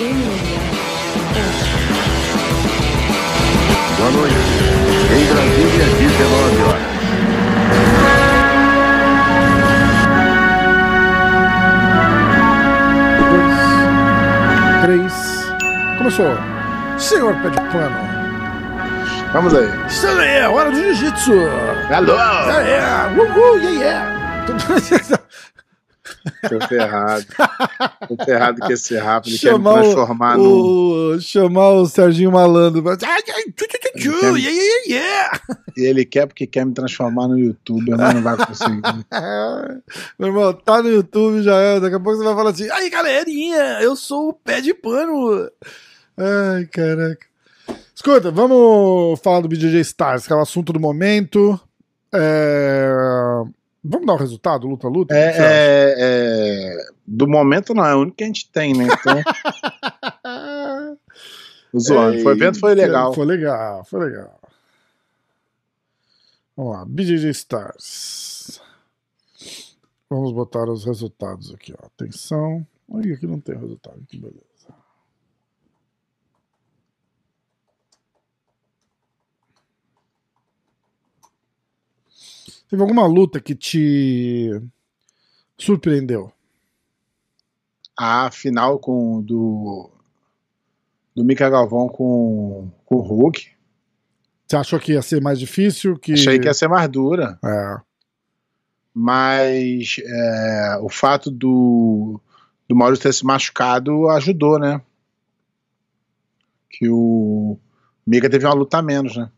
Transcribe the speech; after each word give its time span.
Boa 0.00 0.08
noite. 4.12 4.34
Em 5.12 5.24
Brasília, 5.26 5.84
19 5.98 6.62
horas. 6.62 6.88
dois, 13.28 13.60
três. 14.80 15.12
Começou. 15.98 16.32
Senhor 16.96 17.34
Pé 17.42 17.50
de 17.50 17.60
Pano. 17.70 18.00
Vamos 19.34 19.54
aí. 19.54 19.68
Aí, 20.18 20.28
é 20.38 20.48
hora 20.48 20.70
do 20.70 20.76
jiu-jitsu. 20.78 21.34
Alô! 21.94 22.14
Yeah, 22.14 22.60
yeah. 22.62 23.22
Uhul, 23.22 23.58
yeah, 23.58 24.08
yeah. 24.48 25.16
Tô 26.48 26.66
ferrado. 26.66 27.26
Tô 28.08 28.24
ferrado 28.24 28.60
que 28.66 28.72
esse 28.72 28.96
rap 28.96 29.26
ele 29.26 29.38
quer 29.38 29.52
me 29.52 29.52
chamar 29.52 29.82
transformar 29.82 30.38
o, 30.38 30.42
num. 30.42 31.16
o, 31.16 31.20
chamar 31.20 31.70
o 31.70 31.86
Serginho 31.86 32.32
Malandro. 32.32 32.82
Yeah, 33.96 34.82
yeah. 34.86 35.40
E 35.76 35.82
ele 35.82 36.04
quer 36.04 36.26
porque 36.26 36.46
quer 36.46 36.64
me 36.64 36.72
transformar 36.72 37.28
no 37.28 37.38
youtuber, 37.38 37.96
mas 37.96 38.14
não 38.14 38.22
vai 38.22 38.36
conseguir. 38.36 38.80
Meu 40.18 40.28
irmão, 40.28 40.52
tá 40.52 40.82
no 40.82 40.88
YouTube 40.88 41.42
já 41.42 41.56
é. 41.56 41.80
Daqui 41.80 41.96
a 41.96 42.00
pouco 42.00 42.18
você 42.18 42.24
vai 42.24 42.34
falar 42.34 42.50
assim: 42.50 42.70
aí 42.70 42.88
galerinha, 42.88 43.80
eu 43.80 43.94
sou 43.96 44.30
o 44.30 44.32
pé 44.32 44.60
de 44.60 44.72
pano. 44.72 45.50
Ai, 46.16 46.66
caraca. 46.66 47.26
Escuta, 47.94 48.30
vamos 48.30 49.20
falar 49.20 49.40
do 49.40 49.48
BJJ 49.48 49.80
Stars, 49.80 50.26
que 50.26 50.32
é 50.32 50.36
o 50.36 50.40
assunto 50.40 50.72
do 50.72 50.80
momento. 50.80 51.60
É, 52.12 52.88
Vamos 53.82 54.06
dar 54.06 54.12
o 54.12 54.18
resultado, 54.18 54.66
luta-luta? 54.68 55.14
É, 55.14 55.36
é, 55.38 55.94
é, 55.98 56.86
Do 57.06 57.26
momento 57.26 57.72
não, 57.72 57.84
é 57.84 57.94
o 57.94 58.00
único 58.00 58.16
que 58.18 58.24
a 58.24 58.26
gente 58.26 58.50
tem, 58.50 58.74
né? 58.74 58.84
Então, 58.84 59.22
o 61.72 61.80
zoando. 61.80 62.22
Foi, 62.22 62.32
evento 62.32 62.60
foi 62.60 62.74
legal. 62.74 63.14
Foi 63.14 63.24
legal, 63.24 63.84
foi 63.84 64.00
legal. 64.04 64.38
Vamos 66.56 66.72
lá, 66.72 66.84
BJJ 66.84 67.30
Stars. 67.30 68.60
Vamos 70.10 70.32
botar 70.32 70.68
os 70.68 70.84
resultados 70.84 71.54
aqui, 71.54 71.72
ó. 71.80 71.86
Atenção. 71.86 72.66
Olha, 72.90 73.14
aqui 73.14 73.26
não 73.26 73.40
tem 73.40 73.56
resultado, 73.56 73.98
que 74.06 74.18
beleza. 74.18 74.49
Teve 82.70 82.82
alguma 82.82 83.04
luta 83.04 83.40
que 83.40 83.56
te 83.56 84.48
surpreendeu? 85.58 86.32
A 87.98 88.30
final 88.30 88.78
com 88.78 89.20
do. 89.20 89.90
Do 91.14 91.24
Mika 91.24 91.50
Galvão 91.50 91.88
com, 91.88 92.70
com 92.86 92.94
o 92.94 93.00
Hulk. 93.00 93.50
Você 94.46 94.56
achou 94.56 94.78
que 94.78 94.92
ia 94.92 95.02
ser 95.02 95.20
mais 95.20 95.40
difícil? 95.40 95.98
Que... 95.98 96.12
Achei 96.12 96.38
que 96.38 96.46
ia 96.46 96.54
ser 96.54 96.68
mais 96.68 96.88
dura. 96.88 97.36
É. 97.44 97.80
Mas 98.94 99.96
é, 99.98 100.78
o 100.80 100.88
fato 100.88 101.28
do, 101.28 102.20
do 102.68 102.76
Maurício 102.76 103.02
ter 103.02 103.12
se 103.12 103.24
machucado 103.24 104.08
ajudou, 104.10 104.60
né? 104.60 104.80
Que 106.68 106.88
o 106.88 107.58
Mika 108.06 108.30
teve 108.30 108.46
uma 108.46 108.54
luta 108.54 108.78
a 108.78 108.82
menos, 108.82 109.16
né? 109.16 109.28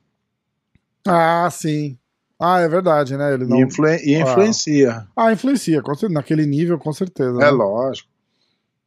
Ah, 1.07 1.49
sim. 1.51 1.99
Ah, 2.45 2.59
é 2.59 2.69
verdade, 2.69 3.17
né? 3.17 3.35
Ele 3.35 3.47
não... 3.47 3.57
E, 3.59 3.63
influ 3.63 3.87
e 3.87 4.21
influencia. 4.21 5.07
Ah, 5.15 5.33
influencia, 5.33 5.81
certeza. 5.81 6.13
naquele 6.13 6.45
nível, 6.45 6.77
com 6.77 6.93
certeza. 6.93 7.37
É 7.39 7.45
né? 7.45 7.51
lógico. 7.51 8.09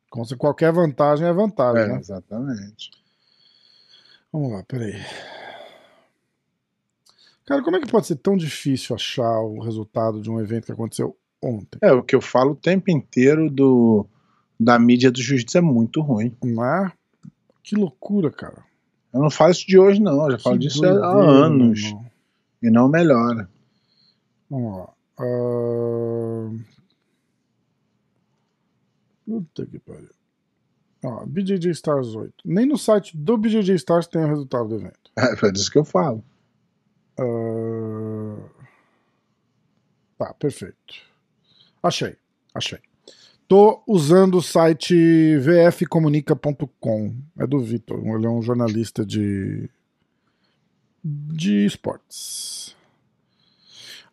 Com 0.10 0.24
Qualquer 0.38 0.74
vantagem 0.74 1.26
é 1.26 1.32
vantagem, 1.32 1.84
É, 1.84 1.88
né? 1.88 1.98
exatamente. 2.00 2.92
Vamos 4.32 4.52
lá, 4.52 4.64
peraí. 4.68 4.96
Cara, 7.46 7.62
como 7.64 7.78
é 7.78 7.80
que 7.80 7.88
pode 7.90 8.08
ser 8.08 8.16
tão 8.18 8.36
difícil 8.36 8.94
achar 8.96 9.40
o 9.40 9.62
resultado 9.62 10.22
de 10.22 10.30
um 10.30 10.40
evento 10.42 10.66
que 10.66 10.72
aconteceu 10.74 11.16
ontem? 11.42 11.78
É 11.82 11.94
o 11.94 12.04
que 12.04 12.16
eu 12.16 12.22
falo 12.22 12.52
o 12.52 12.56
tempo 12.56 12.92
inteiro 12.92 13.50
do, 13.50 14.06
da 14.60 14.78
mídia 14.78 15.12
do 15.12 15.22
jiu-jitsu 15.22 15.58
é 15.60 15.62
muito 15.62 16.02
ruim. 16.02 16.36
Não 16.44 16.66
é? 16.66 16.92
Que 17.64 17.76
loucura, 17.76 18.32
cara. 18.32 18.64
Eu 19.14 19.22
não 19.22 19.30
falo 19.30 19.52
isso 19.52 19.66
de 19.66 19.78
hoje, 19.78 20.02
não. 20.02 20.26
Eu 20.26 20.32
já 20.32 20.40
falo 20.40 20.58
Que 20.60 20.68
disso 20.68 20.84
há 20.86 20.90
anos. 20.90 21.84
irmão. 21.84 22.05
E 22.66 22.72
não 22.72 22.88
melhora. 22.90 23.48
Vamos 24.50 24.78
lá. 24.78 24.94
Ahn, 25.20 26.60
Puta 29.26 29.66
que 29.66 29.80
pariu. 29.80 30.10
Ó, 31.04 31.26
BJJ 31.26 31.72
Stars 31.72 32.16
8. 32.16 32.34
Nem 32.44 32.66
no 32.66 32.78
site 32.78 33.16
do 33.16 33.38
BJJ 33.38 33.76
Stars 33.76 34.08
tem 34.08 34.24
o 34.24 34.28
resultado 34.28 34.68
do 34.68 34.76
evento. 34.76 35.12
É, 35.16 35.36
foi 35.36 35.52
disso 35.52 35.70
que 35.72 35.78
eu 35.78 35.86
falo. 35.86 36.24
Ah, 37.20 38.50
Tá, 40.18 40.34
perfeito. 40.34 40.76
Achei, 41.84 42.16
achei. 42.54 42.80
Tô 43.48 43.84
usando 43.86 44.38
o 44.38 44.42
site 44.42 45.38
vfcomunica.com. 45.38 47.16
É 47.38 47.46
do 47.46 47.60
Vitor. 47.60 48.00
Ele 48.04 48.26
é 48.26 48.30
um 48.30 48.42
jornalista 48.42 49.06
de 49.06 49.70
de 51.08 51.68
esportes. 51.68 52.76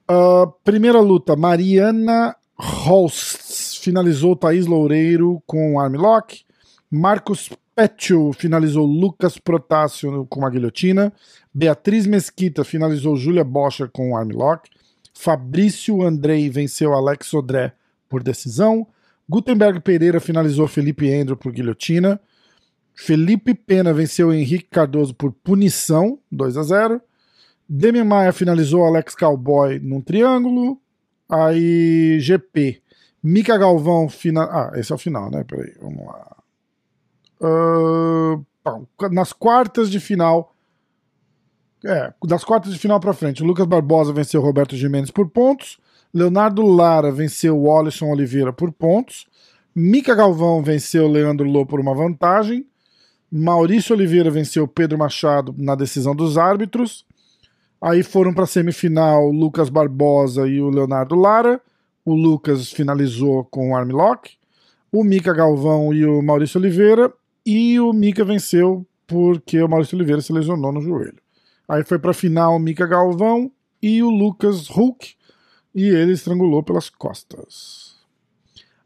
Ah, 0.06 0.47
primeira 0.62 1.00
luta, 1.00 1.34
Mariana 1.34 2.36
Holst 2.58 3.78
finalizou 3.82 4.36
Thaís 4.36 4.66
Loureiro 4.66 5.42
com 5.47 5.81
armlock. 5.81 6.44
Marcos 6.91 7.48
Petio 7.75 8.32
finalizou 8.34 8.84
Lucas 8.84 9.38
Protásio 9.38 10.26
com 10.26 10.44
a 10.44 10.50
guilhotina. 10.50 11.10
Beatriz 11.54 12.06
Mesquita 12.06 12.62
finalizou 12.62 13.16
Júlia 13.16 13.42
Bocher 13.42 13.88
com 13.91 14.14
armlock. 14.14 14.69
Fabrício 15.14 16.02
Andrei 16.02 16.50
venceu 16.50 16.92
Alex 16.92 17.28
Sodré 17.28 17.72
por 18.08 18.22
decisão. 18.22 18.86
Gutenberg 19.26 19.81
Pereira 19.81 20.20
finalizou 20.20 20.69
Felipe 20.69 21.08
Endro 21.08 21.36
por 21.36 21.52
guilhotina. 21.52 22.20
Felipe 22.94 23.54
Pena 23.54 23.92
venceu 23.92 24.32
Henrique 24.32 24.69
Cardoso 24.70 25.14
por 25.14 25.32
punição, 25.32 26.19
2 26.30 26.56
a 26.56 26.62
0. 26.62 27.03
Demian 27.69 28.04
Maia 28.04 28.32
finalizou 28.32 28.84
Alex 28.84 29.14
Cowboy 29.14 29.78
num 29.78 30.00
triângulo. 30.00 30.80
Aí 31.28 32.19
GP. 32.20 32.82
Mika 33.22 33.56
Galvão 33.56 34.08
final. 34.08 34.48
Ah, 34.50 34.72
esse 34.75 34.92
é 34.92 34.94
o 34.94 34.98
final, 34.98 35.31
né? 35.31 35.44
Peraí, 35.44 35.72
vamos 35.81 36.04
lá. 36.04 36.36
Bom, 38.64 38.86
nas 39.10 39.32
quartas 39.32 39.91
de 39.91 39.98
final. 39.98 40.54
É, 41.84 42.12
das 42.25 42.44
quartas 42.44 42.72
de 42.72 42.78
final 42.78 43.00
pra 43.00 43.12
frente, 43.12 43.42
o 43.42 43.47
Lucas 43.47 43.66
Barbosa 43.66 44.12
venceu 44.12 44.41
Roberto 44.41 44.76
Jimenez 44.76 45.10
por 45.10 45.28
pontos. 45.28 45.81
Leonardo 46.14 46.62
Lara 46.62 47.10
venceu 47.10 47.58
o 47.58 47.76
Alisson 47.76 48.10
Oliveira 48.10 48.52
por 48.52 48.70
pontos. 48.70 49.26
Mica 49.75 50.14
Galvão 50.14 50.62
venceu 50.62 51.08
Leandro 51.08 51.48
Lô 51.48 51.66
por 51.66 51.81
uma 51.81 51.94
vantagem. 51.94 52.66
Maurício 53.34 53.97
Oliveira 53.97 54.31
venceu 54.31 54.69
Pedro 54.69 54.98
Machado 54.98 55.54
na 55.56 55.75
decisão 55.75 56.15
dos 56.15 56.37
árbitros. 56.37 57.06
Aí 57.81 58.03
foram 58.03 58.34
para 58.34 58.44
a 58.44 58.47
semifinal 58.47 59.31
Lucas 59.31 59.70
Barbosa 59.70 60.47
e 60.47 60.60
o 60.60 60.69
Leonardo 60.69 61.15
Lara. 61.15 61.59
O 62.04 62.15
Lucas 62.15 62.70
finalizou 62.70 63.43
com 63.44 63.70
o 63.70 63.76
armlock. 63.76 64.37
O 64.93 65.03
Mica 65.03 65.32
Galvão 65.32 65.94
e 65.94 66.04
o 66.04 66.20
Maurício 66.20 66.60
Oliveira. 66.60 67.10
E 67.47 67.81
o 67.81 67.94
Mica 67.94 68.22
venceu 68.22 68.87
porque 69.06 69.62
o 69.62 69.69
Maurício 69.69 69.97
Oliveira 69.97 70.20
se 70.20 70.31
lesionou 70.31 70.70
no 70.70 70.82
joelho. 70.82 71.22
Aí 71.66 71.82
foi 71.84 71.99
para 71.99 72.10
a 72.10 72.14
final 72.14 72.56
o 72.56 72.75
Galvão 72.87 73.50
e 73.82 74.03
o 74.03 74.10
Lucas 74.10 74.69
Hulk. 74.69 75.14
E 75.75 75.87
ele 75.88 76.12
estrangulou 76.12 76.62
pelas 76.62 76.91
costas. 76.91 77.97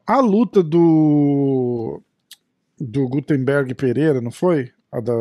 A 0.07 0.21
luta 0.21 0.63
do 0.63 2.01
do 2.81 3.09
Gutenberg 3.09 3.75
Pereira, 3.75 4.21
não 4.21 4.31
foi? 4.31 4.71
A 4.93 5.01
da 5.01 5.13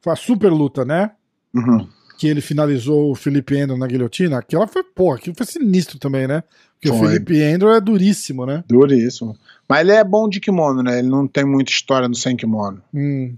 foi 0.00 0.12
a 0.12 0.16
super 0.16 0.50
luta, 0.50 0.84
né? 0.84 1.10
Uhum. 1.54 1.86
Que 2.18 2.28
ele 2.28 2.40
finalizou 2.40 3.10
o 3.10 3.14
Felipe 3.14 3.56
Endo 3.56 3.76
na 3.76 3.86
guilhotina. 3.86 4.38
Aquela 4.38 4.66
foi, 4.66 4.82
porra, 4.82 5.16
aquilo 5.16 5.36
foi 5.36 5.46
sinistro 5.46 5.98
também, 5.98 6.26
né? 6.26 6.42
Porque 6.74 6.90
o 6.90 6.98
Foi. 6.98 7.08
Felipe 7.08 7.42
Endo 7.42 7.68
é 7.68 7.78
duríssimo, 7.78 8.46
né? 8.46 8.64
Duríssimo. 8.66 9.36
Mas 9.68 9.80
ele 9.80 9.92
é 9.92 10.02
bom 10.02 10.26
de 10.28 10.40
kimono, 10.40 10.82
né? 10.82 10.98
Ele 10.98 11.08
não 11.08 11.28
tem 11.28 11.44
muita 11.44 11.70
história 11.70 12.08
no 12.08 12.14
sem 12.14 12.34
kimono. 12.34 12.82
Hum. 12.92 13.36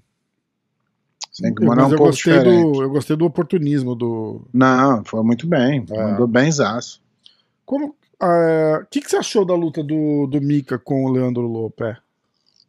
Sem 1.32 1.52
kimono 1.52 1.80
é 1.80 1.82
Mas 1.82 1.90
um 1.90 1.94
eu 1.94 1.98
pouco 1.98 2.12
gostei, 2.12 2.32
diferente. 2.32 2.72
do, 2.72 2.82
eu 2.82 2.90
gostei 2.90 3.16
do 3.16 3.24
oportunismo 3.24 3.96
do. 3.96 4.46
Não, 4.52 5.04
foi 5.04 5.22
muito 5.24 5.44
bem. 5.46 5.84
É. 5.90 6.02
Mandou 6.04 6.28
benzaço. 6.28 7.02
Como. 7.66 7.96
O 8.20 8.86
que, 8.88 9.00
que 9.00 9.10
você 9.10 9.16
achou 9.16 9.44
da 9.44 9.54
luta 9.54 9.82
do, 9.82 10.28
do 10.28 10.40
Mika 10.40 10.78
com 10.78 11.04
o 11.04 11.10
Leandro 11.10 11.42
Lopé? 11.42 11.96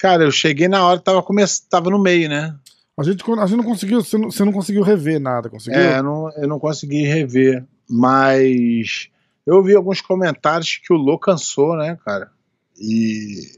Cara, 0.03 0.25
eu 0.25 0.31
cheguei 0.31 0.67
na 0.67 0.85
hora, 0.85 0.99
tava, 0.99 1.23
come... 1.23 1.41
tava 1.69 1.89
no 1.89 1.97
meio, 1.97 2.27
né? 2.27 2.53
A 2.99 3.03
gente, 3.03 3.23
a 3.39 3.45
gente 3.45 3.55
não 3.55 3.63
conseguiu. 3.63 4.03
Você 4.03 4.17
não, 4.17 4.29
você 4.29 4.43
não 4.43 4.51
conseguiu 4.51 4.83
rever 4.83 5.17
nada, 5.17 5.49
conseguiu? 5.49 5.79
É, 5.79 5.99
eu 5.99 6.03
não, 6.03 6.29
eu 6.33 6.45
não 6.45 6.59
consegui 6.59 7.03
rever. 7.03 7.65
Mas 7.89 9.09
eu 9.47 9.63
vi 9.63 9.73
alguns 9.73 10.01
comentários 10.01 10.75
que 10.85 10.91
o 10.91 10.97
Lô 10.97 11.17
cansou, 11.17 11.77
né, 11.77 11.97
cara? 12.03 12.29
E 12.77 13.57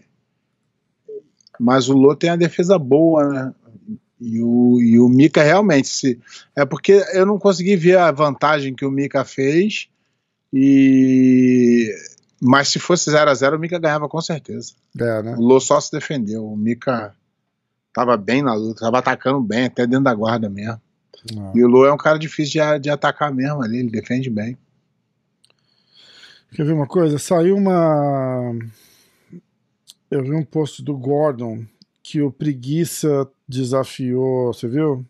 Mas 1.60 1.90
o 1.90 1.94
Lô 1.94 2.16
tem 2.16 2.30
a 2.30 2.36
defesa 2.36 2.78
boa, 2.78 3.28
né? 3.28 3.54
E 4.22 4.40
o, 4.40 4.80
e 4.80 5.00
o 5.00 5.10
Mika 5.10 5.42
realmente 5.42 5.88
se. 5.88 6.20
É 6.56 6.64
porque 6.64 7.04
eu 7.14 7.26
não 7.26 7.40
consegui 7.40 7.76
ver 7.76 7.98
a 7.98 8.12
vantagem 8.12 8.76
que 8.76 8.86
o 8.86 8.92
Mika 8.92 9.26
fez. 9.26 9.90
E. 10.54 11.92
Mas 12.42 12.68
se 12.68 12.80
fosse 12.80 13.10
0 13.10 13.30
a 13.30 13.34
0 13.34 13.56
o 13.56 13.60
Mika 13.60 13.80
ganhava 13.80 14.10
com 14.10 14.22
certeza. 14.22 14.74
É, 15.00 15.24
né? 15.24 15.36
O 15.38 15.42
Lô 15.42 15.60
só 15.60 15.80
se 15.80 15.92
defendeu. 15.92 16.46
O 16.46 16.58
Mika 16.58 17.16
tava 17.94 18.18
bem 18.18 18.42
na 18.42 18.54
luta, 18.54 18.82
tava 18.82 19.00
atacando 19.00 19.42
bem, 19.42 19.66
até 19.66 19.88
dentro 19.88 20.04
da 20.04 20.14
guarda 20.14 20.50
mesmo. 20.50 20.82
Ah. 21.38 21.52
E 21.56 21.64
o 21.64 21.68
Lô 21.68 21.86
é 21.86 21.94
um 21.94 21.98
cara 21.98 22.20
difícil 22.20 22.62
de, 22.62 22.80
de 22.82 22.90
atacar 22.90 23.34
mesmo 23.34 23.64
ali, 23.64 23.80
ele 23.80 23.90
defende 23.90 24.30
bem. 24.30 24.58
Quer 26.54 26.66
ver 26.66 26.74
uma 26.74 26.88
coisa? 26.88 27.18
Saiu 27.18 27.58
uma. 27.58 28.54
Eu 30.10 30.24
vi 30.24 30.34
um 30.34 30.44
post 30.44 30.84
do 30.84 30.96
Gordon 30.96 31.66
que 32.04 32.22
o 32.22 32.32
Preguiça 32.32 33.28
desafiou. 33.48 34.54
Você 34.54 34.68
viu? 34.68 35.06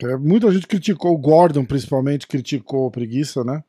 É, 0.00 0.16
muita 0.16 0.50
gente 0.52 0.66
criticou, 0.66 1.12
o 1.12 1.18
Gordon 1.18 1.64
principalmente 1.64 2.26
criticou 2.26 2.86
o 2.86 2.90
Preguiça, 2.90 3.42
né? 3.42 3.64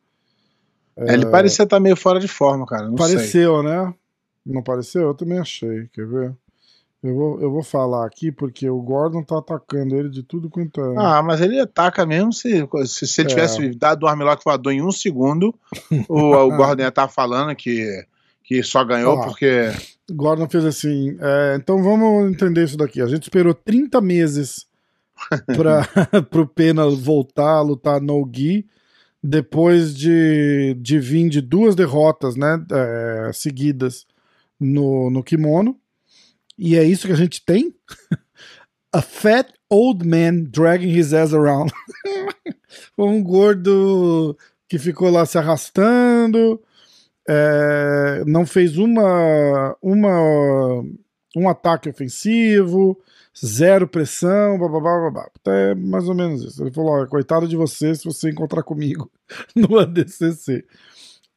É, 1.08 1.14
Ele 1.14 1.26
parecia 1.28 1.64
estar 1.64 1.80
meio 1.80 1.96
fora 1.96 2.20
de 2.20 2.28
forma, 2.28 2.66
cara. 2.66 2.88
Não 2.90 2.98
sei. 2.98 3.16
Pareceu, 3.16 3.64
né? 3.64 3.94
Não 4.46 4.62
pareceu? 4.64 5.04
Eu 5.04 5.14
também 5.14 5.40
achei. 5.40 5.88
Quer 5.94 6.06
ver? 6.08 6.34
Eu 7.02 7.16
vou, 7.16 7.40
eu 7.42 7.50
vou 7.52 7.64
falar 7.64 8.06
aqui 8.06 8.30
porque 8.32 8.70
o 8.70 8.82
Gordon 8.82 9.24
tá 9.24 9.38
atacando 9.38 9.96
ele 9.96 10.10
de 10.10 10.22
tudo 10.22 10.50
quanto 10.50 10.82
é. 10.82 10.96
Ah, 10.98 11.22
mas 11.24 11.40
ele 11.40 11.58
ataca 11.60 12.06
mesmo 12.06 12.34
se, 12.34 12.68
se, 12.86 13.08
se 13.08 13.22
ele 13.22 13.30
É. 13.30 13.34
tivesse 13.34 13.70
dado 13.76 14.04
o 14.04 14.08
armlock 14.08 14.44
voador 14.44 14.74
em 14.74 14.82
um 14.82 14.92
segundo, 14.92 15.56
o, 16.10 16.20
o 16.36 16.50
Gordon 16.58 16.82
ia 16.84 16.90
estar 16.90 17.08
falando 17.08 17.56
que, 17.56 18.06
que 18.44 18.62
só 18.64 18.84
ganhou 18.84 19.16
Ó. 19.18 19.24
porque. 19.28 19.72
Gordon 20.12 20.50
fez 20.50 20.66
assim. 20.66 21.16
é, 21.22 21.56
então 21.56 21.82
vamos 21.82 22.30
entender 22.32 22.66
isso 22.66 22.76
daqui. 22.76 23.02
A 23.02 23.06
gente 23.08 23.24
esperou 23.24 23.54
30 23.54 24.02
meses 24.02 24.66
para 25.56 25.88
o 26.42 26.46
Pena 26.48 26.90
voltar 26.90 27.58
a 27.58 27.62
lutar 27.62 28.02
no 28.02 28.30
Gi 28.34 28.66
depois 29.22 29.96
de, 29.96 30.76
de 30.80 31.00
vir 31.00 31.30
de 31.30 31.42
duas 31.42 31.76
derrotas 31.76 32.36
né, 32.36 32.64
é, 32.72 33.32
seguidas 33.34 34.06
no, 34.60 35.10
no 35.10 35.24
kimono. 35.24 35.80
E 36.58 36.76
é 36.76 36.84
isso 36.84 37.08
que 37.08 37.14
a 37.14 37.18
gente 37.18 37.44
tem? 37.46 37.74
A 38.92 39.02
fat 39.02 39.54
old 39.70 40.06
man 40.06 40.46
dragging 40.50 40.90
his 40.90 41.14
ass 41.14 41.34
around. 41.34 41.72
Um 42.98 43.24
gordo 43.24 44.38
que 44.68 44.78
ficou 44.78 45.10
lá 45.10 45.26
se 45.26 45.38
arrastando, 45.38 46.62
é, 47.28 48.24
não 48.26 48.46
fez 48.46 48.78
uma, 48.78 49.76
uma 49.82 50.84
um 51.36 51.48
ataque 51.48 51.90
ofensivo, 51.90 53.00
zero 53.46 53.88
pressão, 53.88 54.58
bababá, 54.60 55.10
babá. 55.10 55.30
É 55.48 55.76
mais 55.76 56.08
ou 56.08 56.16
menos 56.16 56.44
isso. 56.44 56.64
Ele 56.64 56.72
falou: 56.72 56.92
ó, 57.02 57.06
coitado 57.08 57.48
de 57.48 57.56
você 57.56 57.94
se 57.96 58.06
você 58.06 58.30
encontrar 58.30 58.64
comigo 58.64 59.12
no 59.56 59.78
ADCC. 59.80 60.66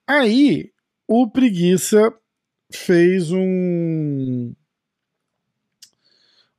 Aí, 0.07 0.71
o 1.07 1.29
Preguiça 1.31 2.13
fez 2.73 3.31
um, 3.31 4.53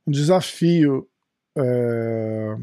um 0.06 0.10
desafio 0.10 1.06
é, 1.56 2.56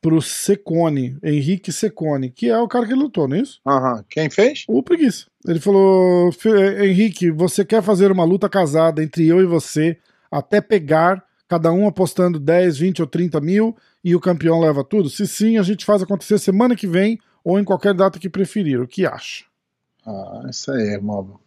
pro 0.00 0.20
Secone, 0.20 1.16
Henrique 1.22 1.70
Secone, 1.72 2.30
que 2.30 2.48
é 2.48 2.58
o 2.58 2.66
cara 2.66 2.86
que 2.86 2.94
lutou, 2.94 3.28
não 3.28 3.36
é 3.36 3.40
isso? 3.40 3.60
Aham. 3.66 4.04
Quem 4.10 4.28
fez? 4.28 4.64
O 4.68 4.82
preguiça. 4.82 5.26
Ele 5.46 5.60
falou: 5.60 6.32
"Fe- 6.32 6.84
Henrique, 6.84 7.30
você 7.30 7.64
quer 7.64 7.82
fazer 7.82 8.10
uma 8.10 8.24
luta 8.24 8.48
casada 8.48 9.02
entre 9.02 9.26
eu 9.26 9.40
e 9.40 9.46
você 9.46 9.96
até 10.32 10.60
pegar, 10.60 11.22
cada 11.46 11.70
um 11.70 11.86
apostando 11.86 12.40
10, 12.40 12.78
20 12.78 13.02
ou 13.02 13.06
30 13.06 13.40
mil 13.40 13.76
e 14.02 14.16
o 14.16 14.20
campeão 14.20 14.58
leva 14.58 14.82
tudo? 14.82 15.10
Se 15.10 15.26
sim, 15.26 15.58
a 15.58 15.62
gente 15.62 15.84
faz 15.84 16.02
acontecer 16.02 16.38
semana 16.38 16.74
que 16.74 16.86
vem 16.86 17.18
ou 17.44 17.60
em 17.60 17.64
qualquer 17.64 17.92
data 17.94 18.18
que 18.18 18.28
preferir. 18.30 18.80
O 18.80 18.88
que 18.88 19.04
acha? 19.06 19.44
Ah, 20.06 20.46
isso 20.48 20.72
aí, 20.72 20.98
Mobo. 21.00 21.40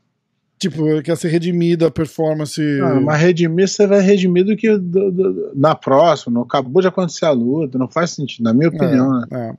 Tipo, 0.58 1.02
quer 1.04 1.18
ser 1.18 1.28
redimida 1.28 1.88
a 1.88 1.92
performance. 1.92 2.62
Ah, 2.82 3.02
mas 3.02 3.20
redimir, 3.22 3.68
você 3.68 3.86
vai 3.86 4.00
redimir 4.00 4.46
do 4.46 4.56
que 4.56 4.78
do- 4.78 5.12
do- 5.12 5.52
na 5.54 5.76
próxima. 5.76 6.34
Não 6.34 6.44
acabou 6.44 6.82
de 6.82 6.88
acontecer 6.88 7.26
a 7.26 7.32
luta, 7.32 7.78
não 7.78 7.90
faz 7.90 8.12
sentido, 8.12 8.44
na 8.46 8.54
minha 8.54 8.70
opinião, 8.70 9.20
né? 9.20 9.28
É. 9.32 9.54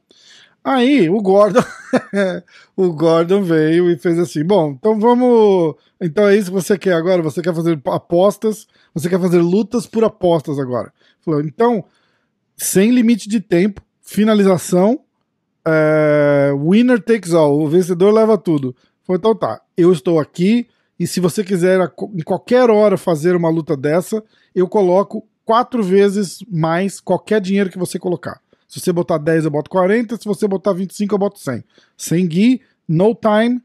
Aí 0.66 1.08
o 1.08 1.22
Gordon, 1.22 1.62
o 2.76 2.92
Gordon 2.92 3.40
veio 3.40 3.88
e 3.88 3.96
fez 3.96 4.18
assim: 4.18 4.44
bom, 4.44 4.72
então 4.72 4.98
vamos. 4.98 5.76
Então 6.00 6.26
é 6.26 6.34
isso 6.34 6.46
que 6.46 6.60
você 6.60 6.76
quer 6.76 6.94
agora? 6.94 7.22
Você 7.22 7.40
quer 7.40 7.54
fazer 7.54 7.80
apostas? 7.86 8.66
Você 8.92 9.08
quer 9.08 9.20
fazer 9.20 9.38
lutas 9.38 9.86
por 9.86 10.02
apostas 10.02 10.58
agora? 10.58 10.92
Falou, 11.20 11.40
então, 11.40 11.84
sem 12.56 12.90
limite 12.90 13.28
de 13.28 13.40
tempo, 13.40 13.80
finalização, 14.02 14.98
é, 15.64 16.50
winner 16.52 17.00
takes 17.00 17.32
all, 17.32 17.60
o 17.60 17.68
vencedor 17.68 18.12
leva 18.12 18.36
tudo. 18.36 18.74
Falou, 19.04 19.18
então 19.20 19.36
tá, 19.36 19.60
eu 19.76 19.92
estou 19.92 20.18
aqui 20.18 20.66
e 20.98 21.06
se 21.06 21.20
você 21.20 21.44
quiser 21.44 21.78
em 22.12 22.24
qualquer 22.24 22.70
hora 22.70 22.96
fazer 22.96 23.36
uma 23.36 23.50
luta 23.50 23.76
dessa, 23.76 24.20
eu 24.52 24.66
coloco 24.66 25.28
quatro 25.44 25.80
vezes 25.80 26.38
mais 26.50 26.98
qualquer 26.98 27.40
dinheiro 27.40 27.70
que 27.70 27.78
você 27.78 28.00
colocar. 28.00 28.40
Se 28.66 28.80
você 28.80 28.92
botar 28.92 29.18
10, 29.18 29.44
eu 29.44 29.50
boto 29.50 29.70
40. 29.70 30.16
Se 30.16 30.24
você 30.24 30.46
botar 30.48 30.72
25, 30.72 31.14
eu 31.14 31.18
boto 31.18 31.38
100. 31.38 31.64
Sem 31.96 32.26
gui, 32.26 32.60
no 32.88 33.14
time 33.14 33.60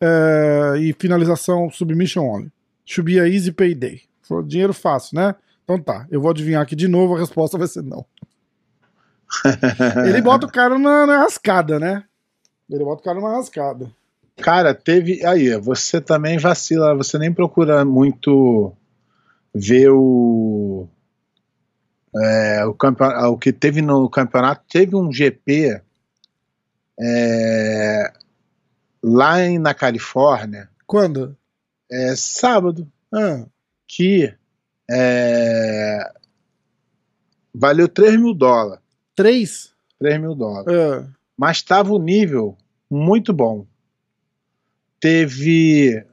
eh, 0.00 0.74
e 0.80 0.92
finalização 0.98 1.70
submission 1.70 2.24
only. 2.24 2.52
Should 2.84 3.10
be 3.10 3.20
a 3.20 3.28
easy 3.28 3.52
payday. 3.52 4.02
Falou, 4.22 4.42
dinheiro 4.42 4.72
fácil, 4.72 5.16
né? 5.16 5.34
Então 5.64 5.78
tá, 5.80 6.06
eu 6.10 6.20
vou 6.20 6.30
adivinhar 6.30 6.62
aqui 6.62 6.76
de 6.76 6.86
novo, 6.86 7.16
a 7.16 7.18
resposta 7.18 7.56
vai 7.56 7.66
ser 7.66 7.82
não. 7.82 8.04
Ele 10.06 10.20
bota 10.20 10.46
o 10.46 10.50
cara 10.50 10.78
na, 10.78 11.06
na 11.06 11.18
rascada, 11.18 11.80
né? 11.80 12.04
Ele 12.70 12.84
bota 12.84 13.00
o 13.00 13.04
cara 13.04 13.18
numa 13.18 13.36
rascada. 13.36 13.90
Cara, 14.36 14.74
teve. 14.74 15.24
Aí, 15.24 15.56
você 15.58 16.00
também 16.00 16.38
vacila, 16.38 16.94
você 16.94 17.18
nem 17.18 17.32
procura 17.32 17.84
muito 17.84 18.72
ver 19.54 19.90
o. 19.90 20.88
é, 22.16 22.64
o, 22.64 22.74
campeon- 22.74 23.28
o 23.32 23.38
que 23.38 23.52
teve 23.52 23.82
no 23.82 24.08
campeonato. 24.08 24.64
Teve 24.70 24.94
um 24.96 25.12
GP 25.12 25.80
é, 27.00 28.12
lá 29.02 29.42
em- 29.42 29.58
na 29.58 29.74
Califórnia, 29.74 30.68
Quando? 30.86 31.36
é, 31.90 32.14
sábado, 32.16 32.90
Ah, 33.12 33.44
que 33.86 34.32
é, 34.90 36.12
valeu 37.54 37.88
3 37.88 38.18
mil 38.18 38.34
dólares. 38.34 38.82
três? 39.14 39.72
3 39.98 40.20
mil 40.20 40.34
dólares. 40.34 40.66
Ah, 40.72 41.06
mas 41.36 41.58
estava 41.58 41.92
o 41.92 41.98
nível 41.98 42.56
muito 42.90 43.32
bom. 43.32 43.66
Teve 45.00 46.04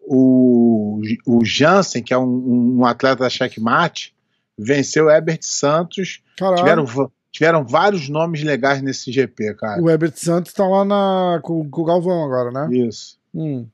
o, 0.00 1.00
o 1.26 1.44
Jansen, 1.44 2.02
que 2.02 2.14
é 2.14 2.18
um, 2.18 2.78
um 2.78 2.84
atleta 2.86 3.24
da 3.24 3.30
checkmate, 3.30 4.14
venceu 4.58 5.06
o 5.06 5.10
Herbert 5.10 5.38
Santos. 5.42 6.22
caralho. 6.36 6.58
Tiveram, 6.84 7.12
tiveram 7.30 7.64
vários 7.64 8.08
nomes 8.08 8.42
legais 8.42 8.82
nesse 8.82 9.12
GP, 9.12 9.54
cara. 9.54 9.80
O 9.82 9.88
Herbert 9.88 10.14
Santos 10.16 10.52
tá 10.52 10.66
lá 10.66 10.84
na, 10.84 11.40
com, 11.42 11.68
com 11.70 11.82
o 11.82 11.84
Galvão 11.84 12.24
agora, 12.24 12.50
né? 12.50 12.76
Isso. 12.76 13.18
Hum, 13.34 13.66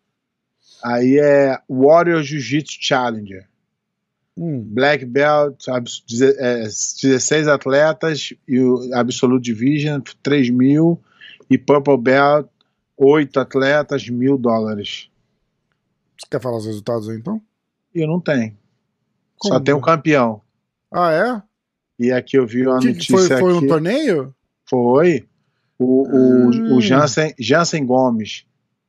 Aí 0.83 1.19
é 1.19 1.59
Warrior 1.69 2.23
Jiu-Jitsu 2.23 2.77
Challenger. 2.81 3.47
hum. 4.37 4.61
Black 4.67 5.05
Belt, 5.07 5.67
abs- 5.69 6.03
deze- 6.07 6.37
é, 6.39 6.65
16 6.65 7.49
atletas, 7.49 8.35
e 8.47 8.61
o 8.61 8.91
Absolute 8.93 9.43
Division, 9.43 10.01
3 10.23 10.51
mil. 10.51 11.01
E 11.49 11.57
Purple 11.57 11.97
Belt, 11.99 12.47
8 12.97 13.39
atletas, 13.41 14.09
mil 14.09 14.37
dólares. 14.37 15.09
Você 16.19 16.27
quer 16.31 16.41
falar 16.41 16.57
os 16.59 16.67
resultados 16.67 17.09
aí 17.09 17.17
então? 17.19 17.41
Eu 17.95 18.07
não 18.07 18.21
tenho. 18.21 18.57
Só 19.43 19.51
Como? 19.55 19.65
tem 19.65 19.75
um 19.75 19.81
campeão. 19.81 20.41
Ah, 20.95 21.13
é? 21.13 21.43
E 21.99 22.13
aqui 22.13 22.39
eu 22.39 22.47
vi 22.47 22.67
uma 22.67 22.79
Que 22.79 22.89
notícia 22.89 23.17
foi, 23.17 23.27
foi 23.39 23.57
aqui. 23.57 23.65
um 23.65 23.69
torneio? 23.69 24.35
Foi 24.69 25.27
o, 25.79 26.03
o, 26.09 26.51
Hum. 26.51 26.77
o 26.77 26.81
Jansen, 26.81 27.35
Jansen 27.39 27.85
Gomes, 27.85 28.45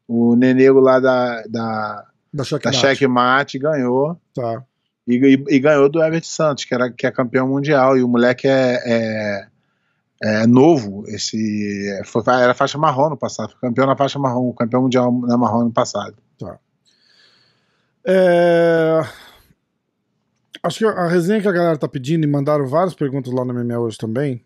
o 0.08 0.36
nenego 0.36 0.80
lá 0.80 1.00
da, 1.00 1.42
da, 1.48 1.96
Da 1.98 2.06
da 2.34 2.44
Checkmate. 2.44 2.78
Checkmate, 2.78 3.60
ganhou. 3.60 4.20
Tá. 4.34 4.64
E, 5.08 5.16
e- 5.16 5.56
e 5.56 5.60
ganhou 5.60 5.90
do 5.90 6.02
Herbert 6.02 6.24
Santos, 6.26 6.64
que, 6.66 6.74
era, 6.74 6.92
que 6.92 7.06
é 7.08 7.12
campeão 7.12 7.48
mundial. 7.48 7.98
E 7.98 8.04
o 8.04 8.08
moleque 8.08 8.48
é, 8.48 8.82
é, 8.86 9.48
é 10.24 10.48
novo. 10.48 11.04
Esse, 11.08 12.02
foi, 12.06 12.24
era 12.28 12.54
faixa 12.54 12.78
marrom 12.78 13.10
no 13.10 13.18
passado. 13.18 13.52
Foi 13.60 13.70
campeão 13.70 13.86
na 13.88 13.96
faixa 13.96 14.18
marrom, 14.20 14.52
campeão 14.54 14.82
mundial 14.84 15.12
na 15.12 15.38
marrom 15.38 15.64
no 15.66 15.72
passado. 15.72 16.16
É, 18.08 19.02
Acho 20.66 20.80
que 20.80 20.86
a 20.86 21.08
resenha 21.08 21.42
que 21.42 21.48
a 21.48 21.52
galera 21.52 21.78
tá 21.78 21.88
pedindo 21.88 22.24
e 22.24 22.28
mandaram 22.28 22.66
várias 22.68 22.94
perguntas 22.96 23.32
lá 23.34 23.46
no 23.46 23.54
MMA 23.54 23.78
hoje 23.80 23.98
também. 23.98 24.44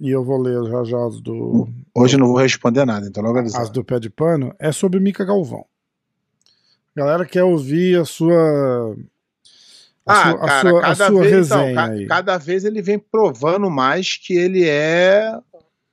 E 0.00 0.10
eu 0.10 0.24
vou 0.24 0.40
ler 0.40 0.64
já 0.70 0.84
já 0.84 1.06
as 1.06 1.20
do, 1.20 1.68
Hoje 1.94 2.16
eu 2.16 2.20
não 2.20 2.26
vou 2.28 2.36
responder 2.36 2.84
nada, 2.84 3.06
então 3.06 3.22
logo 3.22 3.38
as 3.38 3.54
avisado. 3.54 3.72
do 3.72 3.84
pé 3.84 3.98
de 4.00 4.10
pano. 4.10 4.54
É 4.58 4.70
sobre 4.72 4.98
Mica 5.00 5.24
Galvão. 5.24 5.64
A 6.96 7.00
galera 7.00 7.24
quer 7.26 7.42
ouvir 7.44 7.98
a 8.00 8.04
sua, 8.04 8.96
A 10.06 10.12
ah, 10.12 10.22
sua, 10.22 10.32
a 10.32 10.46
cara, 10.46 10.60
sua, 10.70 10.78
a 10.78 10.82
cada 10.82 11.06
sua 11.06 11.22
vez, 11.22 11.46
então, 11.46 11.58
resenha 11.58 11.74
ca- 11.74 11.90
aí. 11.92 12.06
cada 12.06 12.38
vez 12.38 12.64
ele 12.64 12.82
vem 12.82 12.98
provando 12.98 13.70
mais 13.70 14.16
que 14.16 14.34
ele 14.34 14.68
é 14.68 15.32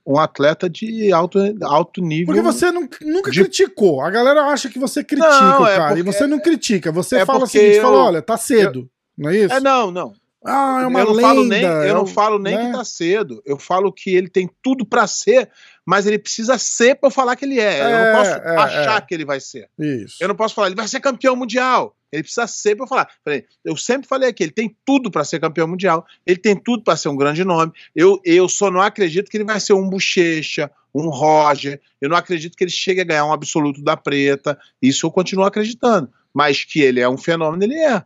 um 0.06 0.18
atleta 0.18 0.68
de 0.68 1.12
alto, 1.12 1.38
alto 1.62 2.00
nível. 2.02 2.26
Porque 2.26 2.42
você 2.42 2.70
não- 2.70 2.88
nunca 3.00 3.30
de- 3.30 3.40
criticou. 3.40 4.00
A 4.02 4.10
galera 4.10 4.42
acha 4.46 4.68
que 4.68 4.78
você 4.78 5.02
critica 5.02 5.28
Não, 5.30 5.62
o 5.62 5.66
é 5.66 5.76
cara. 5.76 5.98
e 5.98 6.02
porque- 6.04 6.12
você 6.18 6.26
não 6.26 6.38
critica. 6.40 6.92
Você 6.92 7.16
é 7.18 7.24
fala 7.26 7.44
o 7.44 7.46
seguinte: 7.46 7.76
eu- 7.76 7.82
fala, 7.82 8.04
olha, 8.04 8.22
tá 8.22 8.36
cedo. 8.36 8.88
Não 9.22 9.30
é 9.30 9.36
isso? 9.38 9.54
É, 9.54 9.60
não, 9.60 9.90
não. 9.90 10.12
Ah, 10.44 10.80
é 10.82 10.86
uma 10.88 10.98
eu 11.00 11.04
não 11.06 11.12
lenda. 11.12 11.28
falo 11.28 11.44
nem, 11.44 11.64
é 11.64 11.88
eu 11.90 11.94
não 11.94 12.02
um- 12.02 12.06
falo 12.06 12.38
nem 12.38 12.56
né? 12.56 12.66
que 12.66 12.72
tá 12.72 12.84
cedo. 12.84 13.40
Eu 13.46 13.56
falo 13.56 13.92
que 13.92 14.10
ele 14.12 14.28
tem 14.28 14.50
tudo 14.60 14.84
pra 14.84 15.06
ser, 15.06 15.48
mas 15.86 16.04
ele 16.04 16.18
precisa 16.18 16.58
ser 16.58 16.96
pra 16.96 17.06
eu 17.06 17.10
falar 17.12 17.36
que 17.36 17.44
ele 17.44 17.60
é. 17.60 17.80
eu 17.80 17.84
É, 17.86 18.04
não 18.12 18.18
posso 18.18 18.30
é, 18.32 18.56
achar 18.56 18.98
é. 18.98 19.00
que 19.06 19.14
ele 19.14 19.24
vai 19.24 19.38
ser. 19.38 19.68
Isso. 19.78 20.16
Eu 20.20 20.26
não 20.26 20.34
posso 20.34 20.52
falar, 20.52 20.66
ele 20.66 20.74
vai 20.74 20.88
ser 20.88 20.98
campeão 20.98 21.36
mundial. 21.36 21.94
Ele 22.10 22.24
precisa 22.24 22.46
ser 22.48 22.74
pra 22.74 22.84
eu 22.84 22.88
falar. 22.88 23.08
Eu 23.64 23.76
sempre 23.76 24.08
falei 24.08 24.28
aqui, 24.28 24.42
ele 24.42 24.50
tem 24.52 24.76
tudo 24.84 25.12
pra 25.12 25.24
ser 25.24 25.38
campeão 25.40 25.68
mundial, 25.68 26.04
ele 26.26 26.38
tem 26.38 26.56
tudo 26.56 26.82
pra 26.82 26.96
ser 26.96 27.08
um 27.08 27.16
grande 27.16 27.44
nome. 27.44 27.70
Eu, 27.94 28.20
eu 28.24 28.48
só 28.48 28.68
não 28.68 28.80
acredito 28.82 29.30
que 29.30 29.36
ele 29.36 29.44
vai 29.44 29.60
ser 29.60 29.74
um 29.74 29.88
Bochecha, 29.88 30.68
um 30.92 31.08
Roger. 31.08 31.80
Eu 32.00 32.08
não 32.10 32.16
acredito 32.16 32.56
que 32.56 32.64
ele 32.64 32.70
chegue 32.70 33.00
a 33.00 33.04
ganhar 33.04 33.24
um 33.24 33.32
absoluto 33.32 33.80
da 33.82 33.96
preta. 33.96 34.58
Isso 34.82 35.06
eu 35.06 35.10
continuo 35.12 35.44
acreditando. 35.44 36.10
Mas 36.34 36.64
que 36.64 36.80
ele 36.82 36.98
é 37.00 37.08
um 37.08 37.16
fenômeno, 37.16 37.62
ele 37.62 37.76
é. 37.76 38.02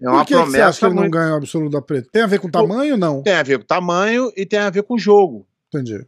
É 0.00 0.08
uma 0.08 0.18
Por 0.18 0.26
que, 0.26 0.34
que 0.34 0.40
você 0.40 0.60
acha 0.60 0.72
que 0.72 0.80
promessa 0.80 0.86
ele 0.86 0.94
não 0.94 1.02
muito. 1.02 1.12
ganha 1.12 1.32
o 1.32 1.36
absoluto 1.36 1.72
da 1.72 1.82
preta? 1.82 2.08
Tem 2.12 2.22
a 2.22 2.26
ver 2.26 2.38
com 2.40 2.50
tamanho 2.50 2.92
ou 2.92 2.98
não? 2.98 3.22
Tem 3.22 3.34
a 3.34 3.42
ver 3.42 3.58
com 3.58 3.64
tamanho 3.64 4.32
e 4.36 4.46
tem 4.46 4.58
a 4.58 4.70
ver 4.70 4.82
com 4.84 4.96
jogo. 4.98 5.46
Entendi. 5.68 6.06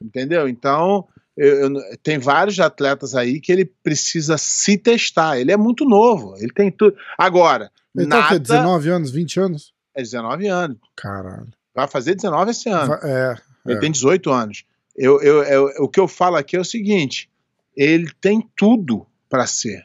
Entendeu? 0.00 0.48
Então, 0.48 1.06
eu- 1.36 1.70
eu- 1.72 1.98
tem 2.02 2.18
vários 2.18 2.58
atletas 2.60 3.14
aí 3.14 3.40
que 3.40 3.50
ele 3.52 3.64
precisa 3.64 4.36
se 4.36 4.76
testar. 4.76 5.38
Ele 5.38 5.52
é 5.52 5.56
muito 5.56 5.84
novo. 5.84 6.36
Ele 6.38 6.52
tem 6.52 6.70
tudo. 6.70 6.96
Agora, 7.18 7.70
Ele 7.96 8.06
tá 8.08 8.16
o 8.18 8.20
nada. 8.20 8.38
19 8.38 8.88
anos, 8.90 9.10
20 9.10 9.40
anos? 9.40 9.72
É 9.94 10.02
19 10.02 10.46
anos. 10.48 10.76
Caralho. 10.96 11.48
Vai 11.74 11.88
fazer 11.88 12.14
19 12.14 12.50
esse 12.50 12.68
ano. 12.68 12.94
É. 12.94 13.36
Ele 13.66 13.76
é. 13.76 13.80
tem 13.80 13.90
18 13.90 14.30
anos. 14.30 14.64
Eu, 14.96 15.20
eu, 15.22 15.42
eu- 15.44 15.84
o 15.84 15.88
que 15.88 15.98
eu 15.98 16.06
falo 16.06 16.36
aqui 16.36 16.56
é 16.56 16.60
o 16.60 16.64
seguinte: 16.64 17.30
ele 17.76 18.10
tem 18.20 18.48
tudo 18.56 19.06
para 19.28 19.46
ser. 19.46 19.84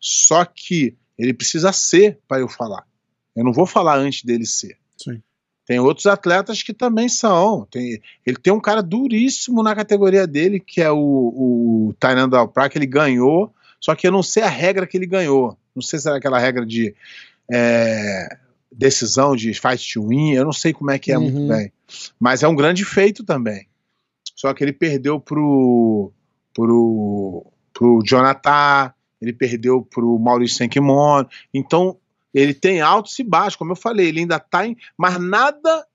Só 0.00 0.44
que 0.44 0.96
ele 1.18 1.34
precisa 1.34 1.72
ser 1.72 2.18
para 2.28 2.40
eu 2.40 2.48
falar. 2.48 2.84
Eu 3.34 3.44
não 3.44 3.52
vou 3.52 3.66
falar 3.66 3.96
antes 3.98 4.24
dele 4.24 4.46
ser. 4.46 4.76
Sim. 4.96 5.22
Tem 5.66 5.78
outros 5.78 6.06
atletas 6.06 6.62
que 6.62 6.72
também 6.72 7.08
são. 7.08 7.66
Tem, 7.70 8.00
ele 8.24 8.36
tem 8.36 8.52
um 8.52 8.60
cara 8.60 8.82
duríssimo 8.82 9.62
na 9.62 9.74
categoria 9.74 10.26
dele, 10.26 10.58
que 10.60 10.80
é 10.80 10.90
o, 10.90 10.96
o 10.98 11.94
Tainan 12.00 12.28
Dalprá, 12.28 12.68
que 12.68 12.78
ele 12.78 12.86
ganhou. 12.86 13.52
Só 13.80 13.94
que 13.94 14.06
eu 14.06 14.12
não 14.12 14.22
sei 14.22 14.42
a 14.42 14.48
regra 14.48 14.86
que 14.86 14.96
ele 14.96 15.06
ganhou. 15.06 15.56
Não 15.74 15.82
sei 15.82 15.98
se 15.98 16.08
era 16.08 16.16
aquela 16.16 16.38
regra 16.38 16.64
de 16.64 16.94
é, 17.50 18.36
decisão 18.72 19.36
de 19.36 19.52
fight 19.54 19.92
to 19.92 20.08
win. 20.08 20.32
Eu 20.32 20.44
não 20.44 20.52
sei 20.52 20.72
como 20.72 20.90
é 20.90 20.98
que 20.98 21.12
é 21.12 21.18
Uhum. 21.18 21.30
muito 21.30 21.48
bem. 21.48 21.72
Mas 22.18 22.42
é 22.42 22.48
um 22.48 22.56
grande 22.56 22.84
feito 22.84 23.22
também. 23.22 23.66
Só 24.34 24.54
que 24.54 24.64
ele 24.64 24.72
perdeu 24.72 25.20
pro, 25.20 26.12
pro, 26.54 27.46
pro 27.72 28.00
Jonathan, 28.04 28.92
ele 29.20 29.32
perdeu 29.32 29.82
pro 29.82 30.18
Maurício 30.18 30.58
Senkimono. 30.58 31.28
Então, 31.52 31.96
ele 32.32 32.54
tem 32.54 32.80
altos 32.80 33.18
e 33.18 33.24
baixos, 33.24 33.56
como 33.56 33.72
eu 33.72 33.76
falei, 33.76 34.08
ele 34.08 34.20
ainda 34.20 34.38
tá 34.38 34.66
em. 34.66 34.76
Mas 34.96 35.18
nada 35.20 35.86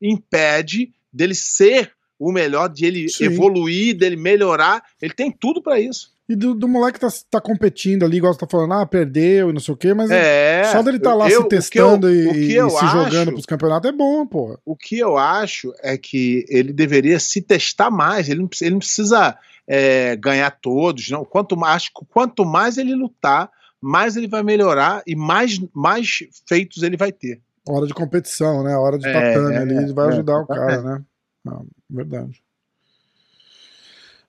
impede 0.00 0.92
dele 1.12 1.34
ser 1.34 1.92
o 2.18 2.32
melhor, 2.32 2.68
de 2.68 2.84
ele 2.84 3.08
Sim. 3.08 3.24
evoluir, 3.24 3.96
dele 3.96 4.16
melhorar. 4.16 4.82
Ele 5.00 5.12
tem 5.14 5.30
tudo 5.30 5.62
para 5.62 5.78
isso. 5.80 6.12
E 6.28 6.36
do, 6.36 6.54
do 6.54 6.68
moleque 6.68 7.00
tá, 7.00 7.08
tá 7.30 7.40
competindo 7.40 8.04
ali, 8.04 8.18
igual 8.18 8.34
você 8.34 8.40
tá 8.40 8.46
falando, 8.46 8.74
ah, 8.74 8.84
perdeu 8.84 9.48
e 9.48 9.52
não 9.52 9.60
sei 9.60 9.72
o 9.72 9.76
quê, 9.76 9.94
mas 9.94 10.10
É. 10.10 10.64
só 10.64 10.82
dele 10.82 10.98
tá 10.98 11.14
lá 11.14 11.24
eu- 11.26 11.30
se 11.30 11.36
o 11.38 11.40
eu- 11.44 11.48
testando 11.48 12.06
o 12.06 12.10
e, 12.10 12.50
e 12.50 12.54
eu 12.54 12.68
se 12.68 12.86
jogando 12.86 13.14
acho- 13.22 13.32
pros 13.32 13.46
campeonatos 13.46 13.88
é 13.88 13.92
bom, 13.92 14.26
porra. 14.26 14.58
O 14.64 14.76
que 14.76 14.98
eu 14.98 15.16
acho 15.16 15.72
é 15.82 15.96
que 15.96 16.44
ele 16.50 16.70
deveria 16.72 17.18
se 17.18 17.40
testar 17.40 17.90
mais. 17.90 18.28
Ele 18.28 18.40
não, 18.42 18.48
ele 18.60 18.70
não 18.72 18.78
precisa 18.78 19.38
é, 19.68 20.16
ganhar 20.16 20.50
todos, 20.50 21.10
não. 21.10 21.24
Quanto 21.24 21.56
mais, 21.56 21.76
acho 21.76 21.92
que 21.92 22.06
quanto 22.06 22.44
mais 22.46 22.78
ele 22.78 22.94
lutar, 22.94 23.50
mais 23.78 24.16
ele 24.16 24.26
vai 24.26 24.42
melhorar 24.42 25.02
e 25.06 25.14
mais, 25.14 25.60
mais 25.74 26.20
feitos 26.48 26.82
ele 26.82 26.96
vai 26.96 27.12
ter. 27.12 27.42
Hora 27.68 27.86
de 27.86 27.92
competição, 27.92 28.64
né? 28.64 28.74
Hora 28.74 28.98
de 28.98 29.06
É, 29.06 29.12
tatame 29.12 29.54
é, 29.54 29.58
ali, 29.58 29.92
vai 29.92 30.06
é, 30.06 30.08
ajudar 30.08 30.40
o 30.40 30.46
cara, 30.46 30.82
né? 30.82 31.04
Ah, 31.46 31.62
verdade. 31.90 32.42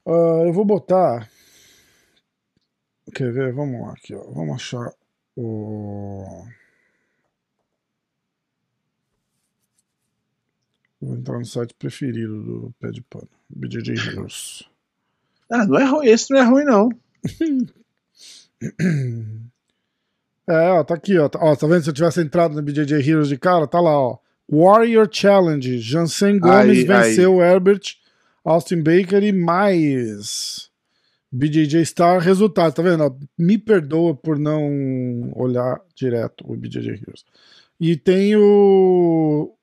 Ah, 0.05 0.43
eu 0.45 0.51
vou 0.51 0.65
botar. 0.65 1.29
Quer 3.15 3.31
ver? 3.31 3.53
Vamos 3.53 3.81
lá 3.81 3.93
aqui, 3.93 4.13
ó. 4.13 4.23
Vamos 4.31 4.55
achar 4.55 4.91
o. 5.37 6.45
Vou 11.01 11.15
entrar 11.15 11.39
no 11.39 11.45
site 11.45 11.73
preferido 11.75 12.43
do 12.43 12.75
Pé 12.77 12.91
de 12.91 13.01
Pano, 13.01 13.29
BJJ 13.49 13.95
Heroes. 13.95 14.68
Ah, 15.51 15.65
não 15.65 15.79
é 15.79 15.85
ruim, 15.85 16.07
esse 16.07 16.31
não 16.31 16.39
é 16.39 16.43
ruim, 16.43 16.63
não. 16.63 16.89
É, 20.49 20.71
ó, 20.71 20.83
tá 20.83 20.95
aqui, 20.95 21.15
ó. 21.15 21.29
Tá, 21.29 21.37
ó, 21.39 21.55
tá 21.55 21.67
vendo? 21.67 21.83
Se 21.83 21.91
eu 21.91 21.93
tivesse 21.93 22.19
entrado 22.19 22.55
no 22.55 22.63
BJJ 22.63 23.07
Heroes 23.07 23.27
de 23.27 23.37
cara, 23.37 23.67
tá 23.67 23.79
lá, 23.79 23.91
ó. 23.91 24.17
Warrior 24.51 25.07
Challenge. 25.11 25.77
Jansen 25.77 26.39
Gomes 26.39 26.79
Aí, 26.79 26.83
venceu 26.83 27.39
Herbert, 27.39 27.81
Austin 28.43 28.81
Baker 28.81 29.23
e 29.23 29.31
mais. 29.31 30.71
BJJ 31.31 31.85
Star, 31.85 32.19
resultado, 32.19 32.73
tá 32.73 32.81
vendo? 32.81 33.03
ó? 33.03 33.11
Me 33.37 33.59
perdoa 33.59 34.15
por 34.15 34.39
não 34.39 35.31
olhar 35.35 35.79
direto 35.93 36.43
o 36.47 36.57
BJJ 36.57 36.93
Heroes. 36.93 37.23
E 37.79 37.95
tem 37.95 38.35
o. 38.35 39.53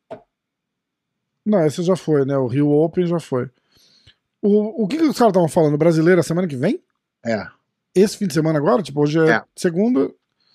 Não, 1.44 1.66
esse 1.66 1.82
já 1.82 1.96
foi, 1.96 2.24
né? 2.24 2.38
O 2.38 2.46
Rio 2.46 2.70
Open 2.70 3.06
já 3.06 3.18
foi. 3.18 3.50
O, 4.46 4.84
o 4.84 4.88
que, 4.88 4.96
que 4.96 5.02
os 5.04 5.16
caras 5.18 5.30
estavam 5.32 5.48
falando? 5.48 5.76
Brasileiro 5.76 6.20
a 6.20 6.24
semana 6.24 6.46
que 6.46 6.56
vem? 6.56 6.80
É. 7.24 7.46
Esse 7.94 8.16
fim 8.18 8.26
de 8.26 8.34
semana 8.34 8.58
agora? 8.58 8.82
Tipo, 8.82 9.00
hoje 9.02 9.18
é, 9.18 9.30
É. 9.30 9.42
segunda. 9.56 10.10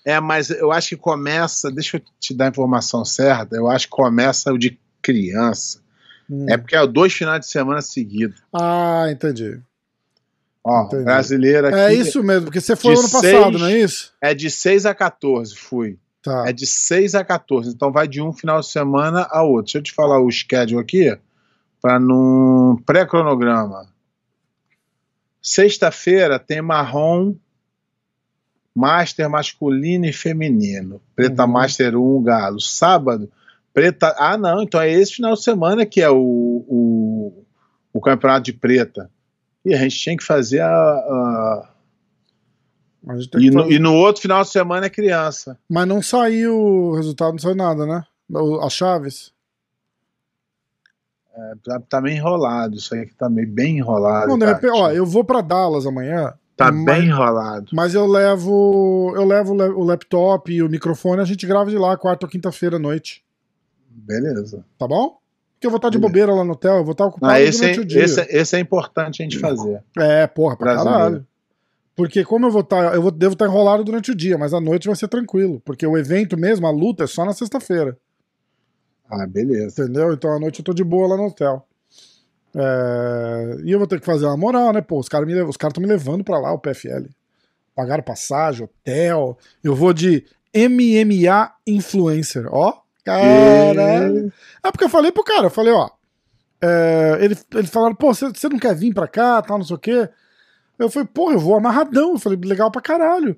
É, 0.05 0.19
mas 0.19 0.49
eu 0.49 0.71
acho 0.71 0.89
que 0.89 0.97
começa. 0.97 1.71
Deixa 1.71 1.97
eu 1.97 2.01
te 2.19 2.33
dar 2.33 2.45
a 2.45 2.49
informação 2.49 3.03
certa. 3.05 3.55
Eu 3.55 3.67
acho 3.67 3.87
que 3.87 3.91
começa 3.91 4.51
o 4.51 4.57
de 4.57 4.79
criança. 5.01 5.79
Hum. 6.29 6.45
É 6.49 6.57
porque 6.57 6.75
é 6.75 6.87
dois 6.87 7.11
finais 7.13 7.41
de 7.41 7.47
semana 7.47 7.81
seguidos. 7.81 8.41
Ah, 8.53 9.07
entendi. 9.11 9.59
Ó, 10.63 10.83
Entendi. 10.85 11.03
brasileira 11.03 11.69
aqui. 11.69 11.77
É 11.77 11.93
isso 11.93 12.23
mesmo, 12.23 12.45
porque 12.45 12.61
você 12.61 12.75
foi 12.75 12.93
ano 12.93 13.01
passado, 13.01 13.21
seis- 13.21 13.59
não 13.59 13.65
é 13.67 13.79
isso? 13.79 14.13
É 14.21 14.33
de 14.33 14.49
6 14.49 14.85
a 14.85 14.93
14, 14.93 15.55
fui. 15.55 15.97
Tá. 16.21 16.45
É 16.47 16.53
de 16.53 16.67
6 16.67 17.15
a 17.15 17.25
14. 17.25 17.69
Então 17.71 17.91
vai 17.91 18.07
de 18.07 18.21
um 18.21 18.31
final 18.31 18.59
de 18.61 18.67
semana 18.67 19.27
a 19.31 19.41
outro. 19.41 19.63
Deixa 19.65 19.79
eu 19.79 19.81
te 19.81 19.91
falar 19.91 20.21
o 20.21 20.29
schedule 20.31 20.79
aqui, 20.79 21.17
para 21.81 21.99
num 21.99 22.77
pré-cronograma. 22.85 23.87
Sexta-feira 25.41 26.37
tem 26.37 26.61
marrom, 26.61 27.35
master 28.75 29.29
masculino 29.29 30.05
e 30.05 30.13
feminino. 30.13 31.01
Preta 31.15 31.43
Uhum. 31.45 31.51
master 31.51 31.95
1, 31.97 32.21
galo. 32.23 32.59
Sábado, 32.59 33.29
preta. 33.73 34.15
Ah, 34.17 34.37
não, 34.37 34.61
então 34.61 34.79
é 34.79 34.91
esse 34.91 35.15
final 35.15 35.33
de 35.33 35.43
semana 35.43 35.85
que 35.85 35.99
é 36.01 36.09
o, 36.09 36.15
o, 36.67 37.45
o 37.91 37.99
campeonato 38.01 38.43
de 38.45 38.53
preta. 38.53 39.09
E 39.65 39.73
a 39.73 39.77
gente 39.77 39.97
tinha 39.97 40.17
que 40.17 40.23
fazer 40.23 40.59
a. 40.61 40.67
a- 40.69 41.67
E, 43.39 43.49
no, 43.49 43.63
fazer- 43.63 43.73
e 43.75 43.79
no 43.79 43.95
outro 43.95 44.21
final 44.21 44.43
de 44.43 44.49
semana 44.49 44.85
é 44.85 44.89
criança. 44.89 45.57
Mas 45.67 45.87
não 45.87 46.01
saiu 46.03 46.55
o 46.55 46.95
resultado, 46.95 47.31
não 47.31 47.39
saiu 47.39 47.55
nada, 47.55 47.85
né? 47.85 48.03
As 48.61 48.73
chaves. 48.73 49.33
Tá, 51.63 51.79
tá 51.89 52.01
meio 52.01 52.17
enrolado, 52.17 52.75
isso 52.75 52.93
aí 52.93 53.05
que 53.05 53.15
tá 53.15 53.29
meio 53.29 53.47
bem 53.47 53.77
enrolado. 53.77 54.27
Não, 54.27 54.37
de 54.37 54.45
tá, 54.45 54.53
repente, 54.53 54.71
ó, 54.75 54.91
eu 54.91 55.05
vou 55.05 55.23
pra 55.23 55.41
Dallas 55.41 55.85
amanhã, 55.85 56.33
tá 56.57 56.71
mas- 56.71 56.85
bem 56.85 57.05
enrolado. 57.07 57.67
mas 57.73 57.93
eu 57.95 58.05
levo 58.05 59.13
eu 59.15 59.25
levo 59.25 59.53
o 59.53 59.83
laptop 59.83 60.51
e 60.51 60.61
o 60.61 60.69
microfone, 60.69 61.21
a 61.21 61.25
gente 61.25 61.47
grava 61.47 61.69
de 61.69 61.77
lá 61.77 61.95
quarta 61.97 62.25
ou 62.25 62.29
quinta-feira 62.29 62.75
à 62.75 62.79
noite, 62.79 63.23
Beleza. 63.89 64.63
tá 64.77 64.87
bom? 64.87 65.17
Porque 65.53 65.67
eu 65.67 65.71
vou 65.71 65.77
estar 65.77 65.89
de 65.89 65.97
Beleza. 65.97 66.09
bobeira 66.11 66.33
lá 66.33 66.43
no 66.43 66.53
hotel, 66.53 66.77
eu 66.77 66.83
vou 66.83 66.93
estar 66.93 67.05
ocupado 67.05 67.33
Não, 67.33 67.39
esse, 67.39 67.59
durante 67.61 67.79
é, 67.79 67.81
o 67.81 67.85
dia. 67.85 68.03
esse, 68.03 68.19
é- 68.21 68.27
esse 68.41 68.55
é 68.55 68.59
importante 68.59 69.21
a 69.21 69.23
gente 69.23 69.37
fazer. 69.39 69.83
É, 69.97 70.25
porra, 70.27 70.55
pra 70.57 70.73
Brasileiro. 70.73 70.97
caralho. 70.99 71.27
Porque 71.95 72.23
como 72.25 72.47
eu 72.47 72.51
vou 72.51 72.61
estar, 72.61 72.95
eu 72.95 73.01
vou, 73.01 73.11
devo 73.11 73.33
estar 73.33 73.45
enrolado 73.45 73.83
durante 73.83 74.11
o 74.11 74.15
dia, 74.15 74.37
mas 74.37 74.53
à 74.53 74.59
noite 74.61 74.87
vai 74.87 74.95
ser 74.95 75.07
tranquilo, 75.07 75.61
porque 75.63 75.85
o 75.85 75.97
evento 75.97 76.35
mesmo, 76.37 76.65
a 76.65 76.71
luta 76.71 77.03
é 77.03 77.07
só 77.07 77.23
na 77.25 77.33
sexta-feira. 77.33 77.97
Ah, 79.11 79.27
beleza. 79.27 79.83
Entendeu? 79.83 80.13
Então 80.13 80.31
à 80.33 80.39
noite 80.39 80.59
eu 80.59 80.65
tô 80.65 80.73
de 80.73 80.83
boa 80.83 81.07
lá 81.09 81.17
no 81.17 81.25
hotel. 81.27 81.67
É, 82.55 83.57
E 83.63 83.71
eu 83.71 83.77
vou 83.79 83.87
ter 83.87 83.99
que 83.99 84.05
fazer 84.05 84.25
uma 84.25 84.37
moral, 84.37 84.71
né? 84.73 84.81
Pô, 84.81 84.99
os 84.99 85.09
caras 85.09 85.27
me... 85.27 85.33
os 85.41 85.57
caras 85.57 85.71
estão 85.71 85.81
me 85.81 85.87
levando 85.89 86.23
pra 86.23 86.39
lá, 86.39 86.51
o 86.53 86.59
PFL. 86.59 87.07
Pagaram 87.75 88.03
passagem, 88.03 88.63
hotel. 88.65 89.37
Eu 89.63 89.75
vou 89.75 89.93
de 89.93 90.25
MMA 90.55 91.51
Influencer. 91.67 92.47
Ó, 92.51 92.73
caralho. 93.03 94.31
É 94.63 94.71
porque 94.71 94.83
eu 94.85 94.89
falei 94.89 95.11
pro 95.11 95.23
cara, 95.23 95.45
eu 95.45 95.49
falei, 95.49 95.73
ó. 95.73 95.89
é, 96.61 97.17
ele, 97.21 97.37
eles 97.55 97.69
falaram, 97.69 97.95
pô, 97.95 98.13
você 98.13 98.27
você 98.29 98.49
não 98.49 98.59
quer 98.59 98.75
vir 98.75 98.93
pra 98.93 99.07
cá, 99.07 99.41
tal, 99.41 99.57
não 99.57 99.65
sei 99.65 99.75
o 99.75 99.79
quê. 99.79 100.09
Eu 100.77 100.89
falei, 100.89 101.07
porra, 101.13 101.33
eu 101.35 101.39
vou 101.39 101.55
amarradão. 101.55 102.13
Eu 102.13 102.19
falei, 102.19 102.37
legal 102.43 102.71
pra 102.71 102.81
caralho. 102.81 103.37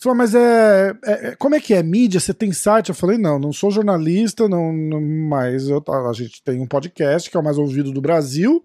Você 0.00 0.04
falou, 0.04 0.16
mas 0.16 0.34
é, 0.34 0.94
é- 1.04 1.36
Como 1.36 1.54
é 1.54 1.60
que 1.60 1.74
é? 1.74 1.82
Mídia? 1.82 2.18
Você 2.18 2.32
tem 2.32 2.50
site? 2.52 2.88
Eu 2.88 2.94
falei, 2.94 3.18
não, 3.18 3.38
não 3.38 3.52
sou 3.52 3.70
jornalista, 3.70 4.48
não, 4.48 4.72
não- 4.72 4.98
mas 4.98 5.68
eu, 5.68 5.84
a 6.08 6.12
gente 6.14 6.42
tem 6.42 6.58
um 6.58 6.66
podcast 6.66 7.30
que 7.30 7.36
é 7.36 7.40
o 7.40 7.44
mais 7.44 7.58
ouvido 7.58 7.92
do 7.92 8.00
Brasil. 8.00 8.64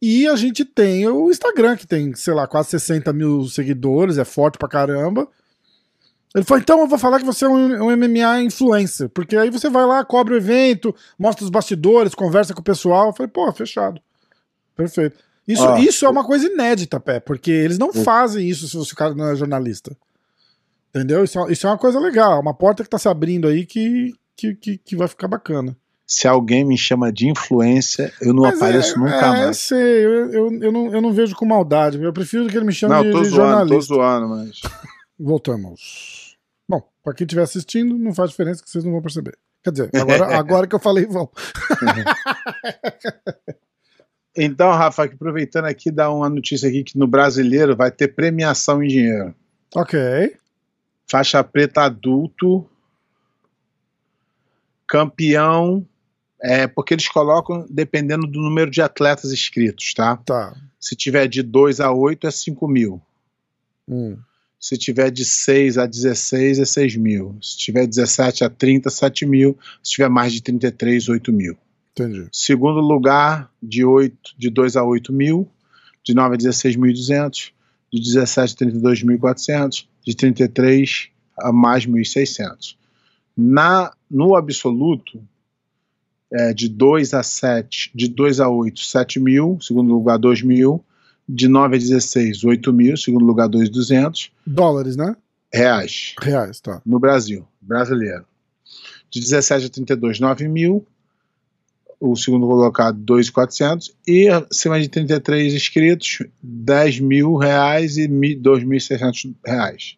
E 0.00 0.28
a 0.28 0.36
gente 0.36 0.64
tem 0.64 1.08
o 1.08 1.28
Instagram, 1.32 1.76
que 1.76 1.84
tem, 1.84 2.14
sei 2.14 2.32
lá, 2.32 2.46
quase 2.46 2.68
60 2.70 3.12
mil 3.12 3.44
seguidores, 3.46 4.18
é 4.18 4.24
forte 4.24 4.56
pra 4.56 4.68
caramba. 4.68 5.26
Ele 6.32 6.44
falou, 6.44 6.60
então 6.62 6.78
eu 6.78 6.86
vou 6.86 6.96
falar 6.98 7.18
que 7.18 7.24
você 7.26 7.44
é 7.44 7.48
um, 7.48 7.86
um 7.88 7.96
MMA 7.96 8.42
influencer, 8.42 9.08
porque 9.08 9.36
aí 9.36 9.50
você 9.50 9.68
vai 9.68 9.84
lá, 9.84 10.04
cobre 10.04 10.34
o 10.34 10.36
evento, 10.36 10.94
mostra 11.18 11.42
os 11.42 11.50
bastidores, 11.50 12.14
conversa 12.14 12.54
com 12.54 12.60
o 12.60 12.64
pessoal. 12.64 13.08
Eu 13.08 13.12
falei, 13.14 13.28
pô, 13.32 13.52
fechado. 13.52 14.00
Perfeito. 14.76 15.16
Isso, 15.48 15.64
Ó, 15.64 15.76
isso 15.78 16.06
é 16.06 16.08
uma 16.08 16.22
coisa 16.22 16.46
inédita, 16.46 17.00
Pé, 17.00 17.18
porque 17.18 17.50
eles 17.50 17.78
não 17.78 17.92
fazem 17.92 18.48
isso 18.48 18.84
se 18.84 18.94
cara 18.94 19.12
não 19.12 19.28
é 19.28 19.34
jornalista. 19.34 19.96
Entendeu? 20.98 21.22
Isso, 21.24 21.38
é- 21.38 21.52
isso 21.52 21.66
é 21.66 21.70
uma 21.70 21.78
coisa 21.78 22.00
legal, 22.00 22.40
uma 22.40 22.52
porta 22.54 22.82
que 22.82 22.90
tá 22.90 22.98
se 22.98 23.08
abrindo 23.08 23.46
aí 23.46 23.64
que, 23.64 24.12
que, 24.36 24.54
que, 24.54 24.78
que 24.78 24.96
vai 24.96 25.06
ficar 25.08 25.28
bacana. 25.28 25.76
Se 26.06 26.26
alguém 26.26 26.64
me 26.64 26.76
chama 26.76 27.12
de 27.12 27.28
influência, 27.28 28.12
eu 28.20 28.32
não 28.32 28.42
Mas 28.44 28.56
apareço 28.56 28.94
é, 28.94 28.98
nunca 28.98 29.14
é, 29.14 29.20
Eu 29.28 29.44
mais. 29.44 29.58
sei, 29.58 30.06
eu, 30.06 30.32
eu, 30.32 30.52
eu, 30.62 30.72
não, 30.72 30.92
eu 30.94 31.00
não 31.02 31.12
vejo 31.12 31.36
com 31.36 31.44
maldade. 31.44 32.02
Eu 32.02 32.12
prefiro 32.12 32.46
que 32.48 32.56
ele 32.56 32.64
me 32.64 32.72
chame 32.72 32.94
Não, 32.94 33.02
de, 33.02 33.10
tô 33.10 33.20
de 33.22 33.28
zoando, 33.28 33.42
tô 33.42 33.80
jornalista. 33.80 33.94
zoando, 33.94 34.28
mas. 34.28 34.60
Voltamos. 35.20 36.36
Bom, 36.68 36.82
pra 37.04 37.12
quem 37.12 37.24
estiver 37.26 37.42
assistindo, 37.42 37.98
não 37.98 38.14
faz 38.14 38.30
diferença 38.30 38.62
que 38.62 38.70
vocês 38.70 38.84
não 38.84 38.92
vão 38.92 39.02
perceber. 39.02 39.36
Quer 39.62 39.70
dizer, 39.70 39.90
agora, 39.94 40.26
agora 40.38 40.66
que 40.66 40.74
eu 40.74 40.80
falei, 40.80 41.04
vão. 41.06 41.28
Então, 44.40 44.70
Rafa, 44.70 45.04
aproveitando 45.04 45.64
aqui, 45.64 45.90
dá 45.90 46.10
uma 46.12 46.28
notícia 46.28 46.68
aqui 46.68 46.84
que 46.84 46.96
no 46.96 47.08
brasileiro 47.08 47.74
vai 47.76 47.90
ter 47.90 48.08
premiação 48.14 48.80
em 48.82 48.86
dinheiro. 48.88 49.34
Ok. 49.74 49.98
Faixa 51.10 51.42
preta 51.42 51.82
adulto, 51.82 52.68
campeão, 54.86 55.86
é 56.40 56.66
porque 56.66 56.94
eles 56.94 57.08
colocam 57.08 57.66
dependendo 57.68 58.26
do 58.26 58.40
número 58.40 58.70
de 58.70 58.80
atletas 58.80 59.32
inscritos, 59.32 59.92
tá? 59.94 60.16
Tá. 60.16 60.56
Se 60.78 60.94
tiver 60.94 61.26
de 61.26 61.42
2 61.42 61.80
a 61.80 61.92
8 61.92 62.26
é 62.26 62.30
5 62.30 62.68
mil. 62.68 63.02
Hum. 63.88 64.16
Se 64.60 64.76
tiver 64.76 65.10
de 65.10 65.24
6 65.24 65.78
a 65.78 65.86
16 65.86 66.58
é 66.58 66.64
6 66.64 66.96
mil. 66.96 67.38
Se 67.40 67.56
tiver 67.56 67.86
17 67.86 68.44
a 68.44 68.50
30, 68.50 68.90
7 68.90 69.26
mil. 69.26 69.56
Se 69.82 69.92
tiver 69.92 70.08
mais 70.08 70.32
de 70.32 70.42
33, 70.42 71.08
8 71.08 71.32
mil. 71.32 71.56
Entendi. 71.92 72.28
Segundo 72.32 72.80
lugar, 72.80 73.50
de, 73.62 73.84
8, 73.84 74.34
de 74.36 74.50
2 74.50 74.76
a 74.76 74.84
8 74.84 75.12
mil. 75.12 75.48
De 76.04 76.14
9 76.14 76.34
a 76.34 76.38
16.200. 76.38 77.52
De 77.92 78.00
17 78.00 78.64
a 78.64 78.66
32.400. 78.66 79.86
De 80.08 80.16
33 80.16 81.10
a 81.38 81.52
mais 81.52 81.86
1.600. 81.86 82.76
Na, 83.36 83.92
no 84.10 84.34
absoluto, 84.34 85.22
é, 86.32 86.54
de 86.54 86.66
2 86.66 87.12
a 87.12 87.22
7, 87.22 87.90
de 87.94 88.08
2 88.08 88.40
a 88.40 88.48
8, 88.48 88.80
7 88.80 89.20
mil. 89.20 89.58
Segundo 89.60 89.92
lugar, 89.92 90.18
2 90.18 90.40
mil. 90.40 90.82
De 91.28 91.46
9 91.46 91.76
a 91.76 91.78
16, 91.78 92.42
8 92.42 92.72
mil. 92.72 92.96
Segundo 92.96 93.26
lugar, 93.26 93.50
2.200 93.50 94.30
Dólares, 94.46 94.96
né? 94.96 95.14
reais 95.52 96.14
Reais, 96.18 96.58
tá. 96.58 96.80
no 96.86 96.98
Brasil, 96.98 97.46
brasileiro. 97.60 98.24
De 99.10 99.20
17 99.20 99.66
a 99.66 99.68
32, 99.68 100.20
9 100.20 100.48
mil. 100.48 100.86
O 102.00 102.14
segundo 102.14 102.46
colocado, 102.46 102.98
2.400. 103.04 103.92
E 104.06 104.28
acima 104.28 104.80
de 104.80 104.88
33 104.88 105.52
inscritos, 105.54 106.18
10 106.42 107.00
mil 107.00 107.34
reais 107.36 107.96
e 107.96 108.06
mi- 108.08 108.36
2.600 108.36 109.34
reais. 109.44 109.96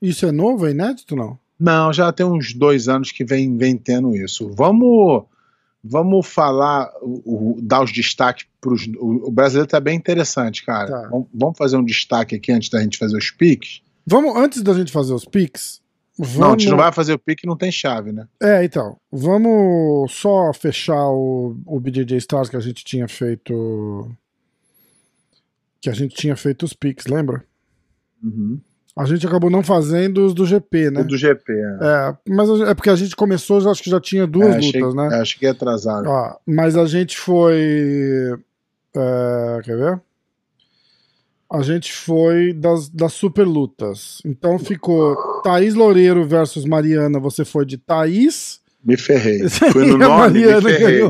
Isso 0.00 0.26
é 0.26 0.30
novo, 0.32 0.66
é 0.66 0.70
inédito 0.72 1.16
não? 1.16 1.38
Não, 1.58 1.90
já 1.92 2.12
tem 2.12 2.24
uns 2.26 2.52
dois 2.52 2.86
anos 2.86 3.10
que 3.10 3.24
vem, 3.24 3.56
vem 3.56 3.76
tendo 3.78 4.14
isso. 4.14 4.50
Vamos, 4.54 5.24
vamos 5.82 6.26
falar, 6.26 6.90
o, 7.00 7.54
o- 7.56 7.60
dar 7.62 7.82
os 7.82 7.90
destaques 7.92 8.46
para 8.60 8.72
os. 8.74 8.86
O, 8.98 9.28
o 9.28 9.30
brasileiro 9.30 9.64
está 9.64 9.80
bem 9.80 9.96
interessante, 9.96 10.64
cara. 10.64 10.88
Tá. 10.90 11.08
Vamos, 11.08 11.26
vamos 11.34 11.56
fazer 11.58 11.76
um 11.78 11.84
destaque 11.84 12.34
aqui 12.36 12.52
antes 12.52 12.68
da 12.68 12.82
gente 12.82 12.98
fazer 12.98 13.16
os 13.16 13.30
piques. 13.30 13.80
Vamos, 14.06 14.36
antes 14.36 14.62
da 14.62 14.74
gente 14.74 14.92
fazer 14.92 15.14
os 15.14 15.24
pics. 15.24 15.80
Vamos... 16.18 16.36
Não, 16.36 16.46
a 16.48 16.50
gente 16.52 16.68
não 16.70 16.76
vai 16.78 16.92
fazer 16.92 17.12
o 17.12 17.18
pique, 17.18 17.46
não 17.46 17.56
tem 17.56 17.70
chave, 17.70 18.10
né? 18.12 18.26
É, 18.42 18.64
então. 18.64 18.96
Vamos 19.12 20.12
só 20.12 20.52
fechar 20.52 21.08
o, 21.10 21.56
o 21.66 21.78
BJJ 21.78 22.16
Stars 22.18 22.48
que 22.48 22.56
a 22.56 22.60
gente 22.60 22.84
tinha 22.84 23.06
feito. 23.06 24.10
Que 25.80 25.90
a 25.90 25.92
gente 25.92 26.14
tinha 26.16 26.34
feito 26.36 26.64
os 26.64 26.72
pics, 26.72 27.06
lembra? 27.06 27.44
Uhum. 28.22 28.58
A 28.96 29.04
gente 29.04 29.26
acabou 29.26 29.50
não 29.50 29.62
fazendo 29.62 30.24
os 30.24 30.32
do 30.32 30.46
GP, 30.46 30.90
né? 30.90 31.02
O 31.02 31.04
do 31.04 31.18
GP. 31.18 31.52
é. 31.52 31.78
É, 31.82 32.16
mas 32.30 32.48
é 32.62 32.74
porque 32.74 32.88
a 32.88 32.96
gente 32.96 33.14
começou, 33.14 33.58
acho 33.70 33.82
que 33.82 33.90
já 33.90 34.00
tinha 34.00 34.26
duas 34.26 34.54
É, 34.54 34.56
achei, 34.58 34.80
lutas, 34.80 34.94
né? 34.94 35.18
é, 35.18 35.20
Acho 35.20 35.38
que 35.38 35.44
é 35.44 35.50
atrasado. 35.50 36.08
Ó, 36.08 36.34
mas 36.46 36.78
a 36.78 36.86
gente 36.86 37.18
foi. 37.18 38.38
é, 38.96 39.60
quer 39.62 39.76
ver? 39.76 40.00
A 41.50 41.62
gente 41.62 41.92
foi 41.92 42.52
das, 42.52 42.88
das 42.88 43.12
super 43.12 43.46
lutas. 43.46 44.20
Então 44.24 44.58
ficou 44.58 45.14
Thaís 45.42 45.74
Loureiro 45.74 46.26
versus 46.26 46.64
Mariana. 46.64 47.20
Você 47.20 47.44
foi 47.44 47.64
de 47.64 47.78
Thaís. 47.78 48.60
Me 48.84 48.96
ferrei. 48.96 49.48
Fui 49.72 49.86
no 49.86 49.98
nome, 49.98 50.46
me 50.46 50.62
ferrei. 50.62 51.00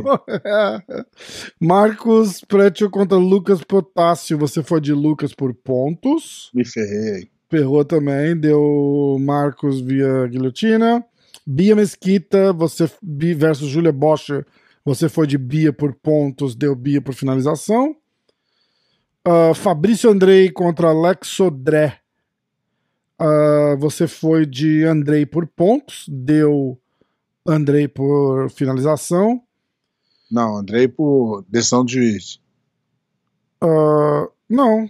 Marcos 1.60 2.40
Pretio 2.46 2.90
contra 2.90 3.18
Lucas 3.18 3.62
Potássio. 3.62 4.38
Você 4.38 4.62
foi 4.62 4.80
de 4.80 4.92
Lucas 4.92 5.34
por 5.34 5.52
pontos. 5.54 6.50
Me 6.54 6.64
ferrei. 6.64 7.28
Ferrou 7.50 7.84
também, 7.84 8.36
deu 8.36 9.16
Marcos 9.20 9.80
via 9.80 10.26
guilhotina. 10.26 11.04
Bia 11.46 11.76
Mesquita, 11.76 12.52
você 12.52 12.90
Bi 13.00 13.32
versus 13.32 13.68
Julia 13.68 13.92
Bosch, 13.92 14.30
você 14.84 15.08
foi 15.08 15.28
de 15.28 15.38
Bia 15.38 15.72
por 15.72 15.94
pontos, 15.94 16.56
deu 16.56 16.74
Bia 16.74 17.00
por 17.00 17.14
finalização. 17.14 17.94
Ah, 19.26 19.52
Fabrício 19.54 20.10
Andrei 20.10 20.50
contra 20.50 20.88
Alex 20.88 21.28
Sodré. 21.28 21.98
Ah, 23.18 23.74
você 23.78 24.06
foi 24.06 24.44
de 24.46 24.84
Andrei 24.84 25.24
por 25.26 25.46
pontos, 25.46 26.04
deu 26.08 26.78
Andrei 27.46 27.88
por 27.88 28.50
finalização. 28.50 29.42
Não, 30.30 30.56
Andrei 30.56 30.86
por 30.88 31.44
decisão 31.48 31.84
de 31.84 31.94
juiz. 31.94 32.40
Ah, 33.60 34.28
não, 34.48 34.88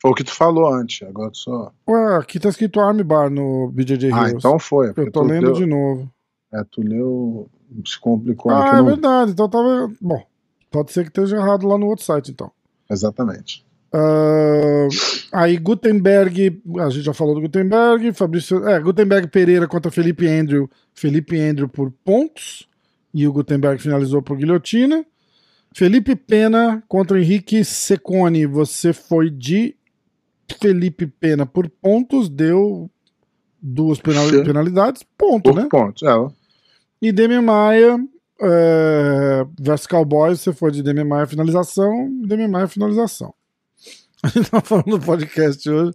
Foi 0.00 0.10
o 0.10 0.14
que 0.14 0.24
tu 0.24 0.32
falou 0.32 0.72
antes. 0.72 1.06
Agora 1.08 1.30
tu 1.30 1.38
só. 1.38 1.72
Ué, 1.88 2.16
aqui 2.16 2.38
tá 2.38 2.48
escrito 2.48 2.78
Armbar 2.80 3.30
no 3.30 3.70
BJJ 3.72 4.12
Ah, 4.12 4.18
Heroes. 4.28 4.34
então 4.34 4.58
foi. 4.58 4.92
Eu 4.96 5.10
tô 5.10 5.22
lendo 5.22 5.46
leu- 5.46 5.52
de 5.54 5.66
novo. 5.66 6.12
É, 6.52 6.62
tu 6.70 6.82
leu. 6.82 7.48
Se 7.84 7.98
complicou 7.98 8.52
Ah, 8.52 8.76
é 8.76 8.78
no- 8.78 8.84
verdade. 8.86 9.32
Então 9.32 9.48
tava. 9.48 9.90
Bom, 10.00 10.24
pode 10.70 10.92
ser 10.92 11.02
que 11.02 11.08
esteja 11.08 11.36
errado 11.36 11.66
lá 11.66 11.76
no 11.78 11.86
outro 11.86 12.04
site, 12.04 12.30
então. 12.30 12.52
Exatamente. 12.90 13.65
Ah, 13.98 14.88
aí 15.32 15.56
Gutenberg, 15.56 16.60
a 16.80 16.90
gente 16.90 17.04
já 17.04 17.14
falou 17.14 17.34
do 17.34 17.40
Gutenberg, 17.40 18.12
Fabrício, 18.12 18.66
é, 18.68 18.78
Gutenberg 18.78 19.28
Pereira 19.28 19.66
contra 19.66 19.90
Felipe 19.90 20.26
Andrew, 20.28 20.68
Felipe 20.94 21.38
Andrew 21.40 21.66
por 21.68 21.90
pontos, 22.04 22.68
e 23.14 23.26
o 23.26 23.32
Gutenberg 23.32 23.80
finalizou 23.80 24.20
por 24.20 24.36
guilhotina. 24.36 25.04
Felipe 25.74 26.14
Pena 26.14 26.82
contra 26.88 27.18
Henrique 27.20 27.64
Secone, 27.64 28.44
você 28.46 28.92
foi 28.92 29.30
de 29.30 29.74
Felipe 30.60 31.06
Pena 31.06 31.46
por 31.46 31.68
pontos, 31.68 32.28
deu 32.28 32.90
duas 33.60 33.98
penal- 33.98 34.28
penalidades, 34.44 35.02
ponto, 35.16 35.50
Por 35.50 35.54
né? 35.62 35.68
pontos. 35.70 36.02
É, 36.02 36.08
E 37.00 37.10
Demi 37.12 37.40
Maia 37.40 37.98
é, 38.42 39.46
versus 39.58 39.86
Cowboys, 39.86 40.40
você 40.40 40.52
foi 40.52 40.70
de 40.70 40.82
Demi 40.82 41.02
Maia 41.04 41.26
finalização, 41.26 42.10
Demi 42.26 42.46
Maia 42.46 42.68
finalização. 42.68 43.34
A 44.26 44.28
gente 44.34 44.50
tá 44.50 44.60
falando 44.60 44.88
no 44.88 45.00
podcast 45.00 45.70
hoje. 45.70 45.92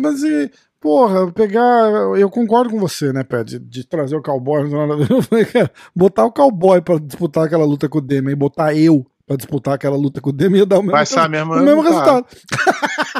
Mas, 0.00 0.22
e, 0.22 0.50
porra, 0.80 1.32
pegar. 1.32 1.90
Eu 2.16 2.30
concordo 2.30 2.70
com 2.70 2.78
você, 2.78 3.12
né, 3.12 3.24
Pé, 3.24 3.42
de, 3.42 3.58
de 3.58 3.84
trazer 3.84 4.16
o 4.16 4.22
cowboy. 4.22 4.62
a 4.62 5.22
falei, 5.22 5.44
cara, 5.44 5.72
botar 5.94 6.24
o 6.24 6.32
cowboy 6.32 6.80
pra 6.80 6.98
disputar 6.98 7.44
aquela 7.44 7.64
luta 7.64 7.88
com 7.88 7.98
o 7.98 8.00
Demi 8.00 8.32
e 8.32 8.36
botar 8.36 8.74
eu 8.74 9.04
pra 9.26 9.36
disputar 9.36 9.74
aquela 9.74 9.96
luta 9.96 10.20
com 10.20 10.30
o 10.30 10.32
Demi 10.32 10.58
ia 10.58 10.66
dar 10.66 10.78
o 10.78 10.82
mesmo, 10.82 10.92
Vai 10.92 11.04
ser 11.04 11.28
mesmo 11.28 11.54
o 11.54 11.60
mesmo 11.60 11.82
resultado. 11.82 12.26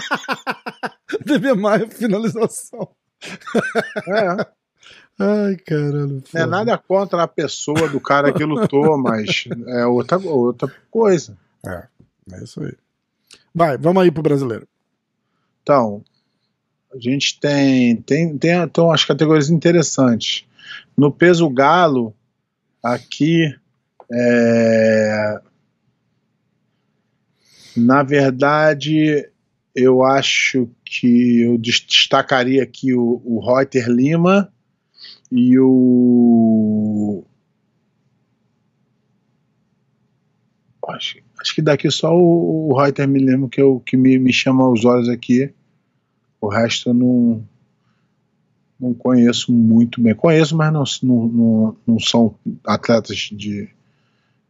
Demi 1.26 1.52
Maia 1.54 1.88
finalização. 1.88 2.88
É. 4.06 4.46
Ai, 5.18 5.56
caralho. 5.56 6.18
É 6.18 6.30
foda. 6.30 6.46
nada 6.46 6.78
contra 6.78 7.24
a 7.24 7.28
pessoa 7.28 7.88
do 7.88 7.98
cara 7.98 8.32
que 8.32 8.44
lutou, 8.44 8.96
mas 8.96 9.48
é 9.66 9.84
outra, 9.86 10.18
outra 10.18 10.72
coisa. 10.88 11.36
É, 11.66 11.88
é 12.32 12.44
isso 12.44 12.62
aí. 12.62 12.72
Vai, 13.56 13.78
vamos 13.78 14.02
aí 14.02 14.10
pro 14.10 14.22
brasileiro. 14.22 14.68
Então, 15.62 16.04
a 16.94 16.98
gente 17.00 17.40
tem, 17.40 17.96
tem, 17.96 18.36
tem 18.36 18.50
então, 18.50 18.92
as 18.92 19.02
categorias 19.02 19.48
interessantes. 19.48 20.44
No 20.94 21.10
peso 21.10 21.48
galo, 21.48 22.14
aqui, 22.82 23.56
é, 24.12 25.40
na 27.74 28.02
verdade, 28.02 29.26
eu 29.74 30.04
acho 30.04 30.68
que 30.84 31.40
eu 31.40 31.56
destacaria 31.56 32.62
aqui 32.62 32.92
o, 32.92 33.22
o 33.24 33.40
Reuter 33.40 33.88
Lima 33.88 34.52
e 35.32 35.58
o. 35.58 37.24
Acho, 40.86 41.25
acho 41.46 41.54
que 41.54 41.62
daqui 41.62 41.88
só 41.92 42.12
o, 42.12 42.72
o 42.72 43.06
me 43.06 43.20
lembro 43.20 43.48
que, 43.48 43.60
eu, 43.60 43.80
que 43.80 43.96
me, 43.96 44.18
me 44.18 44.32
chama 44.32 44.64
aos 44.64 44.84
olhos 44.84 45.08
aqui. 45.08 45.52
O 46.40 46.48
resto 46.48 46.90
eu 46.90 46.94
não, 46.94 47.48
não 48.80 48.92
conheço 48.92 49.52
muito 49.52 50.00
bem. 50.00 50.14
Conheço, 50.14 50.56
mas 50.56 50.72
não, 50.72 50.82
não, 51.02 51.28
não, 51.28 51.76
não 51.86 52.00
são 52.00 52.34
atletas 52.64 53.16
de, 53.32 53.70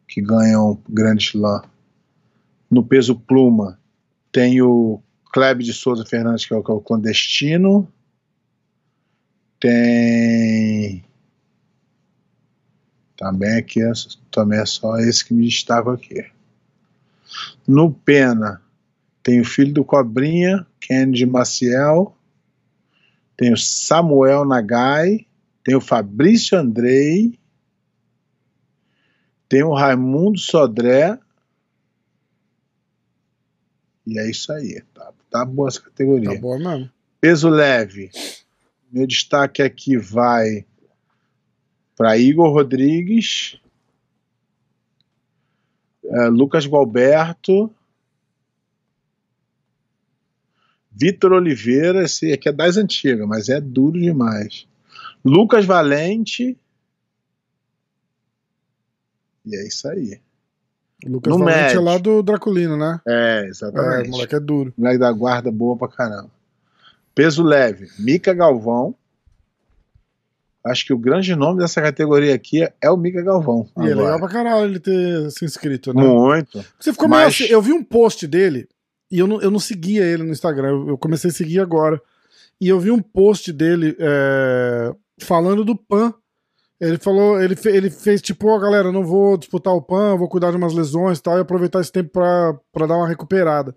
que 0.08 0.22
ganham 0.22 0.80
grande 0.88 1.24
slam. 1.24 1.62
No 2.70 2.82
peso 2.82 3.14
pluma, 3.14 3.78
tem 4.32 4.62
o 4.62 5.00
Kleber 5.32 5.64
de 5.64 5.74
Souza 5.74 6.04
Fernandes, 6.04 6.46
que 6.46 6.54
é 6.54 6.56
o, 6.56 6.64
que 6.64 6.70
é 6.70 6.74
o 6.74 6.80
clandestino. 6.80 7.86
Tem. 9.60 11.04
Também 13.18 13.56
aqui, 13.56 13.82
é, 13.82 13.92
também 14.30 14.58
é 14.58 14.66
só 14.66 14.96
esse 14.96 15.24
que 15.24 15.34
me 15.34 15.44
destaca 15.44 15.92
aqui. 15.92 16.35
No 17.66 17.92
Pena, 17.92 18.62
tem 19.22 19.40
o 19.40 19.44
filho 19.44 19.72
do 19.72 19.84
Cobrinha, 19.84 20.66
Kennedy 20.80 21.26
Maciel. 21.26 22.16
Tem 23.36 23.52
o 23.52 23.56
Samuel 23.56 24.44
Nagai. 24.44 25.26
Tem 25.64 25.74
o 25.74 25.80
Fabrício 25.80 26.56
Andrei. 26.56 27.38
Tem 29.48 29.64
o 29.64 29.74
Raimundo 29.74 30.38
Sodré. 30.38 31.18
E 34.06 34.18
é 34.18 34.30
isso 34.30 34.52
aí. 34.52 34.80
Tá, 34.94 35.12
tá 35.28 35.44
boa 35.44 35.68
essa 35.68 35.80
categoria. 35.80 36.32
Tá 36.34 36.40
boa 36.40 36.58
mesmo. 36.58 36.88
Peso 37.20 37.48
leve. 37.48 38.10
Meu 38.92 39.06
destaque 39.06 39.60
aqui 39.60 39.96
vai 39.96 40.64
para 41.96 42.16
Igor 42.16 42.52
Rodrigues, 42.52 43.58
é, 46.16 46.28
Lucas 46.28 46.66
Gualberto, 46.66 47.72
Vitor 50.90 51.32
Oliveira, 51.32 52.04
esse 52.04 52.32
aqui 52.32 52.48
é 52.48 52.52
das 52.52 52.76
antigas, 52.76 53.26
mas 53.26 53.48
é 53.48 53.60
duro 53.60 54.00
demais. 54.00 54.66
Lucas 55.24 55.66
Valente. 55.66 56.56
E 59.44 59.56
é 59.56 59.66
isso 59.66 59.86
aí. 59.88 60.20
Lucas 61.04 61.30
No 61.32 61.38
Valente 61.44 61.62
médio. 61.62 61.78
é 61.78 61.80
lá 61.82 61.98
do 61.98 62.22
Draculino, 62.22 62.76
né? 62.76 63.00
É, 63.06 63.42
É, 63.44 63.48
exatamente. 63.48 64.08
o 64.08 64.12
moleque 64.12 64.34
é 64.34 64.40
duro. 64.40 64.72
Moleque 64.76 64.98
da 64.98 65.12
guarda 65.12 65.50
boa 65.52 65.76
pra 65.76 65.88
caramba. 65.88 66.30
Peso 67.14 67.42
leve, 67.42 67.88
Mica 67.98 68.32
Galvão. 68.32 68.94
Acho 70.66 70.86
que 70.86 70.92
o 70.92 70.98
grande 70.98 71.34
nome 71.36 71.60
dessa 71.60 71.80
categoria 71.80 72.34
aqui 72.34 72.66
é 72.80 72.90
o 72.90 72.96
Mica 72.96 73.22
Galvão. 73.22 73.66
E 73.78 73.80
é 73.88 73.92
agora. 73.92 74.04
legal 74.04 74.18
pra 74.20 74.28
caralho 74.28 74.64
ele 74.66 74.80
ter 74.80 75.30
se 75.30 75.44
inscrito, 75.44 75.94
né? 75.94 76.02
Muito. 76.02 76.64
Você 76.78 76.92
ficou 76.92 77.08
meio 77.08 77.22
Mas- 77.22 77.34
assim, 77.34 77.44
Eu 77.44 77.62
vi 77.62 77.72
um 77.72 77.82
post 77.84 78.26
dele 78.26 78.68
e 79.10 79.18
eu 79.18 79.26
não, 79.26 79.40
eu 79.40 79.50
não 79.50 79.58
seguia 79.60 80.02
ele 80.04 80.22
no 80.24 80.30
Instagram. 80.32 80.84
Eu, 80.88 80.98
comecei 80.98 81.30
a 81.30 81.32
seguir 81.32 81.60
agora. 81.60 82.00
E 82.60 82.68
eu 82.68 82.80
vi 82.80 82.90
um 82.90 83.00
post 83.02 83.52
dele 83.52 83.96
é, 83.98 84.92
falando 85.20 85.64
do 85.64 85.76
PAN. 85.76 86.12
Ele 86.80 86.98
falou, 86.98 87.40
ele, 87.40 87.56
fe- 87.56 87.70
ele 87.74 87.88
fez 87.88 88.20
tipo, 88.20 88.48
ó, 88.48 88.58
galera, 88.58 88.88
eu 88.88 88.92
não 88.92 89.02
vou 89.04 89.38
disputar 89.38 89.72
o 89.74 89.80
PAN, 89.80 90.16
vou 90.16 90.28
cuidar 90.28 90.50
de 90.50 90.58
umas 90.58 90.74
lesões 90.74 91.18
e 91.18 91.22
tal, 91.22 91.38
e 91.38 91.40
aproveitar 91.40 91.80
esse 91.80 91.90
tempo 91.90 92.10
pra, 92.10 92.54
pra 92.70 92.86
dar 92.86 92.96
uma 92.96 93.08
recuperada. 93.08 93.74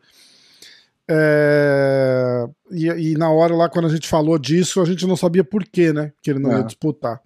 É, 1.12 2.46
e, 2.72 2.86
e 2.88 3.14
na 3.18 3.32
hora 3.32 3.56
lá, 3.56 3.68
quando 3.68 3.86
a 3.88 3.90
gente 3.90 4.08
falou 4.08 4.38
disso, 4.38 4.80
a 4.82 4.86
gente 4.86 5.08
não 5.08 5.16
sabia 5.16 5.44
por 5.44 5.64
quê, 5.64 5.92
né? 5.92 6.14
Que 6.22 6.30
ele 6.30 6.40
não 6.40 6.52
É. 6.52 6.58
ia 6.58 6.64
disputar. 6.64 7.20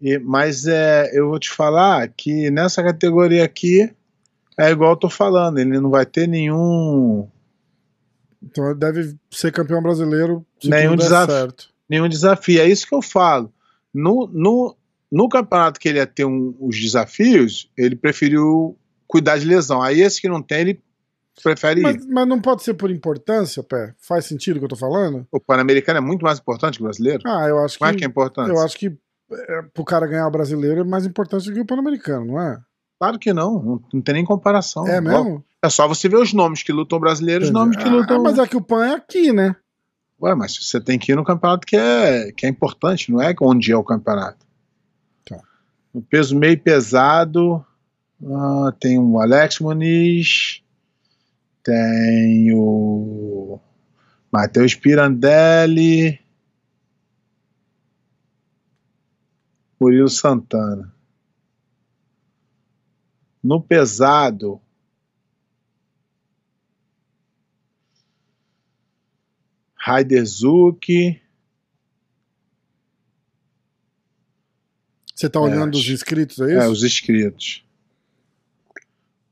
E- 0.00 0.18
mas 0.18 0.66
é, 0.66 1.10
eu 1.16 1.28
vou 1.28 1.38
te 1.38 1.48
falar 1.50 2.08
que 2.08 2.50
nessa 2.50 2.82
categoria 2.82 3.44
aqui 3.44 3.88
é 4.58 4.70
igual 4.70 4.90
eu 4.92 4.96
tô 4.96 5.08
falando, 5.08 5.58
ele 5.58 5.78
não 5.80 5.90
vai 5.90 6.04
ter 6.04 6.26
nenhum, 6.28 7.28
Então 8.42 8.66
ele 8.66 8.78
deve 8.78 9.16
ser 9.30 9.50
campeão 9.52 9.82
brasileiro 9.82 10.44
se 10.60 10.68
Nenhum 10.68 10.96
desafio. 10.96 11.34
certo. 11.34 11.68
nenhum 11.88 12.08
desafio. 12.08 12.60
É 12.60 12.68
isso 12.68 12.86
que 12.86 12.94
eu 12.94 13.00
falo. 13.00 13.52
No, 13.92 14.28
no, 14.32 14.76
no 15.10 15.28
campeonato 15.28 15.78
que 15.80 15.88
ele 15.88 15.98
ia 15.98 16.06
ter 16.06 16.24
um- 16.26 16.54
os 16.60 16.78
desafios, 16.78 17.70
ele 17.76 17.94
preferiu 17.96 18.76
cuidar 19.06 19.38
de 19.38 19.46
lesão. 19.46 19.80
Aí 19.80 20.00
esse 20.02 20.20
que 20.20 20.28
não 20.28 20.42
tem, 20.42 20.60
ele 20.60 20.80
prefere. 21.42 21.80
Mas, 21.80 22.06
mas 22.06 22.28
não 22.28 22.40
pode 22.40 22.62
ser 22.62 22.74
por 22.74 22.90
importância, 22.90 23.62
Pé? 23.62 23.94
Faz 23.98 24.26
sentido 24.26 24.56
o 24.56 24.58
que 24.60 24.64
eu 24.64 24.68
tô 24.70 24.76
falando? 24.76 25.26
O 25.32 25.40
Pan-Americano 25.40 25.98
é 25.98 26.00
muito 26.00 26.22
mais 26.22 26.38
importante 26.38 26.76
que 26.78 26.82
o 26.82 26.86
brasileiro? 26.86 27.22
Ah, 27.26 27.46
eu 27.48 27.58
acho 27.64 27.78
que. 27.78 27.84
É 27.84 27.94
que 27.94 28.04
é 28.04 28.06
importante? 28.06 28.50
eu 28.50 28.58
acho 28.60 28.76
que 28.76 28.96
é, 29.32 29.62
pro 29.72 29.84
cara 29.84 30.06
ganhar 30.06 30.26
o 30.26 30.30
brasileiro 30.30 30.80
é 30.80 30.84
mais 30.84 31.06
importante 31.06 31.48
do 31.48 31.54
que 31.54 31.60
o 31.60 31.66
Pan-Americano, 31.66 32.26
não 32.26 32.40
é? 32.40 32.58
Claro 33.00 33.18
que 33.18 33.32
não, 33.32 33.62
não, 33.62 33.82
não 33.92 34.00
tem 34.00 34.14
nem 34.14 34.24
comparação. 34.24 34.86
é 34.86 35.00
mesmo? 35.00 35.44
É 35.62 35.68
só 35.68 35.88
você 35.88 36.08
ver 36.08 36.18
os 36.18 36.32
nomes 36.32 36.62
que 36.62 36.72
lutam 36.72 37.00
brasileiros, 37.00 37.48
os 37.48 37.52
nomes 37.54 37.76
que 37.76 37.82
Ah, 37.84 37.90
lutam. 37.90 38.22
mas 38.22 38.38
é 38.38 38.46
que 38.46 38.56
o 38.56 38.62
PAN 38.62 38.86
é 38.86 38.94
aqui, 38.94 39.32
né? 39.32 39.56
Ué, 40.22 40.34
mas 40.34 40.56
você 40.56 40.80
tem 40.80 40.98
que 40.98 41.12
ir 41.12 41.16
no 41.16 41.24
campeonato 41.24 41.66
que 41.66 41.76
é, 41.76 42.30
que 42.32 42.46
é 42.46 42.48
importante, 42.48 43.10
não 43.10 43.20
é 43.20 43.34
onde 43.42 43.72
é 43.72 43.76
o 43.76 43.82
campeonato. 43.82 44.46
Tá. 45.28 45.38
No 45.92 46.00
peso 46.02 46.38
meio 46.38 46.58
pesado, 46.62 47.64
ah, 48.24 48.72
tem 48.78 48.98
o 48.98 49.18
Alex 49.20 49.58
Muniz, 49.58 50.62
tem 51.64 52.52
o 52.52 53.58
Matheus 54.30 54.74
Pirandelli, 54.74 56.20
Murilo 59.80 60.08
Santana. 60.08 60.94
No 63.42 63.62
pesado, 63.62 64.60
Raider 69.74 70.24
Zucchi, 70.24 71.24
Você 75.14 75.30
tá 75.30 75.40
olhando 75.40 75.76
É, 75.76 75.80
os 75.80 75.88
inscritos, 75.88 76.40
é 76.40 76.46
isso? 76.46 76.60
É, 76.60 76.68
os 76.68 76.82
inscritos. 76.82 77.64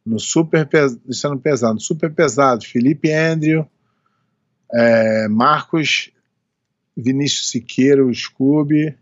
No 0.05 0.19
super 0.19 0.69
isso 1.09 1.27
é 1.27 1.37
pesado. 1.39 1.81
Super 1.81 2.13
pesado, 2.13 2.65
Felipe 2.65 3.13
Andrew, 3.13 3.67
é, 4.73 5.29
Marcos 5.29 6.11
Vinícius 6.97 7.51
Siqueira, 7.51 8.05
o 8.05 8.13
Scooby, 8.13 8.97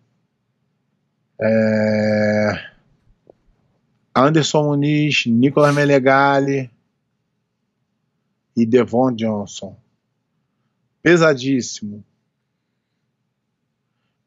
é, 1.40 2.70
Anderson 4.14 4.64
Muniz, 4.64 5.24
Nicolas 5.26 5.74
Melegali 5.74 6.70
e 8.56 8.66
Devon 8.66 9.12
Johnson. 9.12 9.76
Pesadíssimo. 11.02 12.04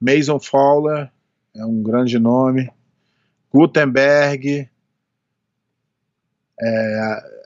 Mason 0.02 0.40
Fowler, 0.40 1.12
é 1.56 1.66
um 1.66 1.82
grande 1.84 2.18
nome. 2.18 2.70
Gutenberg, 3.50 4.70
é, 6.66 7.44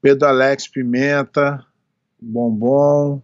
Pedro 0.00 0.28
Alex 0.28 0.68
Pimenta, 0.68 1.64
Bombom, 2.20 3.22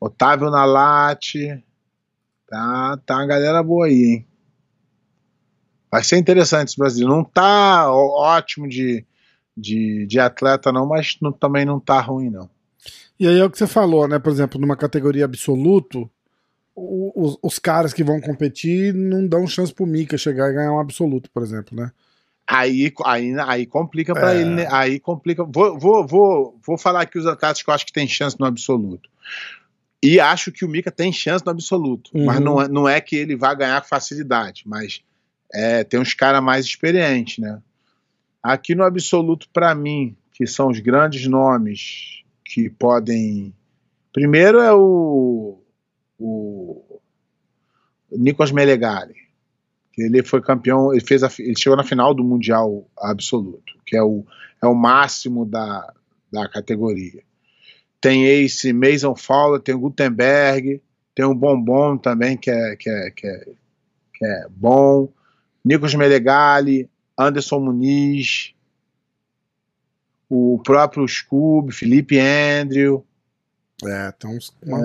Otávio 0.00 0.50
Nalate, 0.50 1.62
tá, 2.48 2.96
tá 3.04 3.16
uma 3.16 3.26
galera 3.26 3.62
boa 3.62 3.86
aí, 3.86 4.04
hein? 4.04 4.26
Vai 5.90 6.04
ser 6.04 6.18
interessante 6.18 6.68
esse 6.68 6.78
Brasil. 6.78 7.08
Não 7.08 7.24
tá 7.24 7.90
ótimo 7.90 8.68
de, 8.68 9.04
de, 9.56 10.06
de 10.06 10.20
atleta, 10.20 10.70
não, 10.70 10.86
mas 10.86 11.16
não- 11.20 11.32
também 11.32 11.64
não 11.64 11.80
tá 11.80 12.00
ruim, 12.00 12.30
não. 12.30 12.48
E 13.18 13.26
aí 13.26 13.38
é 13.38 13.44
o 13.44 13.50
que 13.50 13.58
você 13.58 13.66
falou, 13.66 14.06
né? 14.06 14.18
Por 14.18 14.30
exemplo, 14.30 14.60
numa 14.60 14.76
categoria 14.76 15.24
absoluto, 15.24 16.08
os, 16.76 17.36
os 17.42 17.58
caras 17.58 17.92
que 17.92 18.04
vão 18.04 18.20
competir 18.20 18.94
não 18.94 19.26
dão 19.26 19.46
chance 19.46 19.74
pro 19.74 19.86
Mika 19.86 20.16
chegar 20.16 20.50
e 20.50 20.54
ganhar 20.54 20.72
um 20.72 20.78
absoluto, 20.78 21.28
por 21.30 21.42
exemplo, 21.42 21.76
né? 21.76 21.90
Aí, 22.50 22.90
aí, 23.04 23.34
aí 23.40 23.66
complica 23.66 24.14
pra 24.14 24.34
É. 24.34 24.40
ele, 24.40 24.50
né? 24.50 24.68
Aí 24.70 24.98
complica. 24.98 25.44
Vou, 25.44 25.78
vou, 25.78 26.06
vou, 26.06 26.58
vou 26.66 26.78
falar 26.78 27.02
aqui 27.02 27.18
os 27.18 27.26
atletas 27.26 27.62
que 27.62 27.68
eu 27.68 27.74
acho 27.74 27.84
que 27.84 27.92
tem 27.92 28.08
chance 28.08 28.40
no 28.40 28.46
absoluto. 28.46 29.10
E 30.02 30.18
acho 30.18 30.50
que 30.50 30.64
o 30.64 30.68
Mika 30.68 30.90
tem 30.90 31.12
chance 31.12 31.44
no 31.44 31.50
absoluto. 31.50 32.10
Uhum. 32.14 32.24
Mas 32.24 32.40
não 32.40 32.62
é, 32.62 32.68
não 32.68 32.88
é 32.88 33.00
que 33.02 33.16
ele 33.16 33.36
vai 33.36 33.54
ganhar 33.54 33.82
com 33.82 33.88
facilidade. 33.88 34.62
Mas 34.64 35.02
é, 35.52 35.84
tem 35.84 36.00
uns 36.00 36.14
caras 36.14 36.42
mais 36.42 36.64
experientes, 36.64 37.36
né? 37.36 37.60
Aqui 38.42 38.74
no 38.74 38.84
absoluto, 38.84 39.46
pra 39.52 39.74
mim, 39.74 40.16
que 40.32 40.46
são 40.46 40.68
os 40.68 40.80
grandes 40.80 41.26
nomes 41.26 42.22
que 42.42 42.70
podem. 42.70 43.52
Primeiro 44.10 44.58
é 44.60 44.72
o. 44.72 45.60
O 46.18 47.00
Nicolas 48.10 48.50
Melegali. 48.50 49.27
Ele 49.98 50.22
foi 50.22 50.40
campeão, 50.40 50.92
ele, 50.92 51.04
fez 51.04 51.22
a 51.22 51.30
ele 51.38 51.56
chegou 51.58 51.76
na 51.76 51.84
final 51.84 52.14
do 52.14 52.22
Mundial 52.24 52.88
Absoluto, 52.98 53.74
que 53.84 53.96
é 53.96 54.02
o, 54.02 54.24
é 54.62 54.66
o 54.66 54.74
máximo 54.74 55.44
da, 55.44 55.92
da 56.32 56.48
categoria. 56.48 57.22
Tem 58.00 58.26
esse 58.26 58.72
Mason 58.72 59.16
Fowler, 59.16 59.60
tem 59.60 59.74
o 59.74 59.80
Gutenberg, 59.80 60.80
tem 61.14 61.24
o 61.24 61.34
Bombom 61.34 61.98
também, 61.98 62.36
que 62.36 62.50
é, 62.50 62.76
que 62.76 62.88
é, 62.88 63.10
que 63.10 63.26
é, 63.26 63.44
que 64.14 64.24
é 64.24 64.46
bom. 64.50 65.12
Nikos 65.64 65.94
Meregali, 65.94 66.88
Anderson 67.18 67.58
Muniz, 67.58 68.54
o 70.28 70.60
próprio 70.64 71.06
Scooby, 71.08 71.72
Felipe 71.72 72.18
Andrew. 72.18 73.04
É, 73.84 74.12
tem 74.12 74.30
uns. 74.30 74.54
Uma, 74.64 74.78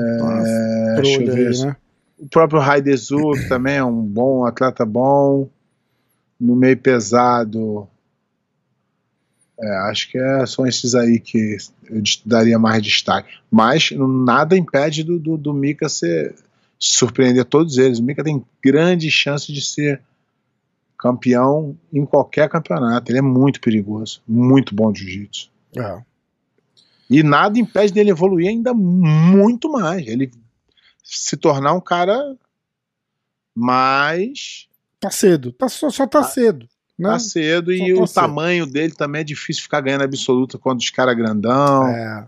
É, 0.47 0.95
ver 1.35 1.47
aí, 1.47 1.53
se- 1.55 1.65
né? 1.65 1.75
O 2.23 2.29
próprio 2.29 2.61
Raidezu, 2.61 3.19
também 3.49 3.75
é 3.75 3.83
um 3.83 4.01
bom 4.01 4.45
atleta 4.45 4.85
bom. 4.85 5.49
No 6.39 6.55
meio 6.55 6.77
pesado. 6.77 7.85
é, 9.59 9.75
acho 9.89 10.09
que 10.09 10.17
é, 10.17 10.45
são 10.45 10.65
esses 10.65 10.95
aí 10.95 11.19
que 11.19 11.57
eu 11.89 12.01
daria 12.25 12.57
mais 12.57 12.81
destaque. 12.81 13.33
Mas 13.51 13.89
nada 13.91 14.57
impede 14.57 15.03
do, 15.03 15.19
do, 15.19 15.37
do 15.37 15.53
Mika 15.53 15.89
ser, 15.89 16.33
surpreender 16.79 17.43
todos 17.43 17.77
eles. 17.77 17.99
O 17.99 18.03
Mika 18.03 18.23
tem 18.23 18.41
grande 18.63 19.11
chance 19.11 19.51
de 19.51 19.61
ser 19.61 20.01
campeão 20.97 21.77
em 21.91 22.05
qualquer 22.05 22.47
campeonato. 22.47 23.11
Ele 23.11 23.19
é 23.19 23.21
muito 23.21 23.59
perigoso, 23.59 24.21
muito 24.25 24.73
bom 24.73 24.93
de 24.93 25.01
jiu-jitsu. 25.01 25.51
É. 25.75 26.01
E 27.09 27.21
nada 27.21 27.59
impede 27.59 27.91
dele 27.91 28.11
evoluir 28.11 28.47
ainda 28.47 28.73
muito 28.73 29.69
mais. 29.69 30.07
Ele 30.07 30.31
se 31.03 31.37
tornar 31.37 31.73
um 31.73 31.81
cara 31.81 32.35
mais 33.55 34.67
Tá 35.03 35.11
cedo. 35.11 35.51
Tá, 35.51 35.67
só, 35.67 35.89
só 35.89 36.07
tá 36.07 36.23
cedo. 36.23 36.65
Né? 36.97 37.09
tá 37.09 37.19
cedo 37.19 37.75
Só 37.75 37.83
e 37.83 37.93
tá 37.93 38.01
o 38.01 38.07
cedo. 38.07 38.15
tamanho 38.15 38.65
dele 38.65 38.93
também 38.93 39.19
é 39.19 39.23
difícil 39.23 39.63
ficar 39.63 39.81
ganhando 39.81 40.05
absoluta 40.05 40.57
quando 40.57 40.79
os 40.79 40.89
caras 40.89 41.13
grandão. 41.17 41.87
É. 41.89 42.25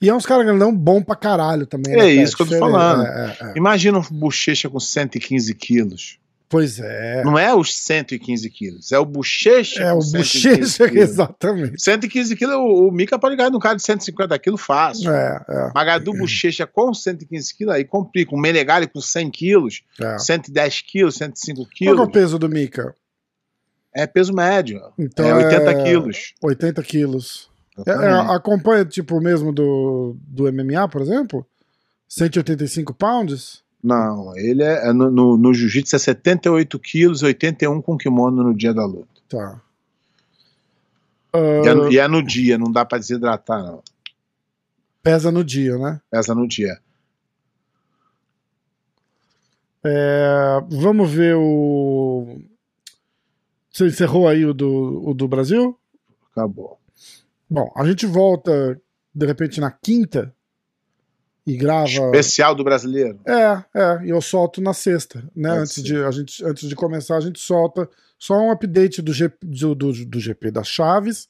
E 0.00 0.10
é 0.10 0.14
uns 0.14 0.26
caras 0.26 0.44
grandão 0.44 0.74
bom 0.74 1.02
pra 1.02 1.16
caralho 1.16 1.66
também. 1.66 1.94
É 1.94 1.96
né, 1.96 2.10
isso 2.10 2.36
que 2.36 2.42
eu 2.42 2.46
tô 2.46 2.58
falando. 2.58 3.02
É, 3.06 3.36
é, 3.40 3.46
é. 3.46 3.52
Imagina 3.56 3.98
um 3.98 4.02
bochecha 4.02 4.68
com 4.68 4.78
115 4.78 5.54
quilos. 5.54 6.18
Pois 6.48 6.78
é. 6.78 7.22
Não 7.24 7.38
é 7.38 7.54
os 7.54 7.76
115 7.76 8.48
quilos, 8.48 8.90
é 8.90 8.98
o 8.98 9.04
bochecha 9.04 9.82
É 9.82 9.92
o 9.92 10.00
115 10.00 10.48
bochecha, 10.58 10.88
quilos. 10.88 11.10
exatamente. 11.10 11.82
115 11.82 12.36
quilos, 12.36 12.54
o, 12.56 12.88
o 12.88 12.90
Mika 12.92 13.18
pode 13.18 13.36
ganhar 13.36 13.50
num 13.50 13.58
cara 13.58 13.76
de 13.76 13.82
150 13.82 14.38
quilos 14.38 14.60
fácil. 14.62 15.10
É, 15.12 15.44
é, 15.46 15.70
Magadu 15.74 16.12
Bochecha 16.14 16.66
com 16.66 16.94
115 16.94 17.54
quilos, 17.54 17.74
aí 17.74 17.84
complica. 17.84 18.34
Um 18.34 18.38
Menegali 18.40 18.86
com 18.86 19.00
100 19.00 19.30
quilos, 19.30 19.82
é. 20.00 20.18
110 20.18 20.80
quilos, 20.80 21.16
105 21.16 21.56
Qual 21.58 21.68
que 21.68 21.84
é 21.86 21.90
o 21.90 21.94
quilos. 21.96 22.12
peso 22.12 22.38
do 22.38 22.48
Mika? 22.48 22.94
É 23.94 24.06
peso 24.06 24.32
médio. 24.32 24.80
Então 24.98 25.26
é 25.26 25.34
80 25.34 25.84
quilos. 25.84 26.34
80 26.42 26.82
quilos. 26.82 27.50
É, 27.86 27.90
é, 27.90 28.10
acompanha, 28.34 28.84
tipo, 28.84 29.20
mesmo 29.20 29.52
do, 29.52 30.16
do 30.26 30.50
MMA, 30.52 30.88
por 30.88 31.02
exemplo? 31.02 31.46
185 32.08 32.94
pounds? 32.94 33.62
Não, 33.82 34.36
ele 34.36 34.62
é, 34.62 34.88
é 34.88 34.92
no, 34.92 35.10
no, 35.10 35.36
no 35.36 35.54
jiu-jitsu 35.54 35.94
é 35.96 35.98
78 35.98 36.78
quilos, 36.78 37.22
81 37.22 37.80
com 37.80 37.96
kimono 37.96 38.42
no 38.42 38.54
dia 38.54 38.74
da 38.74 38.84
luta. 38.84 39.08
Tá. 39.28 39.60
E, 41.34 41.38
Ah, 41.38 41.88
é, 41.88 41.92
e 41.92 41.98
é 41.98 42.08
no 42.08 42.22
dia, 42.22 42.58
não 42.58 42.72
dá 42.72 42.84
pra 42.84 42.98
desidratar, 42.98 43.62
não. 43.62 43.82
pesa 45.02 45.30
no 45.30 45.44
dia, 45.44 45.76
né? 45.78 46.00
Pesa 46.10 46.34
no 46.34 46.46
dia. 46.48 46.78
É, 49.84 50.60
vamos 50.70 51.10
ver 51.10 51.36
o. 51.36 52.40
Você 53.70 53.86
encerrou 53.86 54.26
aí 54.26 54.44
o 54.44 54.52
do, 54.52 55.08
o 55.08 55.14
do 55.14 55.28
Brasil? 55.28 55.78
Acabou. 56.32 56.78
Bom, 57.48 57.72
a 57.76 57.86
gente 57.86 58.04
volta 58.06 58.80
de 59.14 59.26
repente 59.26 59.60
na 59.60 59.70
quinta 59.70 60.34
e 61.48 61.56
grava. 61.56 61.86
Especial 61.88 62.54
do 62.54 62.62
brasileiro. 62.64 63.18
É, 63.26 63.62
é, 63.74 64.00
e 64.04 64.10
eu 64.10 64.20
solto 64.20 64.60
na 64.60 64.72
sexta, 64.74 65.20
né? 65.34 65.48
Pode 65.50 65.60
Antes 65.62 65.72
ser. 65.74 65.82
de, 65.82 65.96
a 65.96 66.10
gente, 66.10 66.44
antes 66.44 66.68
de 66.68 66.74
começar, 66.76 67.16
a 67.16 67.20
gente 67.20 67.40
solta 67.40 67.88
só 68.18 68.34
um 68.38 68.50
update 68.50 69.00
do, 69.00 69.12
G, 69.12 69.30
do, 69.42 69.74
do, 69.74 69.92
do 70.04 70.20
GP 70.20 70.50
das 70.50 70.68
Chaves 70.68 71.28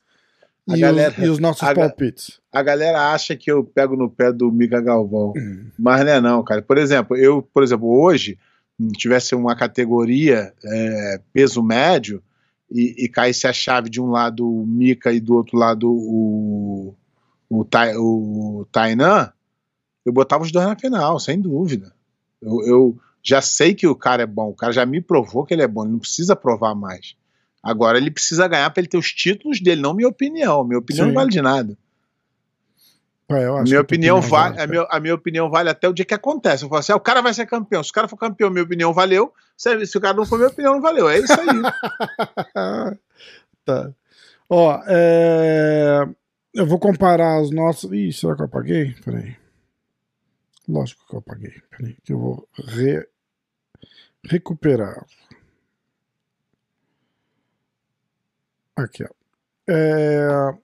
e, 0.66 0.78
galera- 0.81 1.14
os, 1.18 1.24
e 1.24 1.28
os 1.28 1.38
nossos 1.38 1.62
a 1.62 1.74
palpites. 1.74 2.40
A 2.52 2.62
galera 2.62 3.12
acha 3.12 3.37
que 3.37 3.50
eu 3.50 3.62
pego 3.64 3.96
no 3.96 4.11
pé 4.11 4.33
do 4.33 4.50
Mika 4.50 4.81
Galvão. 4.81 5.33
Hum. 5.37 5.66
Mas 5.78 6.04
não 6.04 6.12
é 6.12 6.20
não, 6.20 6.42
cara. 6.42 6.61
Por 6.62 6.76
exemplo, 6.78 7.16
eu, 7.16 7.42
por 7.42 7.62
exemplo, 7.62 7.88
hoje, 7.88 8.38
se 8.81 8.88
tivesse 8.92 9.35
uma 9.35 9.54
categoria 9.57 10.52
é, 10.64 11.20
peso 11.33 11.62
médio 11.62 12.22
e, 12.70 13.04
e 13.04 13.09
caísse 13.09 13.46
a 13.46 13.52
chave 13.52 13.88
de 13.88 14.00
um 14.00 14.11
lado 14.11 14.46
o 14.46 14.66
Mika 14.66 15.12
e 15.12 15.20
do 15.20 15.35
outro 15.35 15.57
lado 15.59 15.90
o, 15.90 16.94
o, 17.48 17.64
Tai- 17.64 17.96
o 17.96 18.66
Tainan, 18.72 19.33
eu 20.09 20.12
botava 20.12 20.42
os 20.42 20.51
dois 20.51 20.66
na 20.66 20.75
final, 20.75 21.21
sem 21.21 21.38
dúvida. 21.38 21.92
Eu, 22.40 22.66
eu 22.66 22.99
já 23.23 23.42
sei 23.42 23.75
que 23.75 23.87
o 23.87 23.94
cara 23.94 24.23
é 24.23 24.27
bom, 24.27 24.49
o 24.49 24.55
cara 24.55 24.73
já 24.73 24.87
me 24.87 25.01
provou 25.03 25.44
que 25.44 25.53
ele 25.53 25.62
é 25.62 25.68
bom, 25.68 25.85
ele 25.85 25.92
não 25.92 25.99
precisa 25.99 26.35
provar 26.35 26.75
mais. 26.75 27.14
Agora 27.62 27.99
ele 27.99 28.11
precisa 28.11 28.49
ganhar 28.49 28.71
para 28.71 28.81
ele 28.81 28.88
ter 28.88 28.97
os 28.97 29.12
títulos 29.12 29.61
dele, 29.61 29.83
não 29.83 29.92
minha 29.92 30.09
opinião. 30.09 30.64
Minha 30.64 30.79
opinião 30.79 31.05
Sim. 31.05 31.12
não 31.12 31.21
vale 31.21 31.31
de 31.31 31.42
nada. 31.42 31.77
É, 33.31 33.62
minha 33.62 33.83
opinião 33.83 34.23
vale, 34.23 34.57
vale, 34.57 34.62
a 34.62 34.66
minha, 34.66 34.87
a 34.90 35.01
minha 35.01 35.14
opinião 35.14 35.51
vale 35.51 35.68
até 35.68 35.87
o 35.87 35.92
dia 35.92 36.07
que 36.07 36.14
acontece. 36.14 36.64
Eu 36.64 36.71
falo 36.71 36.81
assim, 36.81 36.92
ah, 36.92 36.97
o 36.97 37.01
cara 37.01 37.21
vai 37.21 37.35
ser 37.35 37.44
campeão. 37.44 37.85
Se 37.85 37.90
o 37.90 37.92
cara 37.92 38.09
for 38.09 38.16
campeão, 38.16 38.49
minha 38.49 38.64
opinião 38.64 38.94
valeu. 38.94 39.35
Se, 39.55 39.85
se 39.85 39.99
o 39.99 40.01
cara 40.01 40.16
não 40.16 40.25
for, 40.25 40.38
minha 40.38 40.49
opinião 40.49 40.75
não 40.75 40.81
valeu. 40.81 41.11
É 41.11 41.18
isso 41.18 41.38
aí. 41.38 42.97
tá. 43.66 43.90
Ó, 44.49 44.81
é... 44.87 46.09
eu 46.55 46.64
vou 46.64 46.79
comparar 46.79 47.42
os 47.42 47.51
nossos. 47.51 47.92
Ih, 47.92 48.11
será 48.14 48.35
que 48.35 48.40
eu 48.40 48.47
apaguei? 48.47 48.94
Peraí. 49.05 49.37
Lógico 50.68 51.07
que 51.09 51.14
eu 51.14 51.18
apaguei. 51.20 51.52
Peraí, 51.70 51.96
que 52.04 52.12
eu 52.12 52.18
vou 52.18 52.48
re... 52.66 53.07
recuperar. 54.24 55.04
Aqui, 58.76 59.02
ó. 59.04 59.09
É... 59.68 60.54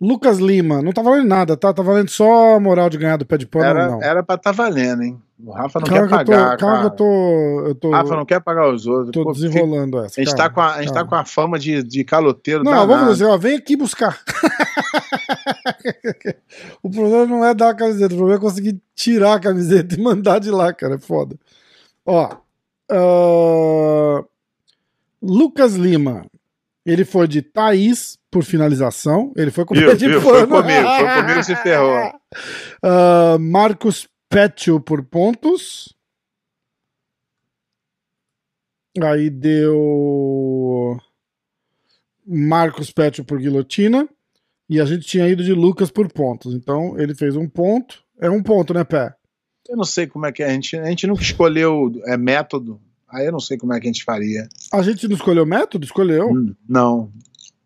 Lucas 0.00 0.38
Lima, 0.38 0.80
não 0.80 0.92
tá 0.92 1.02
valendo 1.02 1.28
nada, 1.28 1.56
tá? 1.58 1.74
Tá 1.74 1.82
valendo 1.82 2.08
só 2.08 2.54
a 2.54 2.60
moral 2.60 2.88
de 2.88 2.96
ganhar 2.96 3.18
do 3.18 3.26
pé 3.26 3.36
de 3.36 3.46
pano, 3.46 3.64
Era, 3.66 3.86
não. 3.88 4.02
era 4.02 4.22
pra 4.22 4.38
tá 4.38 4.50
valendo, 4.50 5.02
hein? 5.02 5.20
O 5.44 5.52
Rafa 5.52 5.78
não 5.78 5.86
calma 5.86 6.08
quer 6.08 6.18
que 6.18 6.24
tô, 6.24 6.32
pagar. 6.32 6.56
calma 6.56 6.80
que 6.80 6.86
eu 6.86 6.90
tô. 6.90 7.62
Eu 7.66 7.74
tô, 7.74 7.88
O 7.88 7.92
Rafa 7.92 8.16
não 8.16 8.24
quer 8.24 8.40
pagar 8.40 8.72
os 8.72 8.86
outros. 8.86 9.10
tô 9.10 9.24
Pô, 9.24 9.32
desenrolando 9.32 9.98
essa. 9.98 10.20
A 10.20 10.24
gente, 10.24 10.34
calma, 10.34 10.48
tá 10.48 10.54
com 10.54 10.60
a, 10.60 10.74
a 10.74 10.82
gente 10.82 10.92
tá 10.94 11.04
com 11.04 11.14
a 11.14 11.24
fama 11.24 11.58
de, 11.58 11.82
de 11.82 12.04
caloteiro. 12.04 12.64
Não, 12.64 12.72
danado. 12.72 12.88
vamos 12.88 13.12
dizer, 13.12 13.26
ó, 13.26 13.36
vem 13.36 13.56
aqui 13.56 13.76
buscar. 13.76 14.18
o 16.82 16.90
problema 16.90 17.26
não 17.26 17.44
é 17.44 17.54
dar 17.54 17.70
a 17.70 17.74
camiseta, 17.74 18.14
o 18.14 18.16
problema 18.18 18.38
é 18.38 18.40
conseguir 18.40 18.80
tirar 18.94 19.34
a 19.34 19.40
camiseta 19.40 19.94
e 19.98 20.00
mandar 20.00 20.38
de 20.38 20.50
lá, 20.50 20.72
cara. 20.72 20.94
É 20.94 20.98
foda. 20.98 21.36
Ó. 22.04 22.36
ah, 22.90 24.24
Lucas 25.22 25.74
Lima. 25.74 26.26
Ele 26.84 27.04
foi 27.04 27.28
de 27.28 27.42
Thaís 27.42 28.18
por 28.30 28.42
finalização. 28.42 29.32
Ele 29.36 29.50
foi 29.50 29.64
com 29.64 29.74
o 29.74 29.76
de 29.76 30.08
pano. 30.08 30.20
Foi 30.20 30.46
comigo, 30.46 30.88
foi 30.88 31.22
comigo 31.22 31.42
se 31.44 31.56
ferrou. 31.56 32.12
Ah, 32.82 33.36
Marcos 33.38 34.08
Petio 34.28 34.80
por 34.80 35.02
pontos. 35.02 35.92
Aí 39.02 39.28
deu 39.28 40.96
Marcos 42.24 42.92
Petio 42.92 43.24
por 43.24 43.38
guilhotina. 43.38 44.08
E 44.70 44.80
a 44.80 44.84
gente 44.84 45.04
tinha 45.04 45.26
ido 45.28 45.42
de 45.42 45.52
Lucas 45.52 45.90
por 45.90 46.10
pontos. 46.12 46.54
Então 46.54 46.96
ele 46.96 47.12
fez 47.14 47.34
um 47.34 47.48
ponto. 47.48 48.04
É 48.20 48.30
um 48.30 48.40
ponto, 48.40 48.72
né, 48.72 48.84
Pé? 48.84 49.12
Eu 49.68 49.76
não 49.76 49.82
sei 49.84 50.06
como 50.06 50.26
é 50.26 50.32
que 50.32 50.44
é. 50.44 50.46
A 50.46 50.52
gente, 50.52 50.76
a 50.76 50.86
gente 50.86 51.06
nunca 51.08 51.22
escolheu 51.22 51.90
é, 52.06 52.16
método. 52.16 52.80
Aí 53.08 53.26
eu 53.26 53.32
não 53.32 53.40
sei 53.40 53.58
como 53.58 53.72
é 53.74 53.80
que 53.80 53.88
a 53.88 53.92
gente 53.92 54.04
faria. 54.04 54.48
A 54.72 54.80
gente 54.82 55.08
não 55.08 55.16
escolheu 55.16 55.44
método? 55.44 55.84
Escolheu. 55.84 56.30
Hum, 56.30 56.54
Não. 56.68 57.10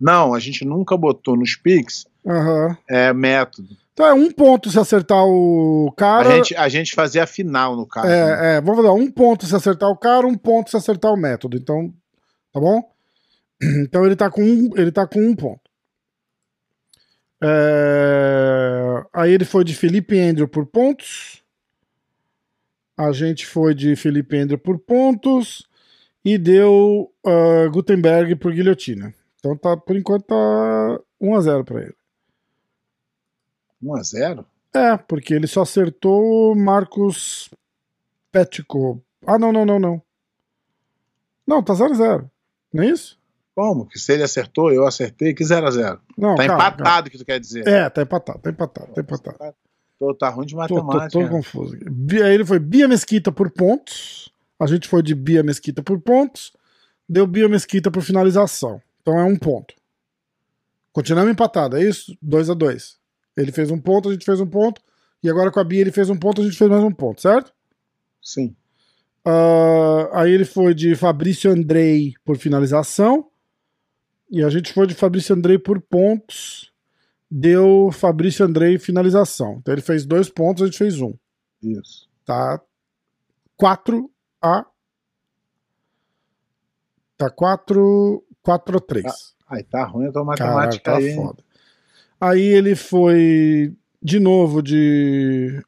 Não, 0.01 0.33
a 0.35 0.39
gente 0.41 0.65
nunca 0.65 0.97
botou 0.97 1.37
nos 1.37 1.55
Pix 1.57 2.07
Aham. 2.27 2.77
é, 2.89 3.13
método. 3.13 3.69
Então 3.93 4.07
é 4.07 4.13
um 4.15 4.31
ponto 4.33 4.71
se 4.71 4.79
acertar 4.79 5.25
o 5.25 5.93
cara. 5.97 6.29
A 6.31 6.37
gente, 6.37 6.57
a 6.57 6.69
gente 6.69 6.95
fazia 6.95 7.23
a 7.23 7.27
final 7.27 7.77
no 7.77 7.87
caso. 7.87 8.09
né? 8.09 8.55
É, 8.55 8.57
é, 8.57 8.61
vamos 8.61 8.83
dar 8.83 8.93
um 8.93 9.11
ponto 9.11 9.47
se 9.47 9.55
acertar 9.55 9.89
o 9.91 9.97
cara, 9.97 10.27
um 10.27 10.37
ponto 10.37 10.71
se 10.71 10.77
acertar 10.77 11.13
o 11.13 11.17
método. 11.17 11.57
Então, 11.57 11.93
tá 12.53 12.59
bom? 12.61 12.83
Então 13.87 14.05
ele 14.05 14.17
tá 14.17 14.29
com 14.31 14.43
um, 14.43 14.71
ele 14.77 14.91
tá 14.91 15.07
com 15.07 15.21
um 15.21 15.35
ponto. 15.35 15.64
É, 17.43 18.75
Aí 19.15 19.33
ele 19.33 19.45
foi 19.45 19.63
de 19.63 19.75
Felipe 19.77 20.19
Andrew 20.19 20.49
por 20.49 20.67
pontos. 20.67 21.41
A 22.97 23.13
gente 23.13 23.47
foi 23.47 23.73
de 23.73 23.95
Felipe 23.95 24.37
Andrew 24.37 24.59
por 24.59 24.77
pontos. 24.79 25.69
E 26.25 26.37
deu 26.37 27.13
ah, 27.25 27.69
Gutenberg 27.71 28.35
por 28.37 28.53
guilhotina. 28.53 29.15
Então 29.39 29.57
tá, 29.57 29.77
por 29.77 29.95
enquanto 29.95 30.25
tá 30.25 31.01
1x0 31.23 31.65
pra 31.65 31.83
ele. 31.83 31.95
1 33.81 33.95
a 33.95 34.03
0 34.03 34.47
É, 34.73 34.97
porque 34.97 35.35
ele 35.35 35.47
só 35.47 35.63
acertou 35.63 36.57
Marcos 36.57 37.51
Pético. 38.33 39.01
Ah, 39.25 39.39
não, 39.39 39.53
não, 39.53 39.65
não, 39.65 39.79
não. 39.79 40.03
Não, 41.47 41.63
tá 41.63 41.75
0x0. 41.75 42.29
Não 42.73 42.83
é 42.83 42.87
isso? 42.87 43.17
Como? 43.55 43.87
Que 43.87 43.99
se 43.99 44.13
ele 44.13 44.23
acertou, 44.25 44.73
eu 44.73 44.87
acertei, 44.87 45.33
que 45.33 45.45
0x0. 45.45 45.99
Não, 46.19 46.35
Tá 46.35 46.47
calma, 46.47 46.55
empatado 46.55 46.83
calma. 46.83 47.03
que 47.11 47.19
tu 47.19 47.25
quer 47.25 47.39
dizer. 47.39 47.67
É, 47.69 47.89
tá 47.89 48.03
empatado, 48.03 48.39
tá 48.41 48.51
empatado, 48.51 48.93
tá 48.93 49.01
empatado. 49.01 49.55
Tô, 49.99 50.13
tá 50.15 50.29
ruim 50.29 50.45
de 50.47 50.55
Tô, 50.57 50.67
tô, 50.67 50.83
matemática. 50.83 51.21
tô 51.21 51.29
confuso. 51.29 51.77
Aí 52.25 52.35
ele 52.35 52.45
foi 52.45 52.59
Bia 52.59 52.89
Mesquita 52.89 53.31
por 53.31 53.51
pontos. 53.51 54.33
A 54.59 54.67
gente 54.67 54.89
foi 54.89 55.03
de 55.03 55.15
Bia 55.15 55.43
Mesquita 55.43 55.83
por 55.83 56.01
pontos. 56.01 56.53
Deu 57.09 57.27
Bia 57.27 57.49
Mesquita 57.49 57.91
por 57.93 58.03
finalização. 58.03 58.83
Então 59.03 59.19
é 59.19 59.25
um 59.25 59.37
ponto. 59.37 59.73
Continuamos 60.93 61.31
empatado, 61.33 61.77
é 61.77 61.83
isso? 61.83 62.17
2 62.23 62.51
a 62.51 62.55
2 62.55 62.97
Ele 63.37 63.53
fez 63.53 63.71
um 63.71 63.79
ponto, 63.79 64.09
a 64.09 64.13
gente 64.13 64.25
fez 64.25 64.41
um 64.41 64.47
ponto. 64.47 64.81
E 65.23 65.31
agora 65.31 65.51
com 65.51 65.61
a 65.61 65.65
Bia 65.65 65.81
ele 65.81 65.93
fez 65.93 66.11
um 66.11 66.17
ponto, 66.17 66.41
a 66.41 66.45
gente 66.45 66.57
fez 66.57 66.69
mais 66.69 66.83
um 66.83 66.91
ponto, 66.91 67.21
certo? 67.21 67.53
Sim. 68.21 68.55
Ah, 69.25 70.09
aí 70.13 70.33
ele 70.33 70.45
foi 70.45 70.75
de 70.75 70.95
Fabrício 70.97 71.51
Andrei 71.51 72.15
por 72.25 72.37
finalização. 72.37 73.29
E 74.31 74.43
a 74.43 74.49
gente 74.49 74.73
foi 74.73 74.87
de 74.87 74.95
Fabrício 74.95 75.35
Andrei 75.35 75.59
por 75.59 75.81
pontos. 75.81 76.73
Deu 77.31 77.91
Fabrício 77.93 78.45
Andrei 78.45 78.79
finalização. 78.79 79.57
Então 79.61 79.75
ele 79.75 79.83
fez 79.83 80.05
dois 80.05 80.29
pontos, 80.29 80.63
a 80.63 80.67
gente 80.67 80.79
fez 80.79 81.01
um. 81.01 81.15
Isso. 81.63 82.09
Tá 82.25 82.61
4 83.57 84.11
a. 84.41 84.67
Tá 87.17 87.31
4, 87.31 88.25
4 88.43 88.77
a 88.77 88.81
3. 88.81 89.35
Aí 89.49 89.63
tá 89.63 89.85
ruim 89.85 90.09
a 90.09 90.13
tua 90.13 90.25
matemática 90.25 90.93
tá 90.93 90.97
aí. 90.99 91.15
foda. 91.15 91.43
Aí 92.21 92.43
ele 92.43 92.75
foi 92.75 93.75
de 94.03 94.19
novo 94.19 94.63
de. 94.63 95.63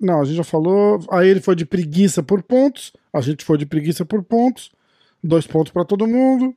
Não, 0.00 0.20
a 0.20 0.24
gente 0.24 0.36
já 0.36 0.44
falou. 0.44 1.00
Aí 1.10 1.28
ele 1.28 1.40
foi 1.40 1.56
de 1.56 1.66
preguiça 1.66 2.22
por 2.22 2.42
pontos. 2.42 2.92
A 3.12 3.20
gente 3.20 3.44
foi 3.44 3.58
de 3.58 3.66
preguiça 3.66 4.04
por 4.04 4.22
pontos. 4.22 4.70
Dois 5.22 5.46
pontos 5.46 5.72
pra 5.72 5.84
todo 5.84 6.06
mundo. 6.06 6.56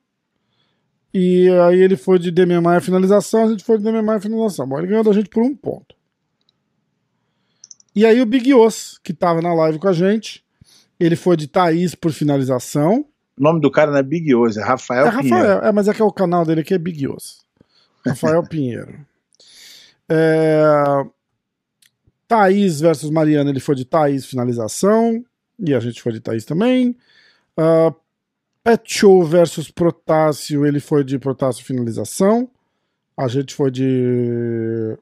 E 1.14 1.50
aí 1.50 1.82
ele 1.82 1.98
foi 1.98 2.18
de 2.18 2.32
Demian 2.32 2.62
Maia 2.62 2.82
finalização. 2.82 3.46
A 3.46 3.48
gente 3.50 3.64
foi 3.64 3.78
de 3.78 3.84
Demian 3.84 4.02
Maia 4.02 4.20
finalização. 4.20 4.68
Bom, 4.68 4.78
ele 4.78 4.88
ganhou 4.88 5.04
da 5.04 5.12
gente 5.12 5.30
por 5.30 5.44
um 5.44 5.56
ponto. 5.56 5.96
E 7.96 8.06
aí 8.06 8.22
o 8.22 8.26
Big 8.26 8.54
Os, 8.54 9.00
que 9.04 9.14
tava 9.14 9.42
na 9.42 9.54
live 9.54 9.78
com 9.78 9.90
a 9.90 9.94
gente, 9.94 10.44
ele 11.00 11.16
foi 11.16 11.36
de 11.36 11.48
Thaís 11.48 11.94
por 11.94 12.12
finalização. 12.12 13.06
O 13.38 13.44
nome 13.44 13.60
do 13.60 13.72
cara 13.72 13.92
não 13.92 13.98
é 13.98 14.04
Big 14.04 14.34
Oz, 14.34 14.56
é 14.56 14.64
Rafael, 14.64 15.08
É 15.08 15.18
Pinheiro. 15.18 15.36
Rafael, 15.36 15.64
é, 15.64 15.72
mas 15.72 15.88
é 15.88 15.94
que 15.94 16.02
é 16.02 16.06
o 16.06 16.12
canal 16.12 16.46
dele 16.46 16.62
aqui 16.62 16.74
é 16.74 16.78
Big 16.78 17.08
Os. 17.08 17.46
Rafael 18.06 18.44
Pinheiro. 18.48 19.06
É, 20.08 20.74
Thaís 22.28 22.80
versus 22.80 23.10
Mariana, 23.10 23.50
ele 23.50 23.60
foi 23.60 23.76
de 23.76 23.84
Thaís 23.84 24.26
finalização. 24.26 25.24
E 25.60 25.74
a 25.74 25.80
gente 25.80 26.02
foi 26.02 26.14
de 26.14 26.20
Thaís 26.20 26.46
também. 26.46 26.96
Uh, 27.58 27.94
Pet 28.64 28.82
Show 28.86 29.24
versus 29.26 29.72
Protássio, 29.72 30.66
ele 30.66 30.80
foi 30.80 31.04
de 31.04 31.18
Protássio 31.18 31.66
finalização. 31.66 32.50
A 33.18 33.28
gente 33.28 33.54
foi 33.56 33.72
de. 33.72 34.98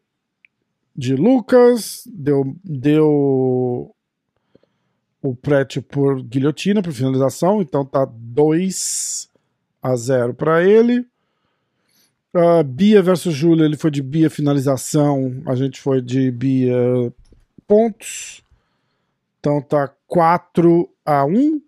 De 0.96 1.16
Lucas. 1.16 2.04
Deu. 2.12 2.56
Deu 2.64 3.94
o 5.22 5.36
Prétio 5.36 5.82
por 5.82 6.24
guilhotina, 6.24 6.82
por 6.82 6.94
finalização, 6.94 7.62
então 7.62 7.86
tá 7.86 8.08
2 8.10 9.30
a 9.82 9.96
0 9.96 10.34
para 10.34 10.64
ele. 10.64 11.06
Uh, 12.34 12.64
Bia 12.64 13.02
versus 13.02 13.34
Júlia, 13.34 13.66
ele 13.66 13.76
foi 13.76 13.92
de 13.92 14.02
Bia 14.02 14.30
finalização, 14.30 15.42
a 15.46 15.56
gente 15.56 15.82
foi 15.82 16.02
de 16.02 16.32
Bia 16.32 16.74
pontos. 17.68 18.44
Então 19.40 19.62
tá 19.62 19.92
4 20.08 20.90
a 21.06 21.26
1. 21.26 21.62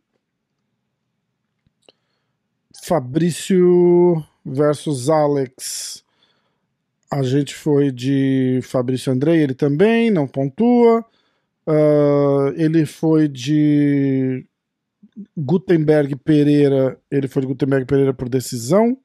Fabrício 2.82 4.24
versus 4.46 5.10
Alex. 5.10 6.04
A 7.12 7.22
gente 7.22 7.54
foi 7.54 7.92
de 7.92 8.60
Fabrício 8.64 9.12
Andrei, 9.12 9.42
ele 9.42 9.54
também, 9.54 10.10
não 10.10 10.28
pontua. 10.28 11.06
Uh, 11.68 12.54
ele 12.56 12.86
foi 12.86 13.28
de 13.28 14.46
Gutenberg 15.38 16.16
Pereira. 16.16 17.00
Ele 17.10 17.28
foi 17.28 17.44
de 17.44 17.48
Gutenberg 17.48 17.86
Pereira 17.86 18.14
por 18.14 18.28
decisão. 18.28 18.98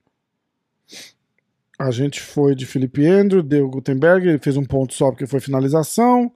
A 1.79 1.91
gente 1.91 2.21
foi 2.21 2.55
de 2.55 2.65
Felipe 2.65 3.07
Andrew, 3.07 3.43
deu 3.43 3.69
Gutenberg, 3.69 4.27
ele 4.27 4.39
fez 4.39 4.57
um 4.57 4.65
ponto 4.65 4.95
só 4.95 5.11
porque 5.11 5.27
foi 5.27 5.41
finalização. 5.41 6.33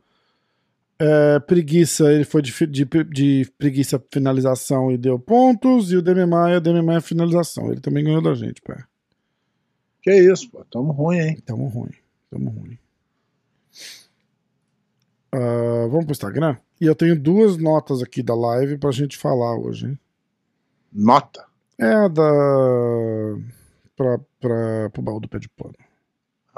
É, 1.02 1.40
preguiça, 1.40 2.12
ele 2.12 2.24
foi 2.24 2.42
de, 2.42 2.52
de, 2.66 2.84
de 2.84 3.52
preguiça 3.56 4.02
finalização 4.12 4.92
e 4.92 4.98
deu 4.98 5.18
pontos. 5.18 5.90
E 5.90 5.96
o 5.96 6.02
Demi 6.02 6.26
Maia, 6.26 6.60
Demi 6.60 6.82
Maia 6.82 7.00
finalização. 7.00 7.72
Ele 7.72 7.80
também 7.80 8.04
ganhou 8.04 8.20
da 8.20 8.34
gente, 8.34 8.60
pé. 8.60 8.84
Que 10.02 10.14
isso, 10.14 10.50
pô. 10.50 10.62
Tamo 10.70 10.92
ruim, 10.92 11.18
hein? 11.18 11.42
Tamo 11.46 11.66
ruim, 11.68 11.92
tamo 12.30 12.50
ruim. 12.50 12.78
Ah, 15.32 15.86
vamos 15.88 16.04
pro 16.04 16.12
Instagram? 16.12 16.56
E 16.78 16.84
eu 16.84 16.94
tenho 16.94 17.18
duas 17.18 17.56
notas 17.56 18.02
aqui 18.02 18.22
da 18.22 18.34
live 18.34 18.76
pra 18.76 18.90
gente 18.90 19.16
falar 19.16 19.56
hoje, 19.56 19.86
hein? 19.86 19.98
Nota. 20.92 21.46
É 21.78 21.92
a 21.92 22.08
da. 22.08 22.30
Pra, 23.96 24.18
pra, 24.38 24.90
pro 24.90 25.02
baú 25.02 25.20
do 25.20 25.28
pé 25.28 25.38
de 25.38 25.48
pano. 25.48 25.74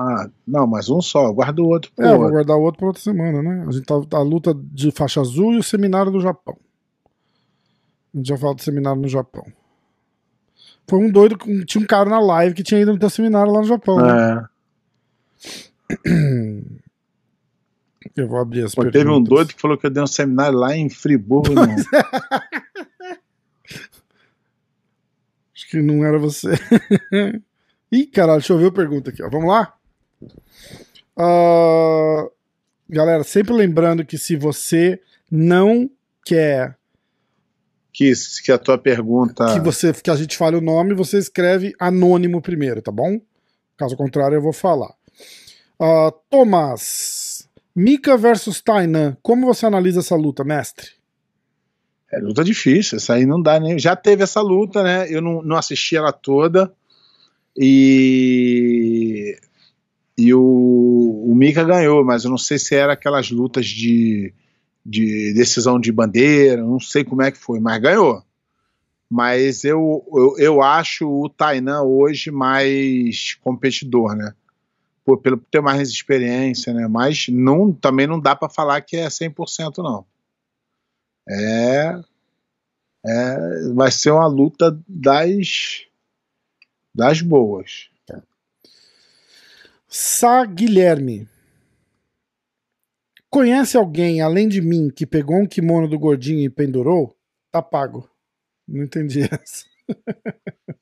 Ah, 0.05 0.31
não, 0.47 0.67
mas 0.67 0.89
um 0.91 1.01
só. 1.01 1.31
Guarda 1.33 1.63
o 1.63 1.67
outro 1.69 1.93
pro 1.95 2.05
É, 2.05 2.09
eu 2.09 2.13
vou 2.15 2.21
outro. 2.23 2.33
guardar 2.35 2.57
o 2.57 2.63
outro 2.63 2.79
pra 2.79 2.87
outra 2.89 3.03
semana, 3.03 3.43
né? 3.43 3.65
A 3.69 3.71
gente 3.73 3.85
tá 3.85 3.95
a 4.19 4.23
luta 4.23 4.53
de 4.55 4.91
faixa 4.91 5.21
azul 5.21 5.53
e 5.55 5.59
o 5.59 5.63
seminário 5.63 6.11
do 6.11 6.21
Japão. 6.21 6.57
A 8.15 8.17
gente 8.19 8.29
já 8.29 8.37
fala 8.37 8.55
do 8.55 8.63
seminário 8.63 9.01
no 9.01 9.09
Japão. 9.09 9.45
Foi 10.89 10.99
um 10.99 11.11
doido, 11.11 11.37
tinha 11.65 11.83
um 11.83 11.87
cara 11.87 12.11
na 12.11 12.19
live 12.21 12.55
que 12.55 12.63
tinha 12.63 12.81
ido 12.81 12.93
no 12.93 12.99
teu 12.99 13.09
seminário 13.11 13.53
lá 13.53 13.61
no 13.61 13.67
Japão. 13.67 13.97
né? 13.99 14.49
É. 16.05 16.09
Eu 18.17 18.29
vou 18.29 18.39
abrir 18.41 18.65
as 18.65 18.75
Pô, 18.75 18.83
perguntas. 18.83 19.01
teve 19.01 19.11
um 19.15 19.23
doido 19.23 19.55
que 19.55 19.61
falou 19.61 19.79
que 19.79 19.87
eu 19.87 19.91
dei 19.91 20.03
um 20.03 20.07
seminário 20.09 20.59
lá 20.59 20.77
em 20.77 20.91
Friburgo. 20.91 21.55
não. 21.55 21.65
Acho 25.55 25.69
que 25.71 25.81
não 25.81 26.05
era 26.05 26.19
você. 26.19 26.51
Ih, 27.93 28.07
caralho, 28.07 28.41
deixa 28.41 28.53
eu 28.53 28.59
ver 28.59 28.67
a 28.67 28.73
pergunta 28.73 29.11
aqui, 29.11 29.23
ó. 29.23 29.31
Vamos 29.31 29.49
lá? 29.49 29.73
Ah, 31.17 32.27
galera, 32.89 33.25
sempre 33.25 33.53
lembrando 33.53 34.05
que 34.05 34.19
se 34.19 34.37
você 34.37 35.01
não 35.31 35.91
quer 36.25 36.77
que, 37.93 38.13
que 38.45 38.51
a 38.51 38.59
tua 38.59 38.79
pergunta. 38.79 39.53
que, 39.53 39.61
você, 39.61 39.93
que 39.93 40.11
a 40.11 40.17
gente 40.17 40.37
fale 40.37 40.57
o 40.57 40.61
nome, 40.61 40.95
você 40.95 41.19
escreve 41.19 41.75
anônimo 41.79 42.41
primeiro, 42.41 42.81
tá 42.81 42.91
bom? 42.91 43.21
Caso 43.77 43.97
contrário, 43.97 44.37
eu 44.37 44.43
vou 44.43 44.53
falar. 44.53 44.95
Ah, 45.79 46.13
Tomás, 46.31 47.49
Mika 47.75 48.17
versus 48.17 48.63
Tainan. 48.63 49.17
Como 49.23 49.47
você 49.47 49.67
analisa 49.67 50.01
essa 50.01 50.17
luta, 50.17 50.43
mestre? 50.43 50.91
É 52.11 52.19
luta 52.19 52.45
difícil, 52.45 52.97
essa 52.97 53.15
aí 53.15 53.27
não 53.27 53.41
dá 53.41 53.59
nem. 53.59 53.79
Já 53.79 53.97
teve 53.97 54.23
essa 54.23 54.41
luta, 54.41 54.83
né? 54.83 55.07
Eu 55.11 55.21
não, 55.21 55.43
não 55.43 55.57
assisti 55.57 55.97
ela 55.97 56.13
toda. 56.13 56.73
E. 57.57 59.39
E 60.17 60.35
o, 60.35 61.25
o 61.27 61.35
Mika 61.35 61.65
ganhou, 61.65 62.05
mas 62.05 62.25
eu 62.25 62.31
não 62.31 62.39
sei 62.39 62.59
se 62.59 62.75
era 62.75 62.93
aquelas 62.93 63.31
lutas 63.31 63.67
de, 63.67 64.33
de 64.85 65.33
decisão 65.35 65.81
de 65.81 65.91
bandeira, 65.91 66.63
não 66.63 66.79
sei 66.79 67.05
como 67.05 67.23
é 67.23 67.31
que 67.31 67.39
foi, 67.39 67.61
mas 67.61 67.81
ganhou. 67.81 68.23
Mas 69.09 69.65
eu, 69.65 70.05
eu, 70.13 70.35
eu 70.39 70.63
acho 70.63 71.07
o 71.07 71.29
Tainan 71.29 71.83
hoje 71.83 72.31
mais 72.31 73.35
competidor, 73.43 74.15
né? 74.15 74.35
Por, 75.05 75.19
pelo 75.19 75.37
ter 75.37 75.61
mais 75.61 75.91
experiência, 75.91 76.73
né? 76.73 76.87
Mas 76.89 77.27
não, 77.29 77.73
também 77.73 78.07
não 78.07 78.21
dá 78.21 78.35
para 78.37 78.49
falar 78.49 78.81
que 78.81 78.97
é 78.97 79.09
100% 79.09 79.79
não. 79.79 80.07
É, 81.29 82.01
é, 83.05 83.73
vai 83.75 83.91
ser 83.91 84.11
uma 84.13 84.27
luta 84.27 84.79
das 84.89 85.87
das 86.95 87.23
boas. 87.23 87.92
Sá 89.95 90.47
Guilherme. 90.47 91.29
Conhece 93.29 93.77
alguém, 93.77 94.23
além 94.23 94.49
de 94.49 94.63
mim, 94.63 94.89
que 94.89 95.05
pegou 95.07 95.37
um 95.37 95.47
kimono 95.47 95.87
do 95.87 95.99
gordinho 95.99 96.41
e 96.41 96.49
pendurou? 96.49 97.15
Tá 97.51 97.61
pago. 97.61 98.09
Não 98.67 98.83
entendi 98.85 99.21
essa. 99.31 99.65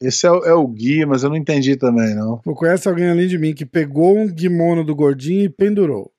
Esse 0.01 0.27
é, 0.27 0.31
o- 0.31 0.45
é 0.45 0.55
o 0.55 0.65
Gui, 0.69 1.05
mas 1.07 1.25
eu 1.25 1.31
não 1.31 1.37
entendi 1.37 1.75
também, 1.77 2.15
não. 2.15 2.39
Pô, 2.39 2.55
Conhece 2.55 2.89
alguém 2.89 3.11
além 3.11 3.27
de 3.27 3.37
mim 3.37 3.53
que 3.53 3.67
pegou 3.67 4.17
um 4.17 4.33
kimono 4.33 4.85
do 4.85 4.95
gordinho 4.95 5.43
e 5.45 5.49
pendurou? 5.49 6.13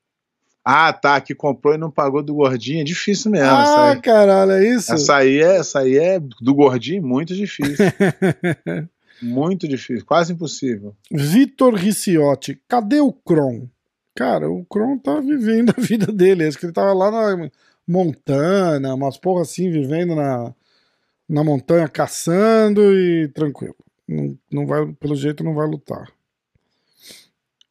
Ah, 0.62 0.92
tá, 0.92 1.18
que 1.18 1.34
comprou 1.34 1.74
e 1.74 1.78
não 1.78 1.90
pagou 1.90 2.22
do 2.22 2.34
gordinho, 2.34 2.82
é 2.82 2.84
difícil 2.84 3.30
mesmo. 3.30 3.46
essa, 3.46 3.92
ah, 3.92 3.96
caralho, 4.00 4.52
é 4.52 4.68
isso? 4.68 4.92
essa, 4.92 5.16
aí 5.16 5.38
é, 5.38 5.56
essa 5.56 5.80
aí 5.80 5.96
é 5.96 6.20
do 6.20 6.54
gordinho 6.54 7.02
muito 7.02 7.34
difícil. 7.34 7.86
muito 9.20 9.68
difícil, 9.68 10.06
quase 10.06 10.32
impossível. 10.32 10.94
Vitor 11.10 11.74
Ricciotti, 11.74 12.60
cadê 12.68 13.00
o 13.00 13.12
Kron? 13.12 13.68
Cara, 14.14 14.50
o 14.50 14.64
Kron 14.64 14.98
tá 14.98 15.20
vivendo 15.20 15.74
a 15.76 15.80
vida 15.80 16.12
dele. 16.12 16.46
Acho 16.46 16.58
que 16.58 16.66
ele 16.66 16.72
tava 16.72 16.92
lá 16.92 17.10
na 17.10 17.50
Montana, 17.86 18.94
umas 18.94 19.18
porra 19.18 19.42
assim, 19.42 19.70
vivendo 19.70 20.14
na, 20.14 20.54
na 21.28 21.42
montanha, 21.42 21.88
caçando 21.88 22.80
e 22.94 23.28
tranquilo. 23.28 23.76
Não, 24.06 24.38
não 24.50 24.66
vai, 24.66 24.92
pelo 24.94 25.16
jeito, 25.16 25.42
não 25.42 25.54
vai 25.54 25.66
lutar. 25.66 26.12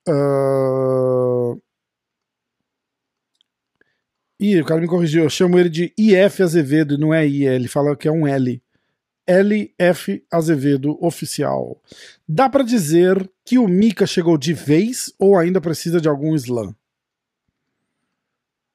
Uh... 0.07 1.61
Ih, 4.39 4.59
o 4.59 4.65
cara 4.65 4.81
me 4.81 4.87
corrigiu. 4.87 5.23
Eu 5.23 5.29
chamo 5.29 5.59
ele 5.59 5.69
de 5.69 5.93
IF 5.95 6.41
Azevedo, 6.41 6.97
não 6.97 7.13
é 7.13 7.27
I. 7.27 7.45
Ele 7.45 7.67
fala 7.67 7.95
que 7.95 8.07
é 8.07 8.11
um 8.11 8.27
L. 8.27 8.61
LF 9.31 10.23
Azevedo 10.29 10.97
Oficial. 11.03 11.81
Dá 12.27 12.49
para 12.49 12.63
dizer 12.63 13.29
que 13.45 13.57
o 13.57 13.67
Mika 13.67 14.05
chegou 14.05 14.37
de 14.37 14.53
vez 14.53 15.13
ou 15.17 15.37
ainda 15.37 15.61
precisa 15.61 16.01
de 16.01 16.09
algum 16.09 16.35
slam? 16.35 16.75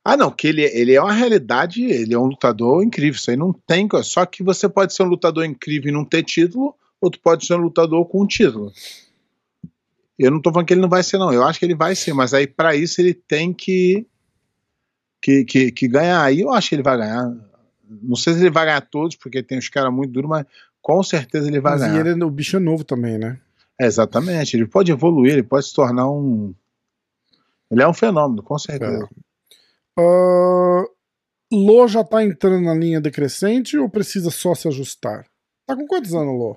Ah, 0.02 0.16
não, 0.16 0.30
que 0.30 0.46
ele, 0.46 0.62
ele 0.62 0.94
é 0.94 1.02
uma 1.02 1.12
realidade, 1.12 1.84
ele 1.84 2.14
é 2.14 2.18
um 2.18 2.26
lutador 2.26 2.82
incrível. 2.82 3.18
Isso 3.18 3.30
aí 3.30 3.36
não 3.36 3.52
tem. 3.52 3.88
Só 4.02 4.24
que 4.24 4.42
você 4.42 4.68
pode 4.68 4.94
ser 4.94 5.02
um 5.02 5.08
lutador 5.08 5.44
incrível 5.44 5.90
e 5.90 5.92
não 5.92 6.04
ter 6.04 6.22
título, 6.22 6.74
ou 7.00 7.10
tu 7.10 7.20
pode 7.20 7.44
ser 7.44 7.54
um 7.54 7.62
lutador 7.62 8.06
com 8.06 8.22
um 8.22 8.26
título. 8.26 8.72
Eu 10.18 10.30
não 10.30 10.40
tô 10.40 10.50
falando 10.50 10.66
que 10.66 10.72
ele 10.72 10.80
não 10.80 10.88
vai 10.88 11.02
ser, 11.02 11.18
não. 11.18 11.32
Eu 11.32 11.44
acho 11.44 11.58
que 11.58 11.64
ele 11.66 11.74
vai 11.74 11.94
ser, 11.94 12.14
mas 12.14 12.32
aí 12.32 12.46
para 12.46 12.74
isso 12.74 13.00
ele 13.00 13.12
tem 13.12 13.52
que, 13.52 14.06
que, 15.20 15.44
que, 15.44 15.72
que 15.72 15.88
ganhar. 15.88 16.22
Aí 16.22 16.40
eu 16.40 16.52
acho 16.52 16.68
que 16.68 16.76
ele 16.76 16.82
vai 16.82 16.96
ganhar. 16.96 17.34
Não 17.88 18.16
sei 18.16 18.34
se 18.34 18.40
ele 18.40 18.50
vai 18.50 18.66
ganhar 18.66 18.80
todos, 18.80 19.16
porque 19.16 19.42
tem 19.42 19.58
uns 19.58 19.68
caras 19.68 19.92
muito 19.92 20.12
duros, 20.12 20.28
mas 20.28 20.46
com 20.82 21.02
certeza 21.02 21.48
ele 21.48 21.60
vai 21.60 21.72
mas 21.72 21.82
ganhar. 21.82 22.06
E 22.06 22.10
ele, 22.10 22.24
o 22.24 22.30
bicho 22.30 22.56
é 22.56 22.60
novo 22.60 22.84
também, 22.84 23.18
né? 23.18 23.38
É, 23.80 23.86
exatamente. 23.86 24.56
Ele 24.56 24.66
pode 24.66 24.90
evoluir, 24.90 25.32
ele 25.32 25.42
pode 25.42 25.66
se 25.66 25.74
tornar 25.74 26.10
um. 26.10 26.54
Ele 27.70 27.82
é 27.82 27.88
um 27.88 27.94
fenômeno, 27.94 28.42
com 28.42 28.58
certeza. 28.58 29.08
É. 29.98 30.00
Uh, 30.00 30.86
Lô 31.52 31.86
já 31.86 32.02
tá 32.02 32.22
entrando 32.24 32.64
na 32.64 32.74
linha 32.74 33.00
decrescente 33.00 33.78
ou 33.78 33.88
precisa 33.88 34.30
só 34.30 34.54
se 34.54 34.68
ajustar? 34.68 35.26
Tá 35.66 35.74
com 35.76 35.86
quantos 35.86 36.14
anos, 36.14 36.34
Lô? 36.34 36.56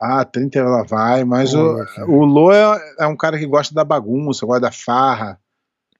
Ah, 0.00 0.24
30 0.24 0.58
ela 0.58 0.82
vai, 0.82 1.24
mas 1.24 1.54
o, 1.54 1.76
o 2.08 2.24
Lô 2.24 2.52
é, 2.52 2.94
é, 2.98 3.06
um 3.06 3.16
cara 3.16 3.38
que 3.38 3.46
gosta 3.46 3.74
da 3.74 3.84
bagunça, 3.84 4.44
gosta 4.44 4.60
da 4.60 4.72
farra. 4.72 5.40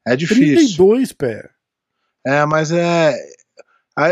É 0.07 0.15
difícil. 0.17 0.77
32, 0.77 1.13
pé. 1.13 1.51
É, 2.27 2.45
mas 2.45 2.71
é. 2.71 3.15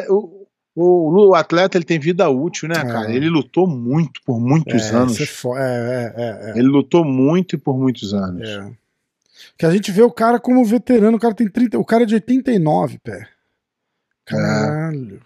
O, 0.08 0.46
o, 0.74 1.28
o, 1.28 1.34
atleta 1.34 1.76
ele 1.76 1.84
tem 1.84 1.98
vida 1.98 2.28
útil, 2.28 2.68
né, 2.68 2.76
cara? 2.76 3.12
É. 3.12 3.16
Ele 3.16 3.28
lutou 3.28 3.66
muito 3.66 4.20
por 4.24 4.40
muitos 4.40 4.90
é, 4.90 4.94
anos. 4.94 5.20
É, 5.20 5.24
é, 5.56 6.50
é, 6.50 6.58
ele 6.58 6.68
lutou 6.68 7.04
muito 7.04 7.56
e 7.56 7.58
por 7.58 7.76
muitos 7.76 8.14
anos. 8.14 8.48
É. 8.48 8.70
Que 9.58 9.66
a 9.66 9.70
gente 9.70 9.90
vê 9.92 10.02
o 10.02 10.10
cara 10.10 10.40
como 10.40 10.64
veterano, 10.64 11.16
o 11.16 11.20
cara 11.20 11.34
tem 11.34 11.48
30. 11.48 11.78
O 11.78 11.84
cara 11.84 12.04
é 12.04 12.06
de 12.06 12.14
89, 12.14 12.98
pé. 12.98 13.28
Caralho. 14.24 15.20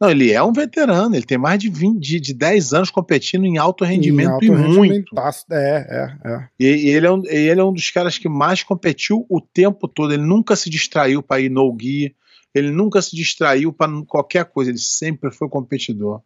Não, 0.00 0.10
ele 0.10 0.32
é 0.32 0.42
um 0.42 0.52
veterano, 0.52 1.14
ele 1.14 1.26
tem 1.26 1.36
mais 1.36 1.58
de 1.58 1.68
20, 1.68 2.00
de, 2.00 2.18
de 2.18 2.32
10 2.32 2.72
anos 2.72 2.90
competindo 2.90 3.44
em 3.44 3.58
alto 3.58 3.84
rendimento 3.84 4.28
em 4.28 4.32
alto 4.32 4.44
e 4.46 4.50
muito. 4.50 5.14
É, 5.50 6.16
é, 6.24 6.30
é. 6.32 6.48
E, 6.58 6.66
e, 6.66 6.88
ele 6.88 7.06
é 7.06 7.12
um, 7.12 7.22
ele 7.26 7.60
é 7.60 7.64
um 7.64 7.72
dos 7.72 7.90
caras 7.90 8.16
que 8.16 8.26
mais 8.26 8.62
competiu 8.62 9.26
o 9.28 9.42
tempo 9.42 9.86
todo. 9.86 10.14
Ele 10.14 10.22
nunca 10.22 10.56
se 10.56 10.70
distraiu 10.70 11.22
para 11.22 11.42
ir 11.42 11.50
no 11.50 11.70
guia, 11.70 12.10
ele 12.54 12.70
nunca 12.70 13.00
se 13.00 13.14
distraiu 13.14 13.72
para 13.72 13.90
qualquer 14.06 14.44
coisa, 14.46 14.70
ele 14.70 14.78
sempre 14.78 15.30
foi 15.30 15.48
competidor. 15.48 16.22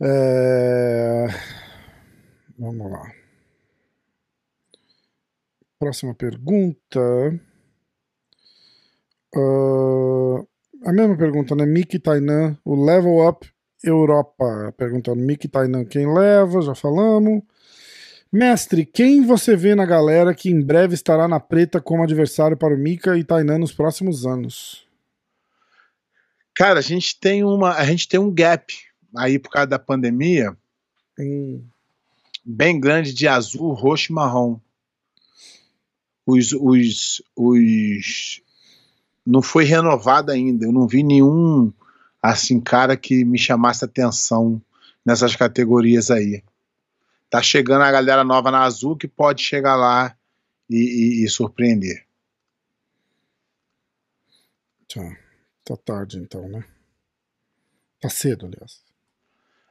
É... 0.00 1.26
Vamos 2.58 2.90
lá. 2.90 3.12
Próxima 5.78 6.14
pergunta. 6.14 7.00
Uh, 9.34 10.46
a 10.84 10.92
mesma 10.92 11.16
pergunta, 11.16 11.54
né? 11.54 11.66
Miki 11.66 11.98
Tainan, 11.98 12.58
o 12.64 12.84
Level 12.84 13.26
Up 13.28 13.48
Europa. 13.82 14.74
Perguntando 14.76 15.20
Miki 15.22 15.48
Tainan 15.48 15.84
quem 15.84 16.12
leva, 16.12 16.62
já 16.62 16.74
falamos. 16.74 17.42
Mestre, 18.30 18.84
quem 18.84 19.24
você 19.24 19.56
vê 19.56 19.74
na 19.74 19.86
galera 19.86 20.34
que 20.34 20.50
em 20.50 20.60
breve 20.60 20.94
estará 20.94 21.26
na 21.26 21.40
preta 21.40 21.80
como 21.80 22.02
adversário 22.02 22.56
para 22.56 22.74
o 22.74 22.78
Mika 22.78 23.16
e 23.16 23.24
Tainan 23.24 23.58
nos 23.58 23.72
próximos 23.72 24.26
anos? 24.26 24.86
Cara, 26.54 26.80
a 26.80 26.82
gente 26.82 27.18
tem 27.18 27.44
uma, 27.44 27.74
a 27.74 27.84
gente 27.84 28.08
tem 28.08 28.20
um 28.20 28.32
gap 28.32 28.74
aí 29.16 29.38
por 29.38 29.50
causa 29.50 29.68
da 29.68 29.78
pandemia, 29.78 30.56
hum. 31.18 31.64
bem 32.44 32.78
grande 32.78 33.14
de 33.14 33.26
azul, 33.26 33.72
roxo 33.72 34.12
e 34.12 34.14
marrom 34.14 34.60
os, 36.28 36.52
os, 36.52 37.22
os 37.34 38.42
não 39.26 39.40
foi 39.40 39.64
renovado 39.64 40.30
ainda. 40.30 40.66
Eu 40.66 40.72
não 40.72 40.86
vi 40.86 41.02
nenhum 41.02 41.72
assim 42.22 42.60
cara 42.60 42.96
que 42.96 43.24
me 43.24 43.38
chamasse 43.38 43.82
atenção 43.84 44.60
nessas 45.04 45.34
categorias 45.34 46.10
aí. 46.10 46.42
Tá 47.30 47.42
chegando 47.42 47.82
a 47.82 47.92
galera 47.92 48.24
nova 48.24 48.50
na 48.50 48.62
Azul 48.62 48.96
que 48.96 49.06
pode 49.06 49.42
chegar 49.42 49.76
lá 49.76 50.16
e, 50.68 50.76
e, 51.22 51.24
e 51.24 51.28
surpreender. 51.28 52.06
Tá. 54.92 55.16
Tá 55.64 55.76
tarde 55.76 56.18
então, 56.18 56.48
né? 56.48 56.64
Tá 58.00 58.08
cedo, 58.08 58.46
aliás. 58.46 58.82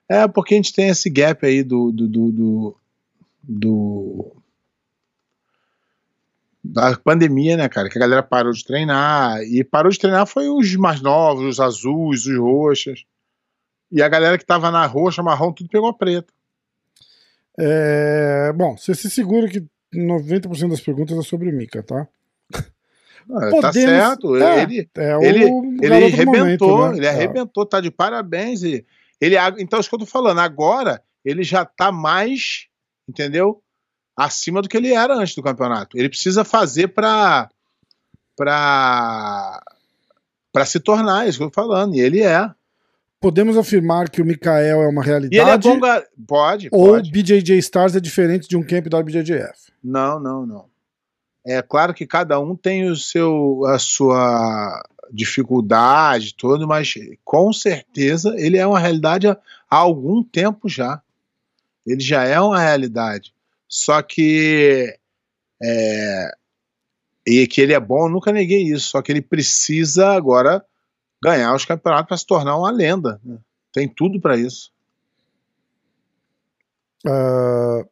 É, 0.08 0.28
porque 0.28 0.54
a 0.54 0.58
gente 0.58 0.74
tem 0.74 0.90
esse 0.90 1.10
gap 1.10 1.44
aí 1.46 1.64
do, 1.64 1.92
do, 1.92 2.08
do, 2.08 2.32
do, 2.32 2.78
do 3.42 4.38
da 6.64 6.96
pandemia, 6.98 7.58
né, 7.58 7.68
cara? 7.68 7.90
Que 7.90 7.98
a 7.98 8.02
galera 8.02 8.22
parou 8.22 8.52
de 8.52 8.64
treinar. 8.64 9.42
E 9.42 9.64
parou 9.64 9.92
de 9.92 9.98
treinar 9.98 10.28
foi 10.28 10.48
os 10.50 10.76
mais 10.76 11.02
novos, 11.02 11.44
os 11.46 11.60
azuis, 11.60 12.26
os 12.26 12.38
roxas. 12.38 13.04
E 13.92 14.02
a 14.02 14.10
galera 14.10 14.38
que 14.38 14.46
tava 14.46 14.70
na 14.70 14.86
roxa, 14.86 15.24
marrom, 15.24 15.52
tudo 15.52 15.70
pegou 15.70 15.94
preto. 15.94 16.34
É, 17.60 18.54
bom, 18.54 18.78
você 18.78 18.94
se 18.94 19.10
segura 19.10 19.48
que 19.48 19.66
90% 19.94 20.70
das 20.70 20.82
perguntas 20.82 21.18
é 21.18 21.22
sobre 21.22 21.50
o 21.50 21.54
Mika, 21.54 21.82
tá? 21.84 22.08
Ah, 23.30 23.50
Podemos... 23.50 23.62
Tá 23.62 23.74
certo. 23.74 24.36
É, 24.38 24.64
ele, 24.64 24.90
é 24.96 25.28
ele, 25.28 25.44
ele 25.82 25.94
arrebentou, 25.94 26.78
momento, 26.78 26.92
né? 26.92 26.98
ele 26.98 27.06
é. 27.06 27.10
arrebentou, 27.10 27.66
tá 27.66 27.82
de 27.82 27.92
parabéns. 27.92 28.64
E 28.64 28.86
ele, 29.20 29.36
então, 29.60 29.80
isso 29.80 29.90
que 29.90 29.96
eu 29.96 30.00
tô 30.00 30.06
falando, 30.06 30.40
agora 30.40 31.02
ele 31.26 31.44
já 31.44 31.66
tá 31.66 31.92
mais, 31.92 32.68
entendeu? 33.10 33.62
acima 34.18 34.64
do 34.64 34.68
que 34.68 34.76
ele 34.76 34.92
era 34.92 35.14
antes 35.14 35.36
do 35.36 35.44
campeonato. 35.44 35.96
Ele 35.96 36.10
precisa 36.10 36.44
fazer 36.44 36.88
para 36.88 37.48
para 38.36 39.64
para 40.52 40.66
se 40.66 40.80
tornar, 40.80 41.26
é 41.26 41.30
isso 41.30 41.38
que 41.38 41.44
eu 41.44 41.52
tô 41.52 41.62
falando, 41.62 41.96
e 41.96 42.00
ele 42.00 42.24
é. 42.24 42.50
Podemos 43.20 43.58
afirmar 43.58 44.10
que 44.10 44.22
o 44.22 44.26
Mikael 44.26 44.82
é 44.84 44.88
uma 44.88 45.04
realidade? 45.04 45.36
E 45.36 45.40
ele 45.40 45.50
é 45.50 45.58
bom, 45.58 45.80
pode, 46.28 46.70
Ou 46.72 46.90
pode. 46.90 47.12
BJJ 47.12 47.58
Stars 47.58 47.96
é 47.96 48.00
diferente 48.00 48.48
de 48.48 48.56
um 48.56 48.64
camp 48.64 48.88
da 48.88 49.02
BJJF? 49.02 49.72
Não, 49.84 50.20
não, 50.20 50.46
não. 50.46 50.66
É 51.46 51.62
claro 51.62 51.94
que 51.94 52.06
cada 52.06 52.40
um 52.40 52.56
tem 52.56 52.90
o 52.90 52.96
seu 52.96 53.66
a 53.66 53.80
sua 53.80 54.84
dificuldade 55.12 56.36
todo, 56.36 56.68
mas 56.68 56.94
com 57.24 57.52
certeza 57.54 58.36
ele 58.38 58.58
é 58.58 58.68
uma 58.68 58.80
realidade 58.80 59.28
há, 59.28 59.38
algum 59.70 60.22
tempo 60.22 60.68
já. 60.68 61.02
Ele 61.86 62.02
já 62.02 62.24
é 62.24 62.40
uma 62.40 62.60
realidade. 62.60 63.34
Só 63.68 64.02
que. 64.02 64.96
É, 65.64 66.32
e 67.26 67.48
que 67.48 67.62
ele 67.62 67.74
é 67.74 67.80
bom, 67.80 68.06
eu 68.06 68.10
nunca 68.10 68.32
neguei 68.32 68.64
isso. 68.64 68.90
Só 68.90 69.02
que 69.02 69.12
ele 69.12 69.22
precisa 69.22 70.10
agora 70.10 70.64
ganhar 71.22 71.54
os 71.56 71.66
campeonatos 71.66 72.08
para 72.08 72.18
se 72.18 72.26
tornar 72.26 72.58
uma 72.58 72.72
lenda. 72.72 73.20
Né? 73.24 73.38
Tem 73.72 73.88
tudo 73.88 74.20
para 74.20 74.38
isso. 74.38 74.72
Uh, 77.06 77.88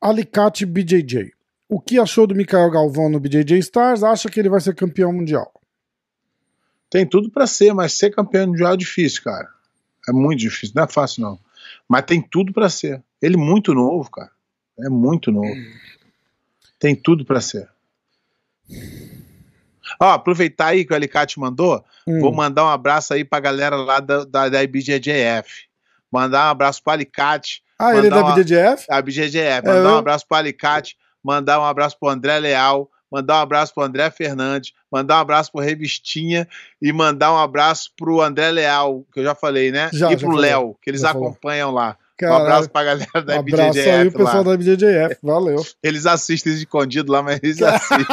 Alicate 0.00 0.64
BJJ. 0.64 1.32
O 1.68 1.80
que 1.80 1.98
achou 1.98 2.26
do 2.26 2.34
Mikael 2.34 2.70
Galvão 2.70 3.08
no 3.08 3.20
BJJ 3.20 3.58
Stars? 3.58 4.02
Acha 4.02 4.28
que 4.28 4.40
ele 4.40 4.48
vai 4.48 4.60
ser 4.60 4.74
campeão 4.74 5.12
mundial? 5.12 5.52
Tem 6.88 7.06
tudo 7.06 7.30
para 7.30 7.46
ser, 7.46 7.72
mas 7.72 7.92
ser 7.92 8.10
campeão 8.10 8.48
mundial 8.48 8.74
é 8.74 8.76
difícil, 8.76 9.22
cara. 9.22 9.48
É 10.08 10.12
muito 10.12 10.40
difícil, 10.40 10.74
não 10.74 10.84
é 10.84 10.88
fácil 10.88 11.22
não. 11.22 11.38
Mas 11.86 12.04
tem 12.04 12.20
tudo 12.20 12.52
para 12.52 12.68
ser. 12.68 13.02
Ele 13.22 13.36
muito 13.36 13.72
novo, 13.74 14.10
cara. 14.10 14.30
É 14.80 14.88
muito 14.88 15.30
novo. 15.30 15.54
Tem 16.78 16.96
tudo 16.96 17.24
para 17.24 17.40
ser. 17.40 17.68
Ó, 19.98 20.10
aproveitar 20.10 20.66
aí 20.66 20.84
que 20.84 20.92
o 20.92 20.96
Alicate 20.96 21.38
mandou, 21.40 21.82
hum. 22.06 22.20
vou 22.20 22.32
mandar 22.32 22.64
um 22.64 22.68
abraço 22.68 23.14
aí 23.14 23.24
pra 23.24 23.40
galera 23.40 23.76
lá 23.76 24.00
da, 24.00 24.24
da, 24.24 24.48
da. 24.48 24.58
Mandar 26.12 26.48
um 26.48 26.50
abraço 26.50 26.82
pro 26.82 26.92
Alicate. 26.92 27.62
Ah, 27.78 27.96
ele 27.96 28.08
é 28.08 28.10
da 28.10 28.20
IBJJF? 28.20 28.86
Da 28.88 28.98
IBJJF. 28.98 29.66
Mandar 29.66 29.88
é, 29.88 29.92
um 29.92 29.98
abraço 29.98 30.26
pro 30.28 30.36
Alicate, 30.36 30.96
mandar 31.24 31.60
um 31.60 31.64
abraço 31.64 31.98
pro 31.98 32.10
André 32.10 32.38
Leal, 32.38 32.90
mandar 33.10 33.38
um 33.38 33.40
abraço 33.42 33.72
pro 33.72 33.82
André 33.82 34.10
Fernandes, 34.10 34.72
mandar 34.92 35.16
um 35.16 35.20
abraço 35.20 35.50
pro 35.50 35.62
Revistinha 35.62 36.46
e 36.80 36.92
mandar 36.92 37.32
um 37.32 37.38
abraço 37.38 37.90
pro 37.96 38.20
André 38.20 38.50
Leal, 38.50 39.04
que 39.12 39.20
eu 39.20 39.24
já 39.24 39.34
falei, 39.34 39.72
né? 39.72 39.88
Já, 39.92 40.12
e 40.12 40.16
pro 40.16 40.36
Léo, 40.36 40.76
que 40.82 40.90
eles 40.90 41.04
acompanham 41.04 41.70
lá. 41.70 41.96
Caralho. 42.20 42.38
Um 42.38 42.42
abraço 42.44 42.70
pra 42.70 42.84
galera 42.84 43.22
da 43.22 43.36
um 43.36 43.38
abraço 43.38 43.78
IBJJF. 43.78 43.90
aí 43.90 44.08
o 44.08 44.12
pessoal 44.12 44.36
lá. 44.36 44.42
da 44.42 44.54
IBJJF, 44.54 45.18
valeu. 45.22 45.66
Eles 45.82 46.04
assistem 46.04 46.52
escondido 46.52 47.10
lá, 47.10 47.22
mas 47.22 47.40
eles 47.42 47.60
assistem. 47.64 48.06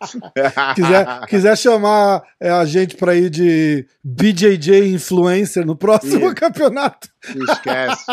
quiser, 0.74 1.26
quiser 1.26 1.56
chamar 1.58 2.22
é, 2.40 2.50
a 2.50 2.64
gente 2.64 2.96
pra 2.96 3.14
ir 3.14 3.28
de 3.30 3.86
BJJ 4.02 4.88
influencer 4.94 5.64
no 5.66 5.76
próximo 5.76 6.30
Ih. 6.30 6.34
campeonato, 6.36 7.08
Esquece. 7.22 8.04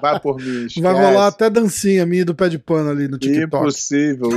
Vai 0.00 0.20
por 0.20 0.36
mim. 0.36 0.66
Esquece. 0.66 0.80
vai 0.80 0.92
rolar 0.94 1.26
até 1.26 1.50
dancinha 1.50 2.06
minha 2.06 2.24
do 2.24 2.34
pé 2.34 2.48
de 2.48 2.58
pano 2.58 2.90
ali 2.90 3.08
no 3.08 3.18
TikTok. 3.18 3.44
Impossível. 3.46 4.28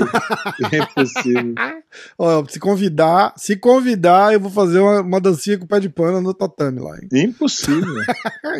Impossível. 0.74 1.54
Ó, 2.18 2.46
se 2.48 2.60
convidar, 2.60 3.34
se 3.38 3.56
convidar, 3.56 4.34
eu 4.34 4.40
vou 4.40 4.50
fazer 4.52 4.80
uma, 4.80 5.02
uma 5.02 5.22
dancinha 5.22 5.58
com 5.58 5.66
o 5.66 5.68
pé 5.68 5.80
de 5.80 5.90
pano 5.90 6.22
no 6.22 6.34
tatame 6.34 6.80
lá. 6.80 6.96
hein? 6.98 7.08
Impossível. 7.26 8.02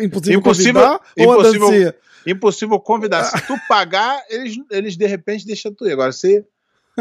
Impossível, 0.00 0.38
Impossível- 0.38 0.74
convidar 0.74 1.00
ou 1.18 1.32
a 1.32 1.34
impossível- 1.38 1.70
dancinha? 1.70 1.94
Impossível 2.26 2.80
convidar. 2.80 3.22
Se 3.24 3.40
tu 3.46 3.54
pagar, 3.68 4.20
eles, 4.28 4.56
eles 4.70 4.96
de 4.96 5.06
repente 5.06 5.46
deixam 5.46 5.72
tu 5.72 5.86
ir. 5.86 5.92
Agora, 5.92 6.10
se, 6.10 6.44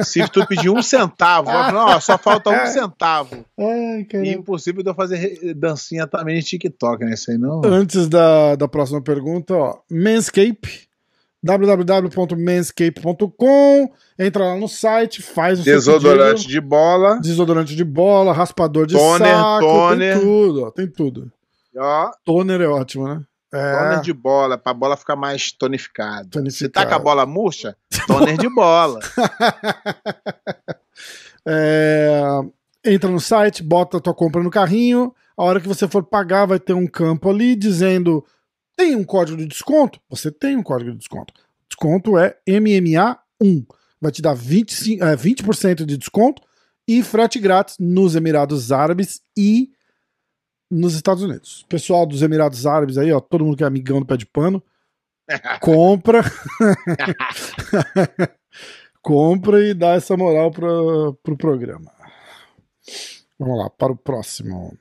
se 0.04 0.28
tu 0.30 0.46
pedir 0.48 0.70
um 0.70 0.82
centavo, 0.82 1.50
não, 1.52 2.00
só 2.02 2.18
falta 2.18 2.50
um 2.50 2.66
centavo. 2.68 3.46
Ai. 3.58 4.06
Impossível 4.34 4.84
de 4.84 4.90
eu 4.90 4.96
fazer 4.96 5.54
dancinha 5.56 6.06
também 6.08 6.38
de 6.40 6.46
TikTok, 6.46 7.06
né? 7.06 7.14
Isso 7.14 7.32
aí 7.32 7.38
não. 7.38 7.62
Antes 7.64 8.08
da, 8.10 8.56
da 8.56 8.68
próxima 8.68 9.02
pergunta, 9.02 9.54
ó, 9.54 9.78
Manscape, 9.90 10.86
www.manscape.com, 11.44 13.90
entra 14.18 14.46
lá 14.46 14.56
no 14.58 14.68
site, 14.68 15.22
faz 15.22 15.60
o 15.60 15.64
seu 15.64 15.76
Desodorante 15.76 16.42
pedido. 16.44 16.52
de 16.52 16.62
bola. 16.62 17.20
desodorante 17.20 17.76
de 17.76 17.84
bola, 17.84 18.34
raspador 18.34 18.88
de 18.88 18.96
Toner, 18.96 19.28
saco, 19.36 19.66
toner. 19.66 20.16
tem 20.18 20.26
tudo, 20.26 20.64
ó, 20.64 20.72
tem 20.72 20.88
tudo. 20.88 21.32
Ó, 21.78 22.10
Toner 22.24 22.62
é 22.62 22.68
ótimo, 22.68 23.08
né? 23.08 23.22
É, 23.56 23.78
toner 23.78 24.02
de 24.02 24.14
bola, 24.14 24.58
pra 24.58 24.74
bola 24.74 24.98
ficar 24.98 25.16
mais 25.16 25.52
tonificada. 25.52 26.26
Se 26.26 26.30
Tonificada. 26.30 26.74
tá 26.74 26.86
com 26.86 26.96
a 26.96 27.00
bola 27.00 27.26
murcha, 27.26 27.76
toner 28.06 28.38
de 28.38 28.50
bola. 28.50 29.00
é, 31.48 32.22
entra 32.84 33.10
no 33.10 33.20
site, 33.20 33.64
bota 33.64 33.98
a 33.98 34.02
tua 34.02 34.14
compra 34.14 34.44
no 34.44 34.50
carrinho, 34.50 35.16
a 35.38 35.44
hora 35.44 35.62
que 35.62 35.68
você 35.68 35.88
for 35.88 36.04
pagar 36.04 36.46
vai 36.46 36.60
ter 36.60 36.74
um 36.74 36.86
campo 36.86 37.30
ali 37.30 37.56
dizendo 37.56 38.26
tem 38.76 38.96
um 38.96 39.06
código 39.06 39.38
de 39.38 39.46
desconto? 39.46 40.02
Você 40.10 40.30
tem 40.30 40.58
um 40.58 40.64
código 40.64 40.92
de 40.92 40.98
desconto. 40.98 41.34
Desconto 41.70 42.18
é 42.18 42.38
MMA1. 42.48 43.66
Vai 44.02 44.12
te 44.12 44.22
dar 44.22 44.36
25, 44.36 45.04
é, 45.04 45.16
20% 45.16 45.86
de 45.86 45.98
desconto 45.98 46.42
e 46.88 47.02
frete 47.02 47.40
grátis 47.40 47.78
nos 47.80 48.16
Emirados 48.16 48.72
Árabes 48.72 49.22
e 49.36 49.72
nos 50.76 50.96
Estados 50.96 51.24
Unidos. 51.24 51.66
Pessoal 51.70 52.06
dos 52.06 52.22
Emirados 52.22 52.66
Árabes 52.66 52.98
aí, 52.98 53.12
ó, 53.12 53.20
todo 53.20 53.46
mundo 53.46 53.58
que 53.58 53.64
é 53.64 53.68
amigão 53.68 54.00
do 54.00 54.06
pé 54.06 54.18
de 54.18 54.26
pano, 54.26 54.62
compra. 55.62 56.22
compra 59.02 59.64
e 59.64 59.74
dá 59.74 59.94
essa 59.94 60.18
moral 60.18 60.52
para 60.52 60.68
pro 61.24 61.38
programa. 61.38 61.92
Vamos 63.40 63.58
lá, 63.58 63.70
para 63.70 63.92
o 63.92 63.98
próximo. 63.98 64.78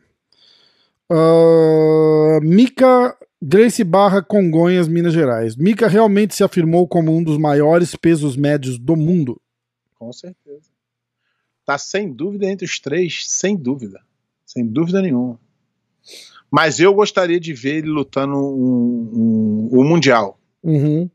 Ah, 1.10 2.38
Mica 2.42 3.16
Grace 3.42 3.84
Barra 3.84 4.22
Congonhas, 4.22 4.88
Minas 4.88 5.12
Gerais. 5.12 5.56
Mica 5.56 5.86
realmente 5.86 6.34
se 6.34 6.42
afirmou 6.42 6.88
como 6.88 7.14
um 7.14 7.22
dos 7.22 7.38
maiores 7.38 7.94
pesos 7.94 8.36
médios 8.36 8.78
do 8.78 8.96
mundo. 8.96 9.40
Com 9.98 10.12
certeza. 10.12 10.70
Tá 11.64 11.78
sem 11.78 12.12
dúvida 12.12 12.46
entre 12.46 12.64
os 12.64 12.78
três, 12.78 13.26
sem 13.28 13.56
dúvida. 13.56 14.00
Sem 14.44 14.66
dúvida 14.66 15.00
nenhuma. 15.00 15.38
Mas 16.50 16.78
eu 16.78 16.92
gostaria 16.94 17.40
de 17.40 17.52
ver 17.52 17.76
ele 17.78 17.88
lutando 17.88 18.34
um, 18.36 19.10
um- 19.12 19.68
o 19.80 19.84
Mundial. 19.84 20.38
Uhum. 20.62 21.10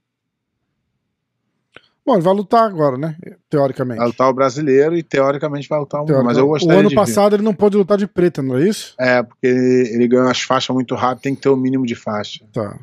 Bom, 2.06 2.16
ele 2.16 2.24
vai 2.24 2.34
lutar 2.34 2.64
agora, 2.64 2.98
né? 2.98 3.16
Teoricamente. 3.50 4.00
Vai 4.00 4.08
lutar 4.08 4.28
o 4.30 4.34
brasileiro 4.34 4.98
e 4.98 5.04
teoricamente 5.04 5.70
vai 5.70 5.80
lutar 5.80 6.00
o 6.02 6.04
Mundial. 6.04 6.24
Mas 6.24 6.38
eu 6.38 6.48
gostaria 6.48 6.76
o 6.78 6.80
ano 6.80 6.94
passado 6.96 7.36
ele 7.36 7.44
não 7.44 7.54
pôde 7.54 7.78
lutar 7.78 7.98
de 7.98 8.08
preta, 8.08 8.42
não 8.42 8.58
é 8.58 8.68
isso? 8.68 8.96
ver. 8.98 9.06
É, 9.08 9.24
porque 9.24 9.46
ele, 9.48 9.90
ele 9.94 10.08
ganhou 10.08 10.28
as 10.28 10.42
faixas 10.42 10.74
muito 10.74 10.96
rápido, 10.96 11.22
tem 11.24 11.36
que 11.36 11.42
ter 11.42 11.50
o 11.50 11.56
mínimo 11.56 11.86
de 11.86 11.96
faixa. 11.96 12.44
Tá. 12.52 12.80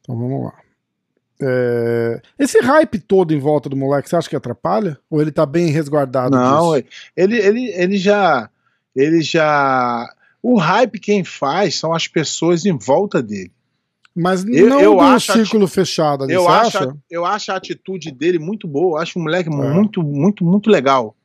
Então 0.00 0.16
vamos 0.18 0.44
lá. 0.44 0.54
É, 1.42 2.20
Esse 2.38 2.60
hype 2.60 2.98
todo 3.00 3.32
em 3.34 3.38
volta 3.38 3.68
do 3.68 3.76
moleque, 3.76 4.08
você 4.08 4.16
acha 4.16 4.28
que 4.28 4.36
atrapalha? 4.36 4.98
Ou 5.10 5.20
ele 5.22 5.32
tá 5.32 5.44
bem 5.46 5.66
resguardado 5.68 6.36
Não, 6.36 6.74
disso? 6.76 6.88
ele, 7.16 7.38
ele, 7.38 7.64
ele 7.72 7.96
já. 7.96 8.48
Ele 8.94 9.22
já. 9.22 10.08
O 10.42 10.58
hype 10.58 10.98
quem 11.00 11.24
faz 11.24 11.76
são 11.78 11.92
as 11.94 12.06
pessoas 12.06 12.64
em 12.66 12.76
volta 12.76 13.22
dele. 13.22 13.52
Mas 14.14 14.44
Eu- 14.44 14.68
não 14.68 14.80
eu 14.80 15.00
a 15.00 15.18
círculo 15.18 15.66
fechado 15.66 16.22
ali, 16.24 16.32
Eu 16.34 16.48
acho, 16.48 16.78
acha? 16.78 16.90
a, 16.90 16.94
eu 17.10 17.24
acho 17.24 17.50
a 17.50 17.56
atitude 17.56 18.12
dele 18.12 18.38
muito 18.38 18.68
boa. 18.68 18.98
Eu 18.98 19.02
acho 19.02 19.18
um 19.18 19.22
moleque 19.22 19.48
É. 19.48 19.52
muito, 19.52 20.02
muito, 20.02 20.44
muito 20.44 20.70
legal. 20.70 21.16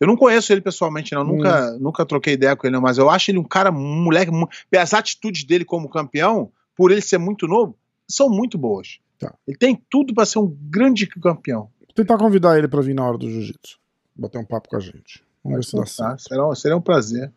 Eu 0.00 0.06
não 0.06 0.16
conheço 0.16 0.50
ele 0.52 0.60
pessoalmente, 0.62 1.12
não. 1.14 1.22
Hum. 1.22 1.36
Nunca, 1.36 1.78
nunca 1.78 2.06
troquei 2.06 2.32
ideia 2.34 2.56
com 2.56 2.66
ele, 2.66 2.74
não. 2.74 2.80
Mas 2.80 2.96
eu 2.98 3.10
acho 3.10 3.30
ele 3.30 3.38
um 3.38 3.44
cara, 3.44 3.70
um 3.70 4.02
moleque. 4.04 4.32
As 4.76 4.94
atitudes 4.94 5.44
dele 5.44 5.64
como 5.64 5.88
campeão, 5.90 6.50
por 6.74 6.90
ele 6.90 7.02
ser 7.02 7.18
muito 7.18 7.46
novo, 7.46 7.76
são 8.08 8.30
muito 8.30 8.56
boas. 8.56 8.98
Tá. 9.18 9.34
Ele 9.46 9.56
tem 9.58 9.80
tudo 9.90 10.14
para 10.14 10.24
ser 10.24 10.38
um 10.38 10.56
grande 10.62 11.06
campeão. 11.06 11.68
Vou 11.80 11.94
tentar 11.94 12.16
convidar 12.16 12.56
ele 12.58 12.66
pra 12.66 12.80
vir 12.80 12.94
na 12.94 13.06
hora 13.06 13.18
do 13.18 13.30
jiu-jitsu. 13.30 13.78
Bater 14.16 14.38
um 14.38 14.44
papo 14.44 14.68
com 14.70 14.76
a 14.76 14.80
gente. 14.80 15.22
Vamos 15.44 15.58
ver 15.58 15.64
se 15.64 15.76
dá? 15.76 15.82
Será, 16.18 16.48
um- 16.48 16.54
será 16.54 16.76
um 16.76 16.80
prazer. 16.80 17.30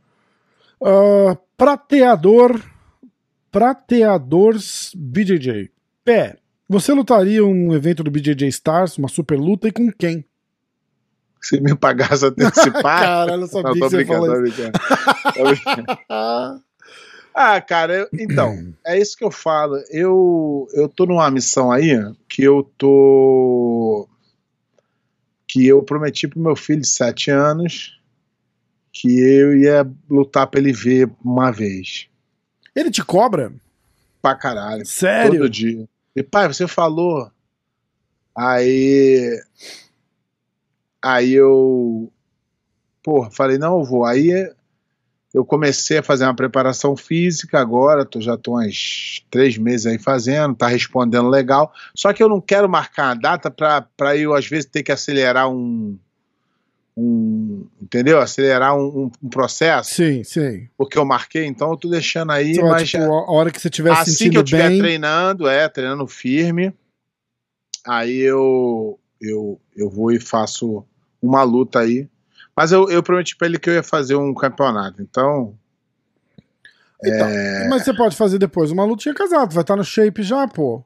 Ah, 0.83 1.37
prateador. 1.57 2.61
Prateadores 3.51 4.91
BJJ. 4.95 5.71
Pé, 6.03 6.37
você 6.67 6.93
lutaria 6.93 7.43
um 7.45 7.73
evento 7.73 8.03
do 8.03 8.11
BJJ 8.11 8.47
Stars, 8.49 8.97
uma 8.97 9.07
super 9.07 9.39
luta, 9.39 9.67
e 9.67 9.71
com 9.71 9.89
quem? 9.91 10.25
Se 11.41 11.59
me 11.61 11.73
pagasse 11.75 12.25
antecipar. 12.27 12.83
Caralho, 13.01 13.43
eu 13.43 13.47
sabia 13.47 13.69
não, 13.69 13.73
que 13.73 13.79
você 13.79 13.97
isso. 15.53 15.63
Ah, 17.37 17.59
cara, 17.59 17.93
eu- 17.93 18.09
então, 18.13 18.73
é 18.85 18.97
isso 18.99 19.17
que 19.17 19.23
eu 19.23 19.31
falo. 19.31 19.75
Eu, 19.89 20.67
eu 20.73 20.87
tô 20.87 21.05
numa 21.05 21.29
missão 21.29 21.69
aí 21.71 21.91
que 22.29 22.43
eu 22.43 22.63
tô. 22.77 24.07
Que 25.55 25.65
eu 25.65 25.81
prometi 25.81 26.27
pro 26.27 26.37
meu 26.37 26.53
filho 26.53 26.81
de 26.81 26.87
sete 26.87 27.31
anos 27.31 27.97
que 28.91 29.07
eu 29.07 29.57
ia 29.57 29.89
lutar 30.09 30.47
pra 30.47 30.59
ele 30.59 30.73
ver 30.73 31.09
uma 31.23 31.49
vez. 31.49 32.09
Ele 32.75 32.91
te 32.91 33.01
cobra? 33.01 33.53
Pra 34.21 34.35
caralho. 34.35 34.85
Sério? 34.85 35.39
Todo 35.39 35.49
dia. 35.49 35.87
E 36.13 36.21
pai, 36.21 36.49
você 36.49 36.67
falou. 36.67 37.31
Aí. 38.37 39.41
Aí 41.01 41.31
eu. 41.31 42.11
Porra, 43.01 43.31
falei, 43.31 43.57
não, 43.57 43.79
eu 43.79 43.85
vou. 43.85 44.03
Aí 44.03 44.53
eu 45.35 45.43
comecei 45.43 45.97
a 45.97 46.03
fazer 46.03 46.23
uma 46.23 46.33
preparação 46.33 46.95
física 46.95 47.59
agora, 47.59 48.05
tô, 48.05 48.21
já 48.21 48.37
tô 48.37 48.57
uns 48.57 49.21
três 49.29 49.57
meses 49.57 49.85
aí 49.85 49.99
fazendo, 49.99 50.55
tá 50.55 50.65
respondendo 50.67 51.27
legal. 51.27 51.73
Só 51.93 52.13
que 52.13 52.23
eu 52.23 52.29
não 52.29 52.39
quero 52.39 52.69
marcar 52.69 53.11
a 53.11 53.13
data 53.15 53.51
pra 53.51 54.15
eu, 54.15 54.33
às 54.33 54.47
vezes, 54.47 54.65
ter 54.65 54.81
que 54.81 54.93
acelerar 54.93 55.49
um. 55.49 55.99
um 56.95 57.67
entendeu? 57.81 58.21
Acelerar 58.21 58.77
um, 58.77 59.11
um- 59.21 59.29
processo, 59.29 59.93
Sim, 59.95 60.23
sim. 60.23 60.69
porque 60.77 60.97
eu 60.97 61.03
marquei, 61.03 61.43
então 61.45 61.69
eu 61.71 61.75
tô 61.75 61.89
deixando 61.89 62.31
aí, 62.31 62.55
vai, 62.55 62.69
mas. 62.69 62.89
tipo, 62.91 63.03
a 63.03 63.29
hora 63.29 63.51
que 63.51 63.59
você 63.59 63.67
estiver 63.67 63.93
se 63.93 64.01
Assim 64.03 64.11
sentindo 64.11 64.31
que 64.31 64.37
eu 64.37 64.43
estiver 64.43 64.69
bem. 64.69 64.77
treinando, 64.79 65.49
é, 65.49 65.67
treinando 65.67 66.07
firme, 66.07 66.73
aí 67.85 68.19
eu, 68.21 68.97
eu, 69.19 69.59
eu 69.75 69.89
vou 69.89 70.13
e 70.13 70.19
faço 70.21 70.85
uma 71.21 71.43
luta 71.43 71.79
aí. 71.81 72.07
Mas 72.55 72.71
eu, 72.71 72.89
eu 72.89 73.03
prometi 73.03 73.35
pra 73.35 73.47
ele 73.47 73.59
que 73.59 73.69
eu 73.69 73.73
ia 73.73 73.83
fazer 73.83 74.15
um 74.15 74.33
campeonato. 74.33 75.01
Então, 75.01 75.53
Então, 77.03 77.27
é, 77.27 77.67
Mas 77.69 77.83
você 77.83 77.93
pode 77.93 78.15
fazer 78.15 78.37
depois 78.39 78.71
uma 78.71 78.85
lutinha 78.85 79.13
casada, 79.13 79.53
vai 79.53 79.61
estar 79.61 79.75
no 79.75 79.83
shape 79.83 80.23
já, 80.23 80.47
pô. 80.47 80.83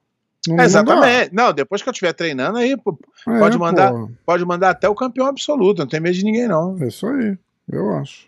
Não, 0.48 0.64
exatamente. 0.64 1.34
Não, 1.34 1.54
depois 1.54 1.82
que 1.84 1.90
eu 1.90 1.92
estiver 1.92 2.14
treinando 2.14 2.58
aí, 2.58 2.76
pô. 2.76 2.98
Pode 3.26 3.56
É, 3.56 3.60
mandar. 3.60 3.92
pô. 3.92 4.10
pode 4.26 4.46
mandar 4.46 4.70
até 4.72 4.90
o 4.90 4.96
campeão 4.96 5.28
absoluto, 5.28 5.80
não 5.80 5.88
tem 5.88 6.00
medo 6.00 6.16
de 6.16 6.24
ninguém 6.24 6.48
não. 6.48 6.76
É 6.82 6.88
isso 6.88 7.06
aí, 7.08 7.38
eu 7.72 7.94
acho. 7.96 8.28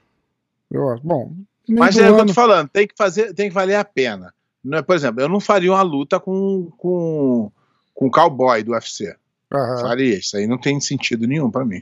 Eu 0.70 0.90
acho. 0.90 1.04
Bom, 1.06 1.34
Mas 1.68 1.98
é 1.98 2.10
o 2.12 2.16
que 2.16 2.22
eu 2.22 2.26
tô 2.28 2.34
falando, 2.34 2.70
tem 2.70 2.88
que 2.88 2.94
fazer, 2.98 3.34
tem 3.34 3.50
que 3.50 3.56
valer 3.56 3.76
a 3.76 3.84
pena. 3.86 4.34
Não 4.64 4.78
é, 4.78 4.82
por 4.82 4.96
exemplo, 4.96 5.22
eu 5.22 5.28
não 5.30 5.40
faria 5.40 5.72
uma 5.72 5.82
luta 5.82 6.20
com 6.20 6.70
com 6.78 7.52
com 7.94 8.08
o 8.08 8.12
cowboy 8.12 8.62
do 8.64 8.72
UFC. 8.72 9.16
Aham, 9.54 9.82
Faria, 9.82 10.18
isso 10.20 10.38
aí 10.38 10.48
não 10.48 10.58
tem 10.58 10.80
sentido 10.80 11.28
nenhum 11.28 11.50
pra 11.50 11.66
mim. 11.66 11.82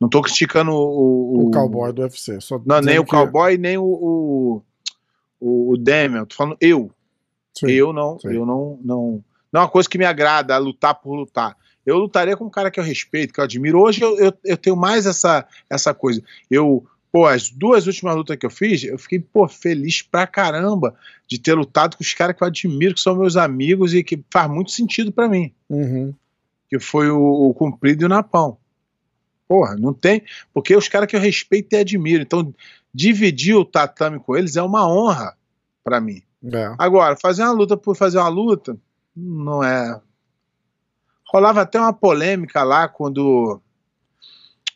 Não 0.00 0.08
tô 0.08 0.20
criticando 0.22 0.72
o. 0.72 1.46
o 1.46 1.50
cowboy 1.50 1.92
do 1.92 2.02
UFC. 2.02 2.38
Não, 2.66 2.80
nem 2.80 2.98
o 2.98 3.04
que- 3.04 3.10
cowboy, 3.10 3.56
nem 3.56 3.78
o. 3.78 3.82
O, 3.84 4.62
o, 5.40 5.72
o 5.72 5.76
Damian. 5.76 6.24
Tô 6.26 6.34
falando 6.34 6.56
eu. 6.60 6.90
Sim. 7.54 7.70
Eu 7.70 7.92
não. 7.92 8.18
sim. 8.18 8.28
Eu 8.28 8.44
não, 8.44 8.78
não. 8.82 9.24
Não 9.52 9.60
é 9.60 9.64
uma 9.64 9.70
coisa 9.70 9.88
que 9.88 9.96
me 9.96 10.04
agrada, 10.04 10.56
lutar 10.58 10.94
por 10.94 11.14
lutar. 11.14 11.56
Eu 11.84 11.96
lutaria 11.98 12.36
com 12.36 12.44
um 12.46 12.50
cara 12.50 12.70
que 12.70 12.78
eu 12.80 12.84
respeito, 12.84 13.32
que 13.32 13.40
eu 13.40 13.44
admiro. 13.44 13.80
Hoje 13.80 14.02
eu, 14.02 14.18
eu, 14.18 14.32
eu 14.44 14.56
tenho 14.56 14.76
mais 14.76 15.06
essa, 15.06 15.46
essa 15.70 15.94
coisa. 15.94 16.22
Eu. 16.50 16.84
Pô, 17.12 17.24
as 17.24 17.48
duas 17.48 17.86
últimas 17.86 18.14
lutas 18.14 18.36
que 18.36 18.44
eu 18.44 18.50
fiz, 18.50 18.84
eu 18.84 18.98
fiquei, 18.98 19.18
pô, 19.18 19.48
feliz 19.48 20.02
pra 20.02 20.26
caramba 20.26 20.94
de 21.26 21.38
ter 21.40 21.54
lutado 21.54 21.96
com 21.96 22.02
os 22.02 22.12
caras 22.12 22.36
que 22.36 22.42
eu 22.42 22.46
admiro, 22.46 22.94
que 22.94 23.00
são 23.00 23.16
meus 23.16 23.38
amigos 23.38 23.94
e 23.94 24.04
que 24.04 24.22
faz 24.30 24.50
muito 24.50 24.70
sentido 24.70 25.10
pra 25.10 25.26
mim. 25.26 25.50
Uhum. 25.70 26.12
Que 26.68 26.78
foi 26.78 27.08
o, 27.08 27.18
o 27.48 27.54
Cumprido 27.54 28.02
e 28.02 28.04
o 28.04 28.08
Napão. 28.08 28.58
Porra, 29.48 29.76
não 29.76 29.92
tem. 29.94 30.22
Porque 30.52 30.74
os 30.76 30.88
caras 30.88 31.08
que 31.08 31.16
eu 31.16 31.20
respeito 31.20 31.72
e 31.74 31.78
admiro. 31.78 32.22
Então, 32.22 32.52
dividir 32.92 33.54
o 33.54 33.64
tatame 33.64 34.18
com 34.18 34.36
eles 34.36 34.56
é 34.56 34.62
uma 34.62 34.86
honra 34.88 35.36
para 35.84 36.00
mim. 36.00 36.22
É. 36.52 36.74
Agora, 36.78 37.16
fazer 37.16 37.42
uma 37.42 37.52
luta 37.52 37.76
por 37.76 37.96
fazer 37.96 38.18
uma 38.18 38.28
luta, 38.28 38.76
não 39.16 39.62
é. 39.62 40.00
Rolava 41.32 41.62
até 41.62 41.78
uma 41.78 41.92
polêmica 41.92 42.62
lá 42.62 42.88
quando. 42.88 43.60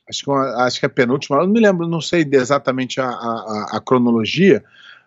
Acho 0.08 0.24
que, 0.24 0.30
uma- 0.30 0.64
acho 0.64 0.80
que 0.80 0.86
é 0.86 0.88
a 0.88 0.92
penúltima, 0.92 1.38
não 1.38 1.46
me 1.46 1.60
lembro, 1.60 1.86
não 1.86 2.00
sei 2.00 2.28
exatamente 2.32 3.00
a, 3.00 3.06
a- 3.08 3.10
a- 3.72 3.76
a 3.76 3.80
cronologia. 3.80 4.64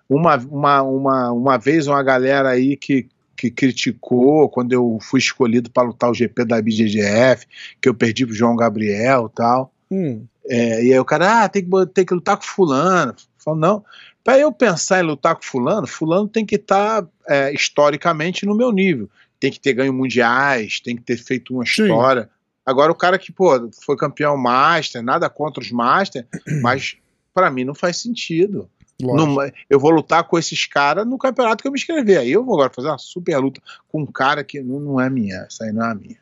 Uma, 0.09 0.37
uma, 0.37 0.81
uma, 0.81 1.31
uma 1.31 1.57
vez, 1.57 1.87
uma 1.87 2.01
galera 2.03 2.49
aí 2.49 2.77
que, 2.77 3.09
que 3.35 3.49
criticou 3.49 4.49
quando 4.49 4.73
eu 4.73 4.97
fui 5.01 5.19
escolhido 5.19 5.69
para 5.69 5.87
lutar 5.87 6.09
o 6.09 6.13
GP 6.13 6.45
da 6.45 6.61
BJJF, 6.61 7.45
que 7.81 7.89
eu 7.89 7.93
perdi 7.93 8.25
pro 8.25 8.35
João 8.35 8.55
Gabriel 8.55 9.29
e 9.31 9.35
tal. 9.35 9.73
Hum, 9.91 10.25
É, 10.45 10.83
e 10.83 10.93
aí 10.93 10.99
o 10.99 11.05
cara, 11.05 11.43
ah, 11.43 11.49
tem 11.49 11.63
que, 11.63 11.85
tem 11.93 12.05
que 12.05 12.13
lutar 12.13 12.37
com 12.37 12.43
fulano. 12.43 13.15
Falo, 13.37 13.57
não. 13.57 13.83
Para 14.23 14.39
eu 14.39 14.51
pensar 14.51 15.03
em 15.03 15.07
lutar 15.07 15.35
com 15.35 15.43
fulano, 15.43 15.85
fulano 15.85 16.27
tem 16.27 16.45
que 16.45 16.55
estar 16.55 17.05
historicamente 17.53 18.45
no 18.45 18.55
meu 18.55 18.71
nível. 18.71 19.09
Tem 19.39 19.51
que 19.51 19.59
ter 19.59 19.73
ganho 19.73 19.93
mundiais, 19.93 20.79
tem 20.79 20.95
que 20.95 21.01
ter 21.01 21.17
feito 21.17 21.53
uma 21.53 21.65
Sim. 21.65 21.83
história. 21.83 22.29
Agora 22.65 22.91
o 22.91 22.95
cara 22.95 23.19
que, 23.19 23.31
pô, 23.31 23.69
foi 23.83 23.97
campeão 23.97 24.37
master, 24.37 25.03
nada 25.03 25.29
contra 25.29 25.61
os 25.61 25.71
master, 25.71 26.25
mas 26.61 26.95
para 27.33 27.51
mim 27.51 27.65
não 27.65 27.75
faz 27.75 27.97
sentido. 27.97 28.69
Não- 29.03 29.35
eu 29.69 29.79
vou 29.79 29.91
lutar 29.91 30.23
com 30.25 30.37
esses 30.37 30.65
caras 30.65 31.05
no 31.05 31.17
campeonato 31.17 31.61
que 31.61 31.67
eu 31.67 31.71
me 31.71 31.77
inscrever. 31.79 32.19
Aí 32.19 32.31
eu 32.31 32.43
vou 32.45 32.55
agora 32.55 32.71
fazer 32.73 32.87
uma 32.89 32.97
super 32.97 33.37
luta 33.37 33.61
com 33.89 34.01
um 34.01 34.05
cara 34.05 34.43
que 34.43 34.61
não, 34.61 34.79
não 34.79 34.99
é 35.01 35.09
minha. 35.09 35.35
Essa 35.47 35.65
aí 35.65 35.71
não 35.73 35.85
é 35.85 35.91
a 35.91 35.95
minha. 35.95 36.17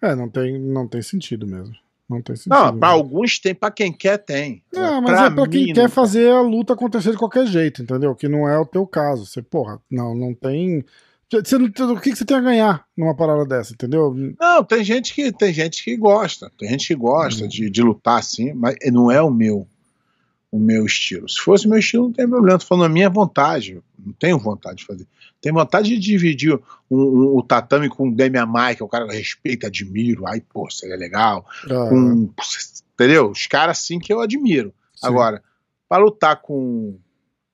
É, 0.00 0.14
não 0.14 0.28
tem, 0.28 0.58
não 0.58 0.86
tem 0.88 1.02
sentido 1.02 1.46
mesmo. 1.46 1.74
Não 2.08 2.20
tem 2.20 2.34
sentido. 2.36 2.52
Não, 2.54 2.78
para 2.78 2.88
mesmo. 2.92 3.02
alguns 3.04 3.38
tem, 3.38 3.54
para 3.54 3.70
quem 3.70 3.92
quer 3.92 4.18
tem. 4.18 4.62
Não, 4.72 5.00
mas 5.00 5.18
é 5.20 5.30
pra 5.30 5.46
quem 5.48 5.72
quer 5.72 5.88
fazer 5.88 6.30
a 6.30 6.40
luta 6.42 6.72
acontecer 6.74 7.12
de 7.12 7.16
qualquer 7.16 7.46
jeito, 7.46 7.82
entendeu? 7.82 8.14
Que 8.14 8.28
não 8.28 8.48
é 8.48 8.58
o 8.58 8.66
teu 8.66 8.86
caso. 8.86 9.24
Você, 9.24 9.40
porra, 9.40 9.80
não, 9.90 10.14
não 10.14 10.34
tem. 10.34 10.84
Você 11.32 11.56
o 11.56 11.96
que, 11.98 12.10
que 12.10 12.16
você 12.16 12.26
tem 12.26 12.36
a 12.36 12.40
ganhar 12.42 12.84
numa 12.94 13.16
parada 13.16 13.46
dessa, 13.46 13.72
entendeu? 13.72 14.14
Não, 14.38 14.62
tem 14.62 14.84
gente 14.84 15.14
que 15.14 15.32
tem 15.32 15.50
gente 15.50 15.82
que 15.82 15.96
gosta, 15.96 16.52
tem 16.58 16.68
gente 16.68 16.88
que 16.88 16.94
gosta 16.94 17.44
Uhum. 17.44 17.48
de, 17.48 17.70
de 17.70 17.82
lutar 17.82 18.18
assim, 18.18 18.52
mas 18.52 18.76
não 18.92 19.10
é 19.10 19.22
o 19.22 19.30
meu 19.30 19.66
o 20.52 20.58
meu 20.58 20.84
estilo. 20.84 21.26
Se 21.28 21.40
fosse 21.40 21.66
o 21.66 21.70
meu 21.70 21.78
estilo, 21.78 22.04
não 22.04 22.12
tem 22.12 22.28
problema. 22.28 22.58
Tô 22.58 22.66
falando 22.66 22.84
a 22.84 22.88
minha 22.90 23.08
vontade. 23.08 23.82
Não 23.98 24.12
tenho 24.12 24.38
vontade 24.38 24.76
de 24.76 24.84
fazer. 24.84 25.06
Tenho 25.40 25.54
vontade 25.54 25.88
de 25.88 25.98
dividir 25.98 26.54
um- 26.90 26.96
um- 27.00 27.36
o 27.38 27.42
tatame 27.42 27.88
com 27.88 28.08
o 28.08 28.14
Demian 28.14 28.44
Maia, 28.46 28.76
que 28.76 28.82
é 28.82 28.84
o 28.84 28.88
cara 28.88 29.06
que 29.06 29.12
eu 29.12 29.16
respeito, 29.18 29.66
admiro. 29.66 30.26
Ai, 30.26 30.40
pô, 30.42 30.70
seria 30.70 30.94
legal. 30.96 31.44
Ah, 31.64 31.88
Com, 31.88 32.30
entendeu? 32.94 33.30
Os 33.30 33.46
caras 33.46 33.78
assim 33.78 33.98
que 33.98 34.12
eu 34.12 34.20
admiro. 34.20 34.72
sim. 34.94 35.06
Agora, 35.06 35.42
para 35.88 36.04
lutar 36.04 36.36
com. 36.42 36.96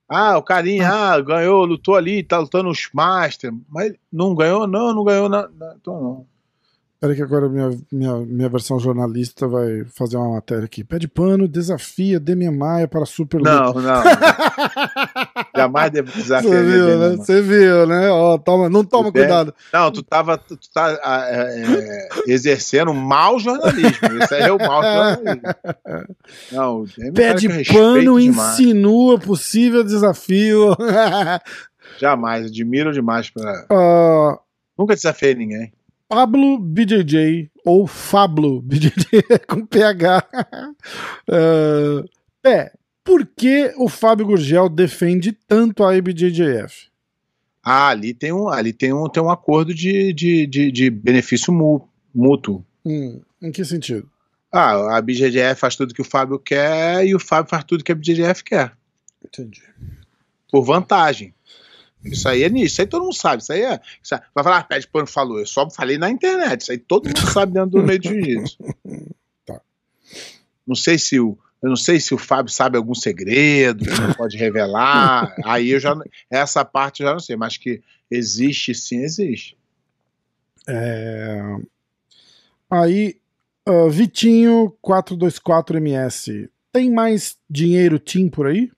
Ah, 0.08 0.36
o 0.38 0.42
carinha 0.42 0.88
ah, 0.90 1.20
ganhou, 1.20 1.64
lutou 1.66 1.94
ali, 1.94 2.22
tá 2.22 2.38
lutando 2.38 2.68
os 2.70 2.88
Master, 2.92 3.52
mas 3.68 3.92
não 4.12 4.34
ganhou, 4.34 4.66
não, 4.66 4.92
não 4.94 5.04
ganhou, 5.04 5.28
na, 5.28 5.46
na- 5.48 5.74
então 5.80 6.02
não. 6.02 6.26
Peraí 7.00 7.14
que 7.14 7.22
agora 7.22 7.48
minha, 7.48 7.70
minha, 7.92 8.16
minha 8.16 8.48
versão 8.48 8.80
jornalista 8.80 9.46
vai 9.46 9.84
fazer 9.84 10.16
uma 10.16 10.34
matéria 10.34 10.64
aqui. 10.64 10.82
Pé 10.82 10.98
de 10.98 11.06
pano 11.06 11.46
desafia 11.46 12.18
Demian 12.18 12.50
Maia 12.50 12.88
para 12.88 13.06
Super 13.06 13.40
Não, 13.40 13.66
Luta. 13.68 13.80
não. 13.80 14.02
Jamais 15.56 15.90
devo 15.92 16.10
Você 16.10 16.62
viu, 16.62 16.98
né? 16.98 17.16
Você 17.16 17.40
viu, 17.40 17.86
né? 17.86 18.10
Ó, 18.10 18.36
toma, 18.36 18.68
não 18.68 18.84
toma 18.84 19.12
bem. 19.12 19.22
cuidado. 19.22 19.54
Não, 19.72 19.92
tu 19.92 20.02
tava 20.02 20.36
tu, 20.36 20.56
tu 20.56 20.68
tá 20.72 20.98
ah, 21.04 21.24
é, 21.28 21.62
é, 21.62 22.08
exercendo 22.26 22.92
mau 22.92 23.38
jornalismo. 23.38 24.18
Isso 24.20 24.34
aí 24.34 24.42
é 24.42 24.52
o 24.52 24.58
mau 24.58 24.82
jornalismo. 24.82 25.42
Não, 26.50 26.80
o 26.80 26.86
Demi 26.86 27.12
Pé 27.12 27.28
cara 27.28 27.38
de 27.38 27.46
que 27.46 27.52
eu 27.52 27.58
respeito 27.58 27.78
pano 27.78 28.20
demais. 28.20 28.58
insinua 28.58 29.18
possível 29.20 29.84
desafio. 29.84 30.76
Jamais, 31.98 32.46
admiro 32.46 32.92
demais 32.92 33.30
pra. 33.30 33.66
Ah, 33.70 34.38
Nunca 34.76 34.94
desafiei 34.94 35.34
ninguém. 35.34 35.72
Pablo 36.08 36.58
BJJ 36.58 37.50
ou 37.64 37.86
Fablo 37.86 38.62
BJJ 38.62 39.22
com 39.46 39.66
PH. 39.66 40.26
Ah, 41.30 42.04
Pé, 42.42 42.72
por 43.04 43.26
que 43.26 43.72
o 43.76 43.88
Fábio 43.88 44.26
Gurgel 44.26 44.68
defende 44.68 45.32
tanto 45.32 45.84
a 45.84 45.96
IBJJF? 45.96 46.88
Ah, 47.62 47.88
ali 47.88 48.14
tem 48.14 48.32
um, 48.32 48.48
ali 48.48 48.72
tem 48.72 48.92
um, 48.92 49.08
tem 49.08 49.22
um 49.22 49.30
acordo 49.30 49.74
de, 49.74 50.12
de, 50.12 50.46
de, 50.46 50.70
de 50.72 50.88
benefício 50.90 51.52
mu- 51.52 51.86
mútuo. 52.14 52.64
Hum, 52.86 53.20
em 53.42 53.50
que 53.52 53.64
sentido? 53.64 54.08
Ah, 54.50 54.96
a 54.96 55.02
BGGF 55.02 55.60
faz 55.60 55.76
tudo 55.76 55.92
que 55.92 56.00
o 56.00 56.04
Fábio 56.04 56.38
quer 56.38 57.04
e 57.04 57.14
o 57.14 57.18
Fábio 57.20 57.50
faz 57.50 57.64
tudo 57.64 57.84
que 57.84 57.92
a 57.92 57.94
BGGF 57.94 58.42
quer. 58.44 58.72
Entendi. 59.22 59.60
Por 60.50 60.62
vantagem. 60.64 61.34
Isso 62.04 62.28
aí 62.28 62.42
é 62.44 62.48
nisso. 62.48 62.66
Isso 62.74 62.80
aí 62.82 62.86
todo 62.86 63.02
mundo 63.02 63.14
sabe. 63.14 63.42
Isso 63.42 63.52
aí 63.52 63.62
é. 63.62 63.80
Isso 64.02 64.14
aí- 64.14 64.20
vai 64.34 64.44
falar, 64.44 64.58
ah, 64.58 64.64
pede 64.64 64.86
pano 64.86 65.06
falou. 65.06 65.38
Eu 65.38 65.46
só 65.46 65.68
falei 65.70 65.98
na 65.98 66.10
internet. 66.10 66.62
Isso 66.62 66.72
aí 66.72 66.78
todo 66.78 67.06
mundo 67.06 67.32
sabe 67.32 67.52
dentro 67.52 67.70
do 67.70 67.82
meio 67.82 67.98
de 67.98 68.08
jiu-jitsu. 68.08 68.56
Tá. 69.44 69.60
Não 70.66 70.74
sei 70.74 70.98
se 70.98 71.18
o. 71.18 71.38
Eu 71.60 71.70
não 71.70 71.76
sei 71.76 71.98
se 71.98 72.14
o 72.14 72.18
Fábio 72.18 72.52
sabe 72.52 72.76
algum 72.76 72.94
segredo 72.94 73.84
que 73.84 74.00
não 74.00 74.12
pode 74.14 74.36
revelar. 74.36 75.34
aí 75.44 75.70
eu 75.70 75.80
já. 75.80 75.96
Essa 76.30 76.64
parte 76.64 77.02
eu 77.02 77.08
já 77.08 77.12
não 77.12 77.20
sei, 77.20 77.34
mas 77.36 77.56
que 77.56 77.82
existe 78.10 78.74
sim, 78.74 78.98
existe. 79.02 79.56
É, 80.68 81.56
Aí, 82.70 83.16
ah, 83.66 83.88
Vitinho 83.90 84.76
424MS. 84.82 86.48
Tem 86.72 86.90
mais 86.90 87.38
dinheiro 87.48 87.98
team 87.98 88.28
por 88.28 88.46
aí? 88.46 88.70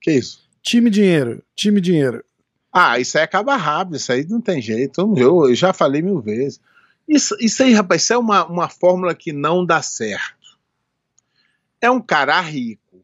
Que 0.00 0.12
isso? 0.12 0.47
Time 0.62 0.90
dinheiro, 0.90 1.42
time 1.54 1.80
dinheiro. 1.80 2.24
Ah, 2.72 2.98
isso 2.98 3.16
aí 3.16 3.24
acaba 3.24 3.56
rápido, 3.56 3.96
isso 3.96 4.12
aí 4.12 4.26
não 4.26 4.40
tem 4.40 4.60
jeito. 4.60 5.00
Eu, 5.16 5.48
eu 5.48 5.54
já 5.54 5.72
falei 5.72 6.02
mil 6.02 6.20
vezes. 6.20 6.60
Isso, 7.08 7.34
isso 7.40 7.62
aí, 7.62 7.72
rapaz, 7.72 8.02
isso 8.02 8.12
é 8.12 8.18
uma, 8.18 8.46
uma 8.46 8.68
fórmula 8.68 9.14
que 9.14 9.32
não 9.32 9.64
dá 9.64 9.80
certo. 9.80 10.58
É 11.80 11.90
um 11.90 12.00
cara 12.00 12.38
rico 12.40 13.02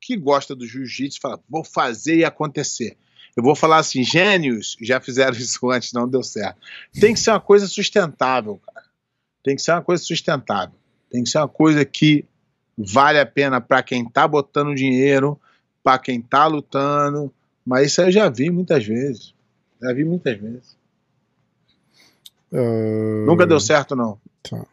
que 0.00 0.16
gosta 0.16 0.54
do 0.54 0.66
jiu-jitsu 0.66 1.20
fala: 1.20 1.40
vou 1.48 1.64
fazer 1.64 2.16
e 2.16 2.24
acontecer. 2.24 2.96
Eu 3.36 3.42
vou 3.42 3.54
falar 3.54 3.78
assim, 3.78 4.02
gênios 4.02 4.76
já 4.80 5.00
fizeram 5.00 5.36
isso 5.38 5.70
antes, 5.70 5.92
não 5.92 6.08
deu 6.08 6.22
certo. 6.22 6.58
Tem 6.92 7.14
que 7.14 7.20
ser 7.20 7.30
uma 7.30 7.40
coisa 7.40 7.66
sustentável, 7.66 8.60
cara. 8.66 8.86
Tem 9.42 9.56
que 9.56 9.62
ser 9.62 9.72
uma 9.72 9.82
coisa 9.82 10.02
sustentável. 10.02 10.74
Tem 11.10 11.24
que 11.24 11.30
ser 11.30 11.38
uma 11.38 11.48
coisa 11.48 11.84
que 11.84 12.24
vale 12.76 13.18
a 13.18 13.26
pena 13.26 13.60
para 13.60 13.82
quem 13.82 14.08
tá 14.08 14.26
botando 14.26 14.74
dinheiro, 14.74 15.40
para 15.82 15.98
quem 15.98 16.20
tá 16.20 16.46
lutando. 16.46 17.32
Mas 17.64 17.88
isso 17.88 18.00
aí 18.00 18.08
eu 18.08 18.12
já 18.12 18.28
vi 18.28 18.50
muitas 18.50 18.84
vezes. 18.84 19.34
Já 19.82 19.92
vi 19.92 20.04
muitas 20.04 20.38
vezes. 20.38 20.76
Ah, 22.52 23.24
Nunca 23.26 23.46
deu 23.46 23.60
certo, 23.60 23.94
não. 23.94 24.18
Tá. 24.42 24.64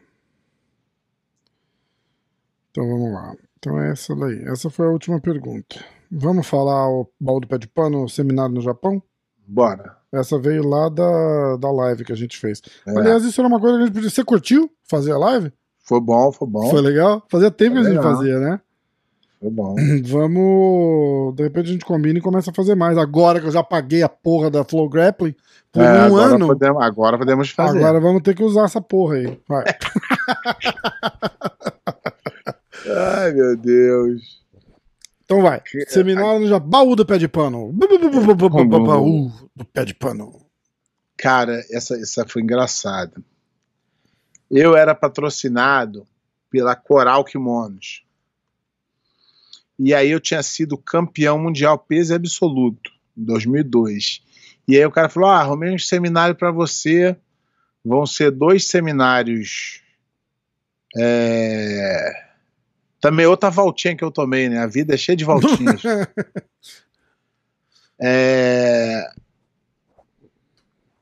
Então 2.70 2.86
vamos 2.88 3.12
lá. 3.12 3.34
Então 3.58 3.80
é 3.80 3.90
essa 3.90 4.14
daí. 4.14 4.42
Essa 4.44 4.70
foi 4.70 4.86
a 4.86 4.90
última 4.90 5.20
pergunta. 5.20 5.84
Vamos 6.10 6.46
falar 6.46 6.88
o 6.88 7.08
baldo 7.20 7.46
pé 7.46 7.58
de 7.58 7.68
pano, 7.68 8.04
o 8.04 8.08
seminário 8.08 8.54
no 8.54 8.60
Japão? 8.60 9.02
Bora. 9.46 9.96
Essa 10.12 10.38
veio 10.38 10.66
lá 10.66 10.88
da, 10.88 11.56
da 11.56 11.70
live 11.70 12.04
que 12.04 12.12
a 12.12 12.16
gente 12.16 12.38
fez. 12.38 12.62
É, 12.86 12.98
Aliás, 12.98 13.24
isso 13.24 13.40
era 13.40 13.48
uma 13.48 13.60
coisa 13.60 13.76
que 13.76 13.82
a 13.82 13.86
gente 13.86 13.94
podia. 13.94 14.10
Você 14.10 14.24
curtiu 14.24 14.70
fazer 14.88 15.12
a 15.12 15.18
live? 15.18 15.52
foi 15.82 16.00
bom, 16.02 16.30
foi 16.32 16.46
bom. 16.46 16.68
Foi 16.70 16.82
legal? 16.82 17.24
Fazia 17.30 17.50
tempo 17.50 17.72
que 17.74 17.78
a 17.78 17.82
Foi 17.82 17.92
gente 17.92 17.98
legal. 18.02 18.14
fazia, 18.16 18.38
né? 18.38 18.60
Foi 19.40 19.50
bom. 19.50 19.76
Vamos. 20.04 21.34
De 21.36 21.44
repente 21.44 21.68
a 21.68 21.72
gente 21.72 21.84
combina 21.84 22.18
e 22.18 22.22
começa 22.22 22.50
a 22.50 22.54
fazer 22.54 22.74
mais. 22.74 22.98
Agora 22.98 23.40
que 23.40 23.46
eu 23.46 23.52
já 23.52 23.62
paguei 23.62 24.02
a 24.02 24.08
porra 24.08 24.50
da 24.50 24.64
Flow 24.64 24.88
Grappling 24.88 25.34
por 25.72 25.82
É, 25.82 26.02
um 26.02 26.06
agora, 26.06 26.34
ano. 26.34 26.46
Podemos, 26.48 26.82
agora 26.82 27.18
podemos 27.18 27.50
fazer. 27.50 27.78
Agora 27.78 28.00
vamos 28.00 28.22
ter 28.22 28.34
que 28.34 28.42
usar 28.42 28.64
essa 28.64 28.80
porra 28.80 29.14
aí. 29.16 29.40
Vai. 29.48 29.64
Ai, 33.16 33.32
meu 33.32 33.56
Deus. 33.56 34.38
Então 35.24 35.42
vai. 35.42 35.62
Seminário 35.88 36.40
no 36.40 36.48
Japão. 36.48 36.68
Baú 36.68 36.96
do 36.96 37.04
pé 37.06 37.18
de 37.18 37.28
pano. 37.28 37.70
Baú 37.72 39.30
do 39.54 39.64
pé 39.64 39.84
de 39.84 39.94
pano. 39.94 40.32
Cara, 41.16 41.62
essa, 41.70 41.94
essa 41.96 42.26
foi 42.26 42.42
engraçada. 42.42 43.12
Eu 44.50 44.74
era 44.76 44.94
patrocinado 44.94 46.06
pela 46.50 46.74
Coral 46.74 47.24
Kimonos. 47.24 48.07
E 49.78 49.94
aí 49.94 50.10
eu 50.10 50.20
tinha 50.20 50.42
sido 50.42 50.76
campeão 50.76 51.38
mundial 51.38 51.78
peso 51.78 52.14
absoluto 52.14 52.90
em 53.16 53.24
2002. 53.24 54.22
E 54.66 54.76
aí 54.76 54.84
o 54.84 54.90
cara 54.90 55.08
falou: 55.08 55.28
"Ah, 55.28 55.40
arrumei 55.40 55.74
um 55.74 55.78
seminário 55.78 56.34
para 56.34 56.50
você. 56.50 57.16
Vão 57.84 58.04
ser 58.04 58.30
dois 58.30 58.66
seminários 58.66 59.82
é, 60.96 62.24
também 63.00 63.26
outra 63.26 63.50
voltinha 63.50 63.96
que 63.96 64.02
eu 64.02 64.10
tomei, 64.10 64.48
né? 64.48 64.58
A 64.58 64.66
vida 64.66 64.94
é 64.94 64.96
cheia 64.96 65.16
de 65.16 65.24
voltinhas. 65.24 65.82
É, 68.00 69.10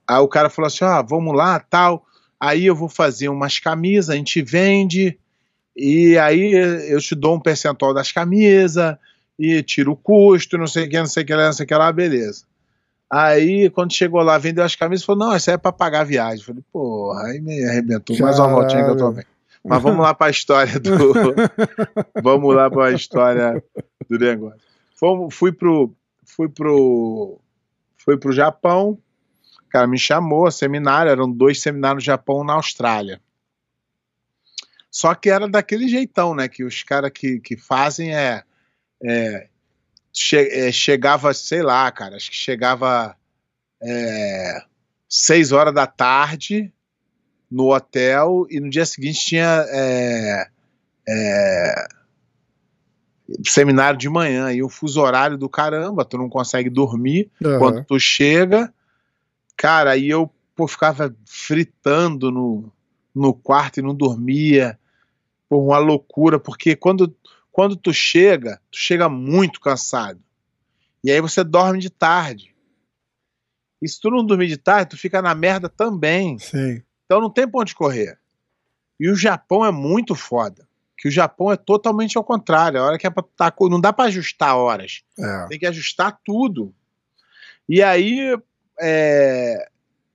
Aí 0.08 0.20
o 0.20 0.28
cara 0.28 0.48
falou 0.48 0.66
assim: 0.66 0.84
ah, 0.84 1.02
vamos 1.02 1.34
lá, 1.34 1.58
tal. 1.58 2.06
Aí 2.38 2.66
eu 2.66 2.76
vou 2.76 2.88
fazer 2.88 3.28
umas 3.28 3.58
camisas, 3.58 4.10
a 4.10 4.16
gente 4.16 4.40
vende 4.40 5.18
E 5.76 6.16
aí 6.18 6.52
eu 6.88 6.98
te 7.00 7.14
dou 7.14 7.36
um 7.36 7.40
percentual 7.40 7.92
das 7.92 8.10
camisas 8.10 8.96
e 9.38 9.62
tiro 9.62 9.92
o 9.92 9.96
custo, 9.96 10.56
não 10.56 10.66
sei 10.66 10.86
o 10.86 10.88
que, 10.88 10.98
não 10.98 11.06
sei 11.06 11.22
o 11.22 11.26
que 11.26 11.34
lá, 11.34 11.46
não 11.46 11.52
sei 11.52 11.64
o 11.64 11.66
que 11.66 11.74
lá, 11.74 11.92
beleza. 11.92 12.44
Aí, 13.10 13.70
quando 13.70 13.92
chegou 13.92 14.20
lá, 14.22 14.36
vendeu 14.36 14.64
as 14.64 14.74
camisas, 14.74 15.04
falou: 15.04 15.26
Não, 15.26 15.36
isso 15.36 15.48
aí 15.50 15.54
é 15.54 15.58
pra 15.58 15.70
pagar 15.70 16.00
a 16.00 16.04
viagem. 16.04 16.44
Falei: 16.44 16.62
Porra, 16.72 17.26
aí 17.26 17.40
me 17.40 17.64
arrebentou. 17.64 18.18
Mais 18.18 18.38
uma 18.38 18.48
voltinha 18.48 18.84
que 18.84 18.90
eu 18.90 18.96
tomei. 18.96 19.24
Mas 19.64 19.82
vamos 19.82 20.00
lá 20.00 20.14
para 20.14 20.26
a 20.26 20.30
história 20.30 20.78
do. 20.78 20.90
vamos 22.22 22.54
lá 22.54 22.70
para 22.70 22.86
a 22.86 22.92
história 22.92 23.62
do 24.08 24.18
negócio. 24.18 24.60
Fomos, 24.98 25.34
fui 25.34 25.52
pro, 25.52 25.92
fui 26.24 26.48
pro, 26.48 27.38
fui 27.98 28.16
pro 28.16 28.32
Japão. 28.32 28.98
O 29.66 29.68
cara 29.68 29.86
me 29.86 29.98
chamou, 29.98 30.50
seminário, 30.50 31.10
eram 31.10 31.30
dois 31.30 31.60
seminários 31.60 32.02
no 32.02 32.06
Japão 32.06 32.42
na 32.42 32.54
Austrália. 32.54 33.20
Só 34.96 35.14
que 35.14 35.28
era 35.28 35.46
daquele 35.46 35.88
jeitão, 35.88 36.34
né? 36.34 36.48
Que 36.48 36.64
os 36.64 36.82
caras 36.82 37.10
que, 37.12 37.38
que 37.38 37.54
fazem 37.54 38.16
é, 38.16 38.42
é, 39.04 39.46
che, 40.10 40.38
é, 40.38 40.72
Chegava, 40.72 41.34
sei 41.34 41.62
lá, 41.62 41.92
cara, 41.92 42.16
acho 42.16 42.30
que 42.30 42.36
chegava 42.36 43.14
é, 43.82 44.58
seis 45.06 45.52
horas 45.52 45.74
da 45.74 45.86
tarde 45.86 46.72
no 47.50 47.74
hotel 47.74 48.46
e 48.48 48.58
no 48.58 48.70
dia 48.70 48.86
seguinte 48.86 49.20
tinha 49.20 49.66
é, 49.68 50.48
é, 51.06 51.88
seminário 53.46 53.98
de 53.98 54.08
manhã 54.08 54.50
e 54.50 54.62
o 54.62 54.70
fuso 54.70 55.02
horário 55.02 55.36
do 55.36 55.46
caramba, 55.46 56.06
tu 56.06 56.16
não 56.16 56.30
consegue 56.30 56.70
dormir 56.70 57.30
uhum. 57.44 57.58
quando 57.58 57.84
tu 57.84 58.00
chega. 58.00 58.72
Cara, 59.58 59.90
aí 59.90 60.08
eu 60.08 60.32
pô, 60.54 60.66
ficava 60.66 61.14
fritando 61.26 62.32
no, 62.32 62.72
no 63.14 63.34
quarto 63.34 63.80
e 63.80 63.82
não 63.82 63.94
dormia. 63.94 64.78
Uma 65.50 65.78
loucura, 65.78 66.38
porque 66.40 66.74
quando, 66.74 67.14
quando 67.52 67.76
tu 67.76 67.92
chega, 67.92 68.60
tu 68.70 68.78
chega 68.78 69.08
muito 69.08 69.60
cansado. 69.60 70.20
E 71.04 71.10
aí 71.10 71.20
você 71.20 71.44
dorme 71.44 71.78
de 71.78 71.90
tarde. 71.90 72.54
E 73.80 73.88
se 73.88 74.00
tu 74.00 74.10
não 74.10 74.24
dormir 74.24 74.48
de 74.48 74.56
tarde, 74.56 74.90
tu 74.90 74.98
fica 74.98 75.22
na 75.22 75.34
merda 75.34 75.68
também. 75.68 76.38
Sim. 76.38 76.82
Então 77.04 77.20
não 77.20 77.30
tem 77.30 77.48
pra 77.48 77.60
onde 77.60 77.74
correr. 77.74 78.18
E 78.98 79.08
o 79.08 79.14
Japão 79.14 79.64
é 79.64 79.70
muito 79.70 80.14
foda. 80.14 80.66
Que 80.98 81.08
o 81.08 81.10
Japão 81.10 81.52
é 81.52 81.56
totalmente 81.56 82.16
ao 82.16 82.24
contrário. 82.24 82.80
A 82.80 82.84
hora 82.84 82.98
que 82.98 83.06
é 83.06 83.10
pra 83.10 83.22
tá, 83.22 83.54
não 83.60 83.80
dá 83.80 83.92
para 83.92 84.06
ajustar 84.06 84.56
horas. 84.56 85.04
É. 85.18 85.46
Tem 85.48 85.58
que 85.58 85.66
ajustar 85.66 86.18
tudo. 86.24 86.74
E 87.68 87.82
aí 87.82 88.36
é, 88.80 89.68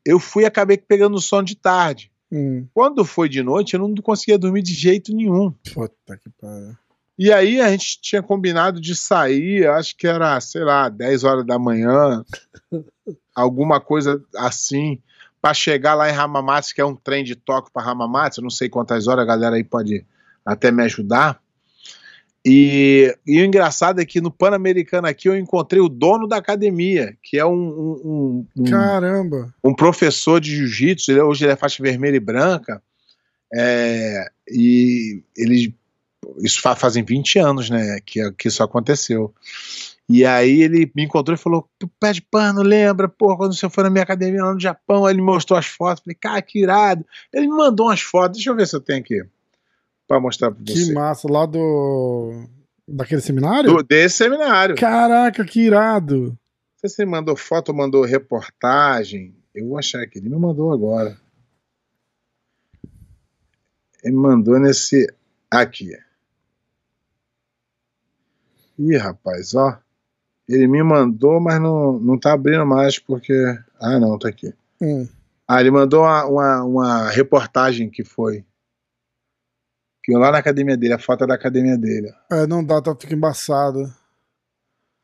eu 0.06 0.20
fui 0.20 0.44
e 0.44 0.46
acabei 0.46 0.78
pegando 0.78 1.16
o 1.16 1.22
sono 1.22 1.46
de 1.46 1.56
tarde. 1.56 2.11
Hum. 2.32 2.66
Quando 2.74 3.04
foi 3.04 3.28
de 3.28 3.44
noite, 3.44 3.74
eu 3.74 3.80
não 3.80 3.94
conseguia 3.96 4.38
dormir 4.38 4.62
de 4.62 4.74
jeito 4.74 5.14
nenhum. 5.14 5.52
Puta 5.74 6.18
que 6.18 6.30
pariu. 6.30 6.76
E 7.18 7.32
aí 7.32 7.62
a 7.62 7.70
gente 7.70 8.02
tinha 8.02 8.24
combinado 8.24 8.80
de 8.80 8.96
sair, 8.96 9.68
acho 9.68 9.96
que 9.96 10.08
era, 10.08 10.40
sei 10.40 10.64
lá, 10.64 10.90
10 10.90 11.24
horas 11.24 11.46
da 11.46 11.60
manhã, 11.60 12.26
alguma 13.36 13.80
coisa 13.80 14.24
assim 14.36 15.00
para 15.42 15.54
chegar 15.54 15.96
lá 15.96 16.10
em 16.10 16.16
Hamamatsu, 16.16 16.74
que 16.74 16.82
é 16.82 16.86
um 16.86 16.96
trem 16.96 17.24
de 17.24 17.36
Tóquio 17.36 17.72
para 17.74 17.90
Hamamatsu, 17.90 18.42
não 18.42 18.50
sei 18.50 18.70
quantas 18.70 19.08
horas, 19.08 19.24
a 19.24 19.28
galera 19.28 19.56
aí 19.56 19.64
pode 19.64 20.06
até 20.46 20.72
me 20.72 20.84
ajudar. 20.84 21.42
E, 22.44 23.16
e 23.26 23.40
o 23.40 23.46
engraçado 23.46 24.02
é 24.02 24.06
que 24.06 24.20
no 24.20 24.32
Pan-Americano 24.32 25.08
aqui 25.08 25.30
eu 25.30 25.38
encontrei 25.38 25.80
o 25.80 25.88
dono 25.88 26.28
da 26.28 26.38
academia, 26.38 27.16
que 27.22 27.38
é 27.38 27.46
um. 27.46 27.54
um, 27.54 28.48
um 28.58 28.64
Caramba! 28.64 29.54
Um 29.64 29.76
professor 29.76 30.42
de 30.42 30.56
jiu-jitsu, 30.56 31.12
ele, 31.12 31.22
hoje 31.22 31.46
ele 31.46 31.54
é 31.54 31.56
faixa 31.56 31.84
vermelha 31.84 32.16
e 32.16 32.20
branca. 32.20 32.82
É, 33.54 34.26
e 34.50 35.22
ele. 35.38 35.76
Isso 36.40 36.62
fazem 36.62 37.04
20 37.04 37.40
anos, 37.40 37.70
né? 37.70 38.00
Que, 38.04 38.32
que 38.32 38.48
isso 38.48 38.64
aconteceu. 38.64 39.34
E 40.10 40.26
aí 40.26 40.62
ele 40.62 40.92
me 40.96 41.04
encontrou 41.04 41.36
e 41.36 41.40
falou: 41.40 41.70
pé 42.00 42.12
de 42.12 42.24
pano, 42.24 42.64
lembra, 42.64 43.08
pô, 43.08 43.38
quando 43.38 43.54
você 43.54 43.70
foi 43.70 43.84
na 43.84 43.90
minha 43.90 44.04
academia 44.04 44.44
lá 44.44 44.54
no 44.54 44.60
Japão, 44.60 45.06
aí 45.06 45.14
ele 45.14 45.22
mostrou 45.22 45.60
as 45.60 45.68
fotos. 45.68 46.04
Falei, 46.04 46.18
cara, 46.20 46.42
que 46.42 46.60
irado. 46.60 47.06
Ele 47.32 47.48
me 47.48 47.56
mandou 47.56 47.88
umas 47.88 48.02
fotos, 48.02 48.38
deixa 48.38 48.50
eu 48.50 48.56
ver 48.56 48.68
se 48.68 48.76
eu 48.76 48.82
tenho 48.82 49.00
aqui 49.00 49.22
para 50.12 50.20
mostrar 50.20 50.52
para 50.52 50.62
você. 50.66 50.88
Que 50.88 50.92
massa, 50.92 51.32
lá 51.32 51.46
do. 51.46 52.44
Daquele 52.86 53.22
seminário? 53.22 53.72
Do, 53.72 53.82
desse 53.82 54.18
seminário. 54.18 54.76
Caraca, 54.76 55.46
que 55.46 55.62
irado. 55.62 56.38
Se 56.86 57.02
ele 57.02 57.10
mandou 57.10 57.38
foto 57.38 57.70
ou 57.70 57.76
mandou 57.76 58.04
reportagem. 58.04 59.34
Eu 59.56 59.70
vou 59.70 59.78
achar 59.78 60.02
aqui. 60.02 60.20
Ele 60.20 60.28
me 60.28 60.36
mandou 60.36 60.74
agora. 60.74 61.18
Ele 64.04 64.16
mandou 64.16 64.60
nesse. 64.60 65.08
Aqui. 65.50 65.98
Ih, 68.78 68.98
rapaz, 68.98 69.56
ó. 69.56 69.80
Ele 70.50 70.68
me 70.68 70.84
mandou, 70.84 71.40
mas 71.40 71.62
não, 71.62 71.98
não 72.00 72.20
tá 72.20 72.34
abrindo 72.34 72.66
mais 72.66 73.00
porque. 73.00 73.34
Ah, 73.80 73.98
não, 73.98 74.20
tá 74.20 74.28
aqui. 74.28 74.54
Hum. 74.82 75.08
Ah, 75.48 75.62
ele 75.62 75.72
mandou 75.72 76.02
uma, 76.02 76.26
uma, 76.26 76.64
uma, 76.64 77.10
reportagem 77.10 77.90
que 77.90 78.04
foi. 78.04 78.44
Que 80.12 80.18
lá 80.18 80.30
na 80.30 80.40
academia 80.40 80.76
dele, 80.76 80.94
a 80.94 81.00
foto 81.00 81.24
é 81.24 81.28
da 81.28 81.36
academia 81.36 81.78
dele. 81.78 82.14
É, 82.30 82.46
não 82.46 82.62
dá, 82.62 82.82
tá, 82.82 82.94
fica 82.94 83.16
embaçado. 83.16 83.90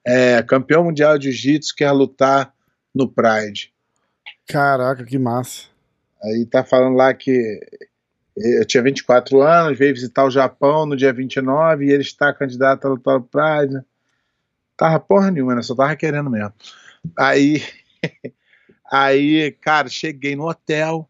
É, 0.06 0.44
campeão 0.44 0.84
mundial 0.84 1.18
de 1.18 1.32
jiu-jitsu 1.32 1.74
quer 1.78 1.94
lutar 1.94 2.54
no 2.94 3.10
Pride. 3.10 3.74
Caraca, 4.50 5.06
que 5.06 5.18
massa. 5.18 5.68
Aí 6.22 6.46
tá 6.46 6.62
falando 6.62 6.98
lá 6.98 7.14
que 7.14 7.58
eu 8.36 8.66
tinha 8.66 8.84
24 8.84 9.42
anos, 9.42 9.80
veio 9.80 9.94
visitar 9.94 10.26
o 10.26 10.30
Japão 10.30 10.86
no 10.86 10.98
dia 10.98 11.14
29 11.14 11.86
e 11.86 11.90
ele 11.90 12.04
está 12.04 12.34
candidato 12.34 12.86
a 12.86 12.90
lutar 12.90 13.14
no 13.18 13.24
Pride. 13.24 13.82
Tava 14.76 15.00
porra 15.00 15.32
nenhuma, 15.32 15.56
né? 15.56 15.62
Só 15.62 15.74
tava 15.74 15.96
querendo 15.96 16.30
mesmo. 16.30 16.54
Aí, 17.18 17.64
aí, 18.92 19.56
cara, 19.62 19.88
cheguei 19.88 20.36
no 20.36 20.50
hotel. 20.50 21.10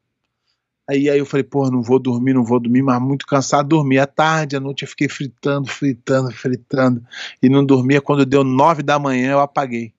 Aí, 0.89 1.09
aí 1.09 1.19
eu 1.19 1.25
falei, 1.25 1.43
porra, 1.43 1.69
não 1.69 1.81
vou 1.81 1.99
dormir, 1.99 2.33
não 2.33 2.45
vou 2.45 2.59
dormir, 2.59 2.81
mas 2.81 3.01
muito 3.01 3.27
cansado, 3.27 3.67
dormi 3.67 3.99
à 3.99 4.07
tarde, 4.07 4.55
à 4.55 4.59
noite 4.59 4.83
eu 4.83 4.87
fiquei 4.87 5.09
fritando, 5.09 5.67
fritando, 5.67 6.31
fritando, 6.31 7.05
e 7.43 7.49
não 7.49 7.65
dormia, 7.65 7.99
quando 7.99 8.25
deu 8.25 8.43
nove 8.43 8.81
da 8.81 8.97
manhã 8.97 9.33
eu 9.33 9.39
apaguei. 9.39 9.93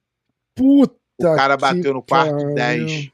Puta 0.54 0.94
O 1.18 1.36
cara 1.36 1.56
bateu 1.56 1.92
no 1.92 2.02
quarto 2.02 2.54
dez. 2.54 3.10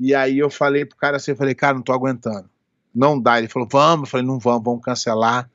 E 0.00 0.14
aí 0.14 0.38
eu 0.38 0.50
falei 0.50 0.84
pro 0.84 0.96
cara 0.96 1.18
assim, 1.18 1.30
eu 1.32 1.36
falei, 1.36 1.54
cara, 1.54 1.74
não 1.74 1.82
tô 1.82 1.92
aguentando. 1.92 2.48
Não 2.92 3.20
dá. 3.20 3.38
Ele 3.38 3.48
falou, 3.48 3.68
vamos, 3.70 4.08
eu 4.08 4.10
falei, 4.10 4.26
não 4.26 4.38
vamos, 4.38 4.64
vamos 4.64 4.82
cancelar. 4.82 5.48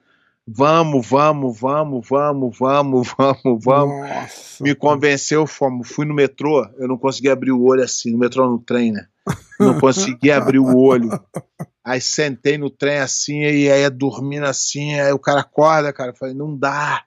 Vamos, 0.48 1.08
vamos, 1.08 1.60
vamos, 1.60 2.08
vamos, 2.08 2.58
vamos, 2.60 3.08
vamos, 3.18 3.64
vamos. 3.64 4.10
Nossa, 4.10 4.64
Me 4.64 4.76
convenceu, 4.76 5.48
fomos. 5.48 5.89
Fui 5.89 6.06
no 6.06 6.14
metrô, 6.14 6.64
eu 6.78 6.88
não 6.88 6.98
consegui 6.98 7.30
abrir 7.30 7.52
o 7.52 7.64
olho 7.64 7.84
assim, 7.84 8.12
no 8.12 8.20
metrô 8.20 8.48
no 8.48 8.60
trem, 8.60 8.91
né? 8.91 9.08
Não 9.60 9.80
consegui 9.80 10.32
abrir 10.32 10.60
o 10.60 10.78
olho. 10.78 11.10
Aí 11.84 12.00
sentei 12.00 12.60
no 12.60 12.70
trem 12.70 13.00
assim, 13.00 13.39
e 13.41 13.72
aí 13.72 13.89
dormindo 13.89 14.46
assim, 14.46 15.00
aí 15.00 15.12
o 15.12 15.20
cara 15.20 15.39
acorda, 15.39 15.91
cara. 15.91 16.12
Eu 16.12 16.16
falei, 16.16 16.36
não 16.36 16.56
dá. 16.56 17.04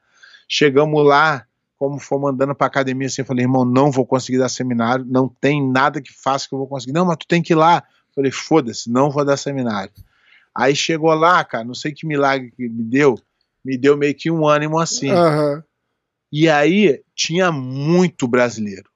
Chegamos 0.49 1.07
lá, 1.07 1.45
como 1.79 2.01
fomos 2.01 2.31
andando 2.31 2.57
pra 2.57 2.67
academia 2.67 3.07
assim, 3.07 3.23
eu 3.23 3.27
falei, 3.27 3.45
irmão, 3.45 3.65
não 3.65 3.93
vou 3.93 4.05
conseguir 4.05 4.39
dar 4.39 4.49
seminário, 4.49 5.05
não 5.09 5.29
tem 5.29 5.65
nada 5.65 6.01
que 6.01 6.13
faça 6.13 6.49
que 6.49 6.55
eu 6.55 6.59
vou 6.59 6.67
conseguir. 6.67 6.93
Não, 6.93 7.05
mas 7.05 7.19
tu 7.19 7.27
tem 7.29 7.41
que 7.41 7.53
ir 7.53 7.57
lá. 7.57 7.85
Eu 8.09 8.15
falei, 8.17 8.33
foda-se, 8.33 8.91
não 8.91 9.11
vou 9.11 9.25
dar 9.25 9.37
seminário. 9.37 9.93
Aí 10.53 10.75
chegou 10.75 11.15
lá, 11.15 11.45
cara, 11.45 11.65
não 11.65 11.75
sei 11.75 11.93
que 11.93 12.05
milagre 12.05 12.51
que 12.51 12.69
me 12.69 12.83
deu 12.83 13.17
me 13.69 13.77
deu 13.77 13.99
meio 13.99 14.15
que 14.15 14.31
um 14.31 14.49
ânimo 14.49 14.79
assim. 14.79 15.13
Uhum. 15.13 15.63
E 16.33 16.49
aí 16.49 17.03
tinha 17.15 17.53
muito 17.53 18.27
brasileiro. 18.27 18.89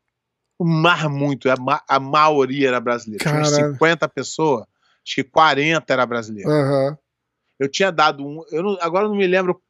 Mas 0.58 1.02
muito, 1.04 1.50
a, 1.50 1.56
ma 1.56 1.82
a 1.86 2.00
maioria 2.00 2.68
era 2.68 2.80
brasileiro. 2.80 3.22
Tinha 3.22 3.44
50 3.44 4.08
pessoas, 4.08 4.62
acho 5.04 5.14
que 5.16 5.24
40 5.24 5.92
era 5.92 6.06
brasileiro. 6.06 6.48
Uhum. 6.48 6.96
Eu 7.60 7.70
tinha 7.70 7.92
dado 7.92 8.26
um, 8.26 8.42
eu 8.50 8.62
não, 8.62 8.78
agora 8.80 9.08
não 9.08 9.14
me 9.14 9.26
lembro. 9.26 9.60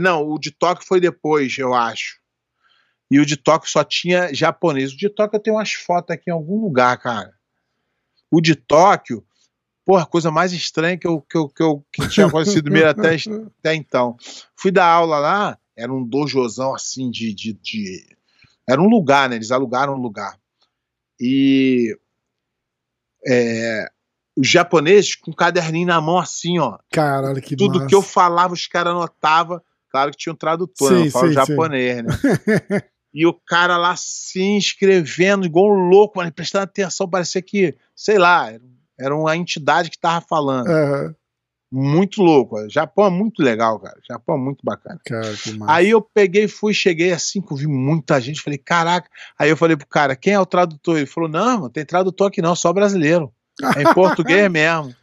Não, 0.00 0.28
o 0.28 0.38
de 0.40 0.50
Tóquio 0.50 0.86
foi 0.86 0.98
depois, 0.98 1.56
eu 1.56 1.72
acho. 1.72 2.20
E 3.08 3.20
o 3.20 3.26
de 3.26 3.36
Tóquio 3.36 3.70
só 3.70 3.84
tinha 3.84 4.34
japonês. 4.34 4.92
O 4.92 4.96
de 4.96 5.08
Tóquio 5.08 5.36
eu 5.36 5.42
tenho 5.42 5.56
umas 5.56 5.72
fotos 5.72 6.14
aqui 6.14 6.30
em 6.30 6.32
algum 6.32 6.60
lugar, 6.60 6.98
cara. 6.98 7.32
O 8.28 8.40
de 8.40 8.56
Tóquio 8.56 9.24
Porra, 9.84 10.06
coisa 10.06 10.30
mais 10.30 10.52
estranha 10.52 10.96
que 10.96 11.06
eu, 11.06 11.20
que 11.20 11.36
eu, 11.36 11.48
que 11.48 11.62
eu 11.62 11.84
que 11.92 12.08
tinha 12.08 12.26
acontecido 12.26 12.70
mesmo 12.70 12.88
até, 12.88 13.16
até 13.58 13.74
então. 13.74 14.16
Fui 14.54 14.70
dar 14.70 14.86
aula 14.86 15.18
lá, 15.18 15.58
era 15.76 15.92
um 15.92 16.04
dojozão 16.04 16.74
assim 16.74 17.10
de, 17.10 17.34
de, 17.34 17.52
de, 17.54 18.06
Era 18.68 18.80
um 18.80 18.88
lugar, 18.88 19.28
né? 19.28 19.36
Eles 19.36 19.50
alugaram 19.50 19.94
um 19.94 20.00
lugar. 20.00 20.38
E. 21.20 21.96
É, 23.26 23.88
os 24.36 24.48
japoneses 24.48 25.14
com 25.14 25.30
um 25.30 25.34
caderninho 25.34 25.86
na 25.86 26.00
mão 26.00 26.18
assim, 26.18 26.58
ó. 26.58 26.78
Caralho, 26.90 27.40
que 27.40 27.56
Tudo 27.56 27.74
massa. 27.74 27.86
que 27.86 27.94
eu 27.94 28.02
falava, 28.02 28.54
os 28.54 28.66
caras 28.66 28.92
anotavam. 28.92 29.60
Claro 29.90 30.10
que 30.10 30.16
tinha 30.16 30.32
um 30.32 30.36
tradutor, 30.36 30.88
sim, 30.88 31.00
né? 31.00 31.06
eu 31.06 31.10
falo 31.10 31.32
japonês, 31.32 32.02
né? 32.02 32.10
e 33.12 33.26
o 33.26 33.34
cara 33.34 33.76
lá 33.76 33.90
assim, 33.90 34.56
escrevendo, 34.56 35.44
igual 35.44 35.70
um 35.70 35.88
louco, 35.88 36.14
mas 36.16 36.30
prestando 36.30 36.64
atenção, 36.64 37.08
parecia 37.08 37.42
que, 37.42 37.76
sei 37.94 38.18
lá, 38.18 38.50
era 39.02 39.16
uma 39.16 39.36
entidade 39.36 39.90
que 39.90 39.96
estava 39.96 40.24
falando. 40.26 40.68
Uhum. 40.68 41.14
Muito 41.74 42.22
louco. 42.22 42.56
O 42.56 42.68
Japão 42.68 43.06
é 43.06 43.10
muito 43.10 43.42
legal, 43.42 43.80
cara. 43.80 43.98
Japão 44.06 44.36
é 44.36 44.38
muito 44.38 44.60
bacana. 44.62 45.00
Cara. 45.06 45.32
Aí 45.66 45.88
eu 45.88 46.02
peguei, 46.02 46.46
fui, 46.46 46.74
cheguei 46.74 47.12
assim, 47.12 47.42
vi 47.52 47.66
muita 47.66 48.20
gente, 48.20 48.42
falei, 48.42 48.58
caraca. 48.58 49.08
Aí 49.38 49.48
eu 49.48 49.56
falei 49.56 49.74
pro 49.74 49.86
cara, 49.86 50.14
quem 50.14 50.34
é 50.34 50.40
o 50.40 50.44
tradutor? 50.44 50.98
Ele 50.98 51.06
falou, 51.06 51.30
não, 51.30 51.60
não 51.60 51.70
tem 51.70 51.84
tradutor 51.86 52.28
aqui 52.28 52.42
não, 52.42 52.54
só 52.54 52.72
brasileiro. 52.74 53.32
É 53.76 53.82
em 53.82 53.92
português 53.94 54.50
mesmo. 54.50 54.94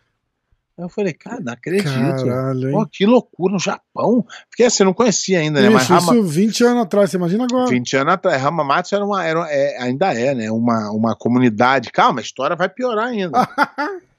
Eu 0.79 0.87
falei, 0.87 1.11
cara, 1.11 1.41
não 1.41 1.51
acredito. 1.51 2.25
Caralho? 2.25 2.71
Pô, 2.71 2.85
que 2.85 3.05
loucura 3.05 3.53
no 3.53 3.59
Japão. 3.59 4.25
Porque 4.49 4.63
assim, 4.63 4.83
eu 4.83 4.85
não 4.85 4.93
conhecia 4.93 5.39
ainda, 5.39 5.61
né? 5.61 5.69
Mas 5.69 5.83
Isso, 5.83 5.93
Rama, 5.93 6.13
isso 6.13 6.23
20 6.23 6.63
anos 6.63 6.83
atrás, 6.83 7.11
você 7.11 7.17
imagina 7.17 7.43
agora. 7.43 7.69
20 7.69 7.97
anos 7.97 8.13
atrás, 8.13 8.43
Hamamatsu 8.43 8.95
era 8.95 9.05
uma, 9.05 9.25
era, 9.25 9.45
é, 9.49 9.81
ainda 9.81 10.13
é, 10.13 10.33
né? 10.33 10.49
Uma, 10.49 10.89
uma 10.91 11.15
comunidade. 11.15 11.91
Calma, 11.91 12.21
a 12.21 12.23
história 12.23 12.55
vai 12.55 12.69
piorar 12.69 13.07
ainda. 13.07 13.47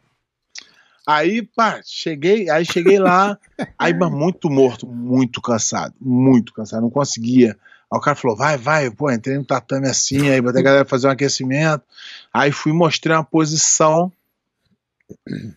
Aí, 1.06 1.42
pá, 1.42 1.80
cheguei, 1.84 2.48
aí 2.48 2.64
cheguei 2.64 2.98
lá, 2.98 3.36
aí, 3.76 3.92
mas 3.92 4.12
muito 4.12 4.48
morto, 4.48 4.86
muito 4.86 5.40
cansado, 5.40 5.92
muito 6.00 6.52
cansado, 6.52 6.82
não 6.82 6.90
conseguia. 6.90 7.56
Aí 7.92 7.98
o 7.98 8.00
cara 8.00 8.14
falou, 8.14 8.36
vai, 8.36 8.56
vai, 8.56 8.88
pô, 8.92 9.10
entrei 9.10 9.36
no 9.36 9.44
tatame 9.44 9.88
assim, 9.88 10.28
aí 10.28 10.40
botei 10.40 10.60
a 10.60 10.64
galera 10.64 10.84
fazer 10.84 11.08
um 11.08 11.10
aquecimento, 11.10 11.82
aí 12.32 12.52
fui 12.52 12.72
mostrar 12.72 13.16
uma 13.16 13.24
posição, 13.24 14.12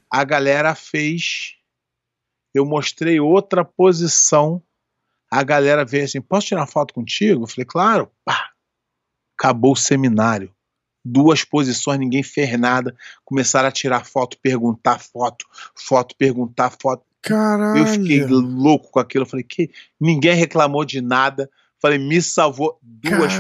a 0.10 0.24
galera 0.24 0.76
fez, 0.76 1.56
eu 2.54 2.66
mostrei 2.66 3.20
outra 3.20 3.66
posição, 3.66 4.62
a 5.32 5.44
galera 5.44 5.84
veio 5.84 6.06
assim, 6.06 6.22
posso 6.22 6.48
tirar 6.48 6.68
foto 6.68 6.94
contigo? 6.94 7.44
Eu 7.44 7.48
falei, 7.48 7.66
claro, 7.66 8.12
pá, 8.24 8.52
acabou 9.38 9.74
o 9.74 9.76
seminário. 9.76 10.54
Duas 11.06 11.44
posições, 11.44 12.00
ninguém 12.00 12.24
fez 12.24 12.58
nada. 12.58 12.96
Começaram 13.26 13.68
a 13.68 13.72
tirar 13.72 14.06
foto, 14.06 14.38
perguntar 14.40 15.00
foto, 15.00 15.46
foto, 15.76 16.16
perguntar 16.16 16.72
foto. 16.82 17.04
Caralho. 17.22 17.80
Eu 17.80 17.88
fiquei 17.88 18.24
louco 18.26 18.92
com 18.92 19.00
aquilo. 19.00 19.24
Eu 19.24 19.30
falei, 19.30 19.44
que 19.44 19.72
ninguém 20.00 20.36
reclamou 20.36 20.86
de 20.86 21.02
nada. 21.02 21.50
Falei, 21.82 21.98
me 21.98 22.22
salvou 22.22 22.80
duas, 22.82 23.34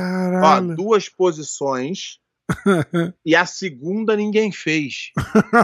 ó, 0.44 0.60
duas 0.60 1.08
posições. 1.08 2.20
e 3.26 3.36
a 3.36 3.46
segunda 3.46 4.16
ninguém 4.16 4.52
fez. 4.52 5.12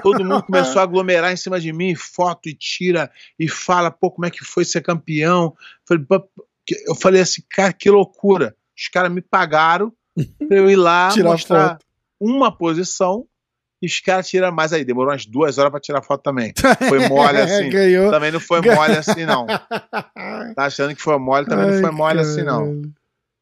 Todo 0.02 0.24
mundo 0.24 0.44
começou 0.44 0.80
a 0.80 0.84
aglomerar 0.84 1.32
em 1.32 1.38
cima 1.38 1.60
de 1.60 1.72
mim, 1.74 1.96
foto 1.96 2.48
e 2.48 2.54
tira 2.54 3.12
e 3.38 3.48
fala, 3.48 3.92
pô, 3.92 4.12
como 4.12 4.26
é 4.26 4.32
que 4.32 4.44
foi 4.44 4.64
ser 4.66 4.82
campeão? 4.82 5.56
Eu 6.88 6.96
falei 6.96 7.22
assim, 7.22 7.42
cara, 7.50 7.74
que 7.74 7.90
loucura. 7.90 8.56
Os 8.78 8.88
caras 8.88 9.12
me 9.12 9.22
pagaram 9.22 9.92
pra 10.48 10.58
eu 10.58 10.70
ir 10.70 10.76
lá 10.78 11.10
Tirar 11.14 11.30
mostrar 11.30 11.70
foto. 11.72 11.86
uma 12.20 12.52
posição 12.52 13.26
e 13.82 13.88
os 13.88 14.00
caras 14.00 14.28
tiram 14.28 14.52
mais 14.52 14.74
aí. 14.74 14.84
Demorou 14.84 15.12
umas 15.12 15.26
duas 15.26 15.58
horas 15.58 15.72
pra 15.72 15.80
tirar 15.80 16.02
foto 16.02 16.22
também. 16.22 16.54
Foi 16.88 17.08
mole 17.08 17.38
assim. 17.40 17.70
Ganhou. 17.70 18.12
Também 18.12 18.32
não 18.32 18.40
foi 18.40 18.62
mole 18.62 18.94
assim, 18.94 19.26
não. 19.26 19.46
Tá 19.48 20.66
achando 20.66 20.96
que 20.96 21.02
foi 21.02 21.18
mole, 21.18 21.46
também 21.46 21.68
não 21.68 21.76
Ai, 21.76 21.82
foi 21.82 21.92
mole 21.92 22.20
assim, 22.20 22.44
não. 22.44 22.82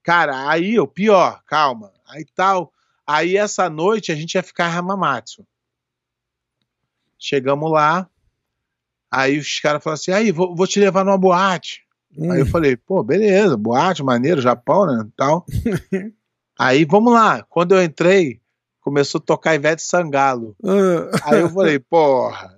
Cara, 0.04 0.50
aí, 0.50 0.80
o 0.80 0.88
pior, 0.88 1.42
calma. 1.46 1.92
Aí 2.08 2.26
tal. 2.36 2.72
Aí 3.08 3.38
essa 3.38 3.70
noite 3.70 4.12
a 4.12 4.16
gente 4.16 4.36
ia 4.36 4.44
ficar 4.44 4.70
em 4.70 4.76
Hamamatsu. 4.76 5.46
Chegamos 7.18 7.72
lá. 7.72 8.10
Aí 9.10 9.38
os 9.38 9.60
caras 9.60 9.84
falaram 9.84 10.00
assim: 10.00 10.12
aí, 10.12 10.32
vou, 10.32 10.54
vou 10.56 10.68
te 10.68 10.80
levar 10.80 11.06
numa 11.06 11.18
boate. 11.18 11.82
Hum. 12.16 12.32
Aí 12.32 12.40
eu 12.40 12.46
falei, 12.46 12.76
pô, 12.76 13.04
beleza, 13.04 13.56
boate, 13.56 14.04
maneiro, 14.04 14.42
Japão, 14.42 14.86
né? 14.86 15.08
Tal. 15.16 15.46
aí 16.60 16.84
vamos 16.86 17.14
lá. 17.14 17.44
Quando 17.44 17.76
eu 17.76 17.84
entrei, 17.84 18.42
começou 18.82 19.20
a 19.20 19.26
tocar 19.26 19.56
Ivete 19.56 19.82
Sangalo. 19.82 20.56
Ah, 20.64 21.32
Aí 21.32 21.42
eu 21.42 21.50
falei, 21.50 21.80
porra, 21.80 22.56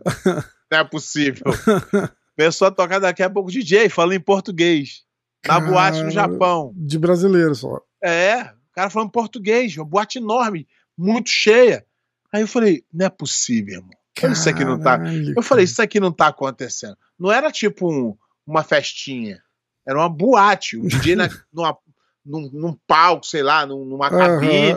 não 0.72 0.80
é 0.80 0.84
possível. 0.84 1.46
Começou 2.38 2.70
a 2.70 2.72
tocar 2.72 3.00
daqui 3.00 3.22
a 3.22 3.30
pouco 3.30 3.52
DJ, 3.52 3.90
falando 3.90 4.14
em 4.14 4.20
português. 4.20 5.04
Na 5.46 5.60
boate 5.60 6.04
no. 6.04 6.10
Japão. 6.10 6.72
de 6.76 6.98
brasileiro 6.98 7.54
só. 7.54 7.82
É, 8.02 8.54
cara 8.80 8.90
falando 8.90 9.12
português, 9.12 9.76
uma 9.78 9.86
boate 9.86 10.18
enorme, 10.20 10.68
muito 10.98 11.30
cheia. 11.30 11.86
Aí 12.32 12.42
eu 12.42 12.48
falei, 12.48 12.84
não 12.94 13.06
é 13.06 13.10
possível, 13.10 13.76
irmão. 13.76 13.90
Olha 14.22 14.34
isso 14.34 14.50
aqui 14.50 14.66
não 14.66 14.78
tá. 14.80 14.98
Caralho, 14.98 15.34
Eu 15.36 15.42
falei, 15.42 15.66
isso 15.66 15.82
aqui 15.82 16.00
não 16.00 16.12
tá 16.12 16.28
acontecendo. 16.28 16.98
Não 17.18 17.32
era 17.32 17.52
tipo 17.52 17.90
um- 17.92 18.16
uma 18.46 18.64
festinha. 18.64 19.42
Era 19.88 19.98
uma 19.98 20.10
boate. 20.10 20.78
O 20.78 20.88
DJ 20.88 21.16
na, 21.16 21.30
numa, 21.54 21.78
num, 22.26 22.50
num 22.52 22.78
palco, 22.86 23.26
sei 23.26 23.42
lá, 23.42 23.66
num- 23.66 23.86
numa 23.86 24.10
cabine. 24.10 24.74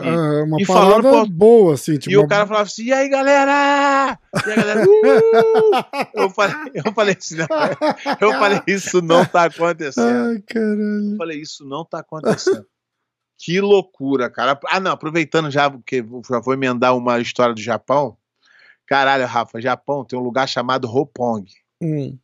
uma 0.47 0.61
E 0.61 0.65
falando 0.65 1.03
por- 1.03 1.27
boa, 1.29 1.73
assim. 1.73 1.97
Tipo, 1.97 2.11
E 2.11 2.17
o 2.17 2.21
uma- 2.21 2.27
cara 2.29 2.47
falava 2.47 2.65
assim, 2.67 2.85
e 2.85 2.93
aí, 2.93 3.09
galera? 3.09 4.17
E 4.47 4.49
a 4.51 4.55
galera, 4.55 4.81
"Uh!" 4.87 6.21
eu 6.21 6.29
falei, 6.29 6.55
eu 6.73 6.93
falei 6.93 7.15
assim, 7.19 7.35
não, 7.35 7.47
eu 8.21 8.31
falei, 8.39 8.61
isso 8.65 9.01
não 9.01 9.25
tá 9.25 9.43
acontecendo. 9.45 10.29
Ai, 10.29 10.41
caralho. 10.47 11.11
Eu 11.11 11.17
falei, 11.17 11.41
isso 11.41 11.65
não 11.65 11.85
tá 11.85 11.99
acontecendo. 11.99 12.65
Que 13.45 13.59
loucura, 13.59 14.29
cara. 14.29 14.57
Ah, 14.67 14.79
não, 14.79 14.91
aproveitando 14.91 15.51
já, 15.51 15.69
porque 15.69 16.01
já 16.29 16.39
vou 16.39 16.53
emendar 16.53 16.95
uma 16.95 17.19
história 17.19 17.53
do 17.53 17.61
Japão. 17.61 18.15
Caralho, 18.87 19.25
Rafa, 19.25 19.59
Japão 19.59 20.05
tem 20.05 20.17
um 20.17 20.21
lugar 20.21 20.47
chamado 20.47 20.87
Roppongi. 20.87 21.55
Hum. 21.81 22.17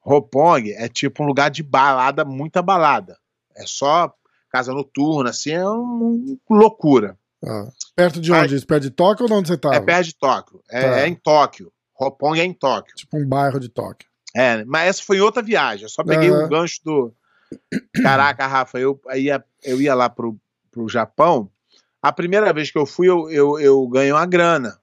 Roppongi 0.00 0.72
é 0.74 0.88
tipo 0.88 1.24
um 1.24 1.26
lugar 1.26 1.50
de 1.50 1.62
balada, 1.64 2.24
muita 2.24 2.62
balada. 2.62 3.18
É 3.56 3.64
só 3.66 4.14
casa 4.48 4.72
noturna, 4.72 5.30
assim, 5.30 5.50
é 5.50 5.68
uma 5.68 6.36
loucura. 6.48 7.18
Ah. 7.44 7.68
Perto 7.96 8.20
de 8.20 8.32
onde? 8.32 8.64
Perto 8.64 8.82
de 8.84 8.90
Tóquio 8.90 9.24
ou 9.24 9.28
de 9.28 9.34
onde 9.34 9.48
você 9.48 9.56
tava? 9.56 9.74
É 9.74 9.80
perto 9.80 10.06
de 10.06 10.16
Tóquio. 10.16 10.62
É, 10.70 10.80
Tá. 10.82 11.00
é 11.00 11.08
em 11.08 11.14
Tóquio. 11.16 11.72
Roppongi 11.94 12.40
é 12.40 12.44
em 12.44 12.52
Tóquio. 12.52 12.94
Tipo 12.94 13.16
um 13.18 13.26
bairro 13.28 13.58
de 13.58 13.68
Tóquio. 13.68 14.08
É, 14.36 14.64
mas 14.64 14.88
essa 14.88 15.02
foi 15.02 15.20
outra 15.20 15.42
viagem. 15.42 15.82
Eu 15.84 15.88
só 15.88 16.04
peguei 16.04 16.30
o 16.30 16.48
gancho 16.48 16.80
do. 16.84 17.12
Caraca, 18.02 18.46
Rafa, 18.46 18.78
eu 18.78 19.00
ia, 19.14 19.44
eu 19.62 19.80
ia 19.80 19.94
lá 19.94 20.08
pro, 20.10 20.36
pro 20.74 20.88
Japão. 20.88 21.48
A 22.02 22.12
primeira 22.12 22.52
vez 22.52 22.70
que 22.70 22.76
eu 22.76 22.84
fui, 22.84 23.08
eu, 23.08 23.30
eu, 23.30 23.58
eu 23.60 23.86
ganhei 23.88 24.12
uma 24.12 24.26
grana. 24.26 24.78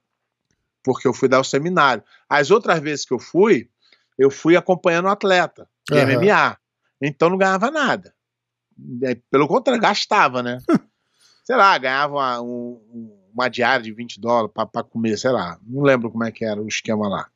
Porque 0.83 1.07
eu 1.07 1.13
fui 1.13 1.27
dar 1.27 1.39
o 1.39 1.43
seminário. 1.43 2.03
As 2.27 2.49
outras 2.49 2.79
vezes 2.79 3.05
que 3.05 3.13
eu 3.13 3.19
fui, 3.19 3.69
eu 4.17 4.31
fui 4.31 4.55
acompanhando 4.55 5.05
o 5.05 5.09
atleta 5.09 5.69
de 5.87 5.99
Aham. 5.99 6.13
MMA. 6.23 6.57
Então 7.01 7.29
não 7.29 7.37
ganhava 7.37 7.69
nada. 7.69 8.15
É, 9.03 9.15
Pelo 9.29 9.47
contrário, 9.47 9.81
gastava, 9.81 10.41
né? 10.41 10.57
sei 11.43 11.55
lá, 11.55 11.77
ganhava 11.77 12.13
uma, 12.15 12.41
um- 12.41 13.19
uma 13.33 13.49
diária 13.49 13.83
de 13.83 13.91
20 13.93 14.19
dólares 14.19 14.51
para 14.53 14.83
comer, 14.83 15.17
sei 15.17 15.31
lá. 15.31 15.59
Não 15.61 15.83
lembro 15.83 16.09
como 16.11 16.23
é 16.23 16.31
que 16.31 16.43
era 16.43 16.61
o 16.61 16.67
esquema 16.67 17.07
lá. 17.07 17.29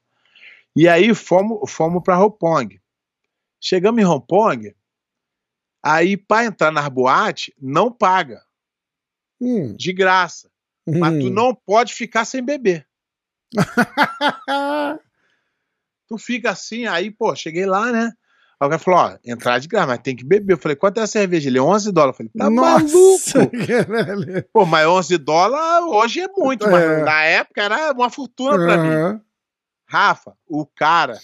E 0.75 0.87
aí 0.89 1.13
fomos, 1.13 1.71
fomos 1.71 2.01
para 2.03 2.15
Roppongi. 2.15 2.81
Chegamos 3.61 4.01
em 4.01 4.05
Roppongi, 4.05 4.75
aí 5.81 6.17
para 6.17 6.45
entrar 6.45 6.71
nas 6.71 6.87
boates, 6.89 7.53
não 7.61 7.91
paga, 7.91 8.41
Hum. 9.41 9.75
de 9.75 9.91
graça. 9.93 10.49
Mas 10.87 11.13
tu 11.19 11.27
Hum. 11.27 11.31
não 11.31 11.53
pode 11.55 11.93
ficar 11.93 12.25
sem 12.25 12.43
beber. 12.43 12.85
Tu 16.07 16.17
fica 16.19 16.51
assim, 16.51 16.85
aí, 16.85 17.09
pô, 17.09 17.35
cheguei 17.35 17.65
lá, 17.65 17.91
né? 17.91 18.11
Aí 18.59 18.67
o 18.67 18.69
cara 18.69 18.77
falou, 18.79 18.99
ó, 18.99 19.17
entrar 19.25 19.57
de 19.59 19.67
graça, 19.67 19.87
mas 19.87 19.99
tem 19.99 20.15
que 20.15 20.23
beber. 20.23 20.53
Eu 20.53 20.57
falei, 20.57 20.75
quanto 20.75 20.99
é 20.99 21.03
a 21.03 21.07
cerveja? 21.07 21.49
Ele, 21.49 21.59
11 21.59 21.91
dólares. 21.91 22.19
Eu 22.19 22.29
falei, 22.29 22.31
tá 22.37 22.49
Nossa, 22.49 23.39
maluco? 23.39 23.51
caralho. 23.67 24.45
Pô, 24.53 24.65
mas 24.65 24.87
11 24.87 25.17
dólares 25.17 25.85
hoje 25.89 26.21
é 26.21 26.27
muito, 26.27 26.65
É. 26.67 26.69
mas 26.71 27.05
na 27.05 27.23
época 27.23 27.63
era 27.63 27.91
uma 27.91 28.09
fortuna 28.09 28.55
pra 28.55 28.77
mim. 28.77 29.19
Rafa, 29.87 30.37
o 30.47 30.65
cara. 30.65 31.19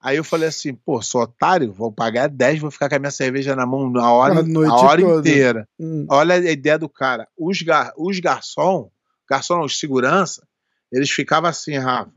Aí 0.00 0.16
eu 0.16 0.22
falei 0.24 0.48
assim, 0.48 0.74
pô, 0.74 1.02
sou 1.02 1.22
otário, 1.22 1.72
vou 1.72 1.90
pagar 1.90 2.28
10, 2.28 2.60
vou 2.60 2.70
ficar 2.70 2.88
com 2.88 2.94
a 2.94 2.98
minha 3.00 3.10
cerveja 3.10 3.56
na 3.56 3.66
mão 3.66 3.92
a 3.98 4.12
hora, 4.12 4.38
A 4.38 4.42
noite 4.42 4.70
a 4.70 4.74
hora 4.76 5.02
toda. 5.02 5.20
inteira. 5.28 5.68
Hum. 5.78 6.06
Olha 6.08 6.36
a 6.36 6.38
ideia 6.38 6.78
do 6.78 6.88
cara. 6.88 7.26
Os, 7.36 7.60
gar, 7.62 7.92
os 7.96 8.20
garçom, 8.20 8.90
garçom 9.28 9.56
não, 9.56 9.64
os 9.64 9.78
segurança, 9.78 10.46
eles 10.92 11.10
ficavam 11.10 11.50
assim, 11.50 11.76
Rafa. 11.76 12.12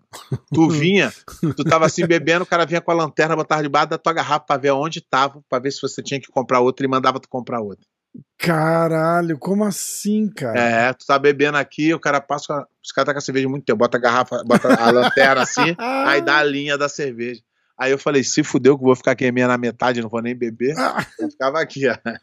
Tu 0.54 0.70
vinha, 0.70 1.12
tu 1.56 1.64
tava 1.64 1.88
assim 1.88 2.06
bebendo, 2.06 2.44
o 2.44 2.48
cara 2.48 2.66
vinha 2.66 2.82
com 2.82 2.92
a 2.92 2.96
lanterna, 2.96 3.36
botava 3.36 3.64
debaixo 3.64 3.90
da 3.90 3.98
tua 3.98 4.14
garrafa 4.14 4.46
pra 4.46 4.58
ver 4.58 4.72
onde 4.72 5.02
tava, 5.02 5.44
pra 5.50 5.58
ver 5.58 5.72
se 5.72 5.82
você 5.82 6.04
tinha 6.04 6.20
que 6.22 6.28
comprar 6.32 6.60
outra 6.60 6.86
e 6.86 6.90
mandava 6.90 7.20
tu 7.20 7.28
comprar 7.28 7.62
outra. 7.62 7.86
Caralho, 8.38 9.38
como 9.38 9.64
assim, 9.64 10.28
cara? 10.30 10.60
É, 10.60 10.94
tu 10.94 11.06
tá 11.06 11.18
bebendo 11.18 11.58
aqui, 11.58 11.94
o 11.94 12.00
cara 12.00 12.20
passa, 12.20 12.68
os 12.84 12.92
caras 12.92 13.08
tá 13.08 13.14
com 13.14 13.20
a 13.20 13.22
cerveja 13.22 13.48
muito 13.48 13.66
tempo, 13.66 13.80
bota 13.80 13.98
a 13.98 14.02
garrafa, 14.02 14.44
bota 14.46 14.74
a 14.74 14.92
lanterna 14.92 15.42
assim, 15.44 15.76
aí 15.80 16.22
dá 16.22 16.38
a 16.38 16.44
linha 16.44 16.78
da 16.78 16.90
cerveja. 16.90 17.42
Aí 17.82 17.92
eu 17.92 17.98
falei, 17.98 18.24
se 18.24 18.44
fudeu 18.44 18.78
que 18.78 18.84
eu 18.84 18.86
vou 18.86 18.96
ficar 18.96 19.12
aqui 19.14 19.32
minha 19.32 19.48
na 19.48 19.58
metade, 19.58 20.02
não 20.04 20.10
vou 20.10 20.22
nem 20.22 20.36
beber. 20.36 20.76
Ah, 20.78 21.04
Eu 21.20 21.30
ficava 21.32 21.60
aqui, 21.60 21.88
ó. 21.88 21.94
ah, 21.94 22.20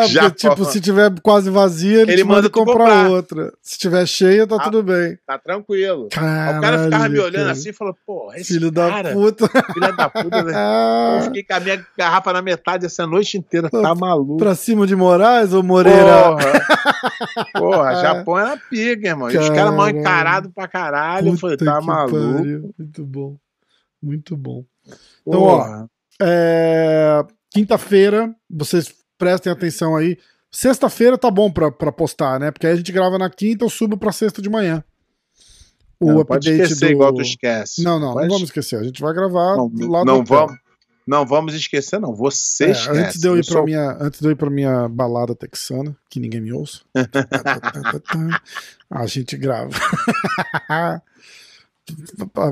porque, 0.00 0.06
Já 0.08 0.30
tipo, 0.30 0.56
fala. 0.56 0.70
se 0.70 0.78
tiver 0.80 1.10
quase 1.22 1.48
vazia, 1.48 2.02
ele, 2.02 2.12
Ele 2.12 2.24
manda 2.24 2.42
manda 2.42 2.50
comprar, 2.50 2.74
comprar. 2.74 3.08
outra. 3.10 3.52
Se 3.62 3.78
tiver 3.78 4.04
cheia, 4.06 4.46
tá 4.46 4.56
Ah, 4.56 4.64
tudo 4.64 4.82
bem. 4.82 5.16
Tá 5.26 5.38
tranquilo. 5.38 6.08
Caralho, 6.10 6.58
o 6.58 6.60
cara 6.60 6.84
ficava 6.84 7.08
me 7.08 7.18
olhando 7.18 7.34
cara. 7.44 7.52
assim 7.52 7.70
e 7.70 7.72
falou, 7.72 7.96
pô, 8.06 8.30
esse 8.34 8.52
Filho 8.52 8.70
da 8.70 8.88
cara, 8.90 9.12
puta. 9.12 9.48
filho 9.48 9.96
da 9.96 10.10
puta, 10.10 10.42
né? 10.42 10.52
Eu 11.18 11.22
fiquei 11.24 11.42
com 11.44 11.54
a 11.54 11.60
minha 11.60 11.86
garrafa 11.96 12.32
na 12.32 12.42
metade 12.42 12.84
essa 12.86 13.06
noite 13.06 13.38
inteira, 13.38 13.70
tá 13.70 13.94
maluco. 13.94 14.36
pra 14.36 14.54
cima 14.54 14.86
de 14.86 14.94
Moraes 14.94 15.52
ou 15.54 15.62
Moreira? 15.62 16.36
Porra, 16.36 16.52
porra, 17.54 17.94
Japão 18.02 18.38
era 18.38 18.56
pica, 18.68 19.08
irmão. 19.08 19.30
E 19.30 19.38
os 19.38 19.48
caras 19.48 19.72
mal 19.74 19.86
Caralho. 19.86 19.98
encarados 19.98 20.50
pra 20.54 20.68
caralho. 20.68 21.28
Eu 21.28 21.38
falei, 21.38 21.56
Puta 21.56 21.70
tá 21.72 21.80
maluco. 21.80 22.34
pariu. 22.36 22.74
Muito 22.78 23.04
bom. 23.04 23.36
Muito 24.02 24.36
bom. 24.36 24.64
Então, 25.26 25.42
ó, 25.42 25.86
é, 26.20 27.24
quinta-feira, 27.50 28.34
vocês 28.50 28.92
prestem 29.16 29.52
atenção 29.52 29.96
aí. 29.96 30.18
Sexta-feira 30.50 31.16
tá 31.16 31.30
bom 31.30 31.50
pra, 31.50 31.70
pra 31.70 31.92
postar, 31.92 32.38
né? 32.38 32.50
Porque 32.50 32.66
aí 32.66 32.72
a 32.74 32.76
gente 32.76 32.92
grava 32.92 33.16
na 33.18 33.30
quinta, 33.30 33.64
eu 33.64 33.70
subo 33.70 33.96
pra 33.96 34.12
sexta 34.12 34.42
de 34.42 34.50
manhã. 34.50 34.84
O 35.98 36.12
não, 36.12 36.24
pode 36.24 36.50
esquecer 36.50 36.86
do... 36.86 36.92
igual 36.92 37.14
tu 37.14 37.22
esquece. 37.22 37.82
Não, 37.82 37.98
não, 38.00 38.14
pode... 38.14 38.26
não 38.26 38.34
vamos 38.34 38.48
esquecer. 38.48 38.76
A 38.76 38.82
gente 38.82 39.00
vai 39.00 39.14
gravar 39.14 39.56
não, 39.56 39.70
lá 39.88 40.04
não 40.04 40.24
vamos, 40.24 40.58
Não 41.06 41.24
vamos 41.24 41.54
esquecer, 41.54 42.00
não. 42.00 42.12
Você 42.14 42.64
é, 42.66 42.70
esquece. 42.72 42.98
Antes 42.98 43.20
de, 43.20 43.28
eu 43.28 43.38
ir 43.38 43.44
sou... 43.44 43.64
minha, 43.64 43.96
antes 44.00 44.20
de 44.20 44.26
eu 44.26 44.32
ir 44.32 44.36
pra 44.36 44.50
minha 44.50 44.88
balada 44.88 45.34
texana, 45.34 45.96
que 46.10 46.18
ninguém 46.18 46.40
me 46.40 46.52
ouça, 46.52 46.80
a 48.90 49.06
gente 49.06 49.36
grava. 49.36 49.70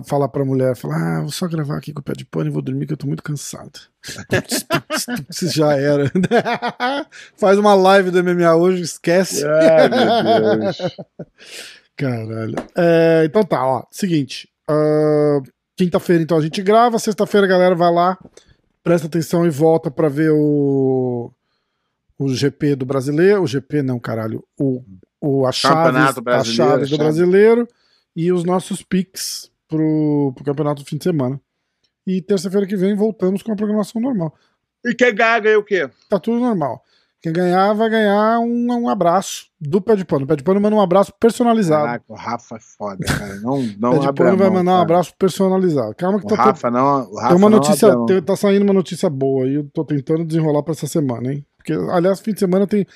falar 0.05 0.29
pra 0.29 0.45
mulher, 0.45 0.77
falar, 0.77 1.19
ah, 1.19 1.21
vou 1.21 1.31
só 1.31 1.47
gravar 1.47 1.77
aqui 1.77 1.93
com 1.93 2.01
o 2.01 2.05
pé 2.05 2.13
de 2.13 2.25
pano 2.25 2.51
e 2.51 2.53
vou 2.53 2.63
dormir 2.63 2.87
que 2.87 2.93
eu 2.93 2.97
tô 2.97 3.07
muito 3.07 3.23
cansado. 3.23 3.79
Isso 5.31 5.49
já 5.49 5.77
era. 5.77 6.11
Faz 7.37 7.59
uma 7.59 7.75
live 7.75 8.11
do 8.11 8.23
MMA 8.23 8.55
hoje, 8.57 8.83
esquece. 8.83 9.45
Ai, 9.47 9.89
meu 9.89 10.59
Deus. 10.59 10.79
Caralho. 11.97 12.57
É, 12.77 13.23
então 13.25 13.45
tá, 13.45 13.65
ó. 13.65 13.85
Seguinte. 13.91 14.49
Uh, 14.69 15.43
Quinta-feira, 15.81 16.23
então, 16.23 16.37
a 16.37 16.43
gente 16.43 16.61
grava. 16.61 16.99
Sexta-feira, 16.99 17.47
galera 17.47 17.75
vai 17.75 17.91
lá, 17.91 18.19
presta 18.83 19.07
atenção 19.07 19.47
e 19.47 19.51
volta 19.51 19.91
pra 19.91 20.11
ver 20.11 20.31
o, 20.31 21.33
o 22.19 22.29
GP 22.29 22.77
do 22.77 22.85
brasileiro. 22.85 23.43
O 23.43 23.47
GP, 23.47 23.83
não, 23.83 23.99
caralho. 23.99 24.45
O, 24.59 24.85
o 25.19 25.47
a 25.47 25.53
Chaves, 25.53 26.19
a 26.27 26.45
Chaves 26.45 26.91
do 26.91 26.99
brasileiro 26.99 27.67
e 28.15 28.33
os 28.33 28.45
nossos 28.45 28.83
picks 28.83 29.51
pro, 29.69 30.33
pro 30.35 30.45
campeonato 30.45 30.83
do 30.83 30.89
fim 30.89 30.97
de 30.97 31.05
semana. 31.05 31.41
E 32.07 32.21
terça-feira 32.21 32.67
que 32.67 32.77
vem 32.77 32.95
voltamos 32.95 33.43
com 33.43 33.53
a 33.53 33.57
programação 33.57 34.01
normal. 34.01 34.35
E 34.85 34.95
quem 34.95 35.15
ganha, 35.15 35.39
ganha 35.39 35.59
o 35.59 35.65
quê? 35.65 35.89
Tá 36.09 36.19
tudo 36.19 36.41
normal. 36.41 36.83
Quem 37.23 37.35
ganhar 37.35 37.75
vai 37.75 37.91
ganhar 37.91 38.39
um, 38.41 38.67
um 38.85 38.89
abraço 38.89 39.49
do 39.61 39.79
Pé 39.79 39.95
de 39.95 40.07
Pano. 40.07 40.25
O 40.25 40.27
Pé 40.27 40.37
de 40.37 40.43
Pano 40.43 40.59
manda 40.59 40.75
um 40.75 40.81
abraço 40.81 41.13
personalizado. 41.21 41.85
Caraca, 41.85 42.05
o 42.09 42.15
Rafa 42.15 42.57
é 42.57 42.61
foda, 42.61 43.05
cara. 43.05 43.37
Não, 43.41 43.63
não 43.79 43.91
Pé 43.93 43.99
de 43.99 44.13
Pano 44.15 44.37
vai 44.39 44.49
mandar 44.49 44.79
um 44.79 44.81
abraço 44.81 45.15
personalizado. 45.19 45.95
Calma 45.95 46.19
que 46.19 46.25
o 46.25 46.29
tá 46.29 46.37
Rafa 46.37 46.71
não, 46.71 47.11
o 47.11 47.17
Rafa 47.17 47.29
tem 47.29 47.37
uma 47.37 47.51
notícia, 47.51 48.07
tem, 48.07 48.23
tá 48.23 48.35
saindo 48.35 48.63
uma 48.63 48.73
notícia 48.73 49.11
boa 49.11 49.47
e 49.47 49.57
eu 49.57 49.69
tô 49.69 49.85
tentando 49.85 50.25
desenrolar 50.25 50.63
pra 50.63 50.73
essa 50.73 50.87
semana, 50.87 51.31
hein? 51.31 51.45
Porque, 51.59 51.75
aliás, 51.75 52.21
fim 52.21 52.33
de 52.33 52.41
semana 52.41 52.67
tem 52.67 52.87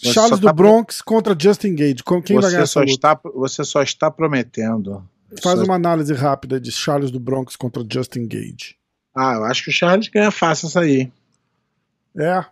você 0.00 0.12
Charles 0.14 0.40
do 0.40 0.46
tá 0.46 0.52
Bronx 0.52 1.02
contra 1.02 1.36
Justin 1.38 1.74
Gage. 1.74 2.02
Quem 2.24 2.36
você 2.36 2.40
vai 2.40 2.50
ganhar 2.52 2.66
só 2.66 2.82
está, 2.82 3.20
Você 3.34 3.64
só 3.64 3.82
está 3.82 4.10
prometendo. 4.10 5.06
Faz 5.42 5.60
uma 5.60 5.74
análise 5.74 6.12
rápida 6.14 6.58
de 6.58 6.72
Charles 6.72 7.10
do 7.10 7.20
Bronx 7.20 7.54
contra 7.54 7.84
Justin 7.88 8.26
Gage. 8.26 8.76
Ah, 9.14 9.34
eu 9.34 9.44
acho 9.44 9.64
que 9.64 9.70
o 9.70 9.72
Charles 9.72 10.08
ganha 10.08 10.30
fácil 10.30 10.68
essa 10.68 10.80
aí. 10.80 11.12
É. 12.16 12.44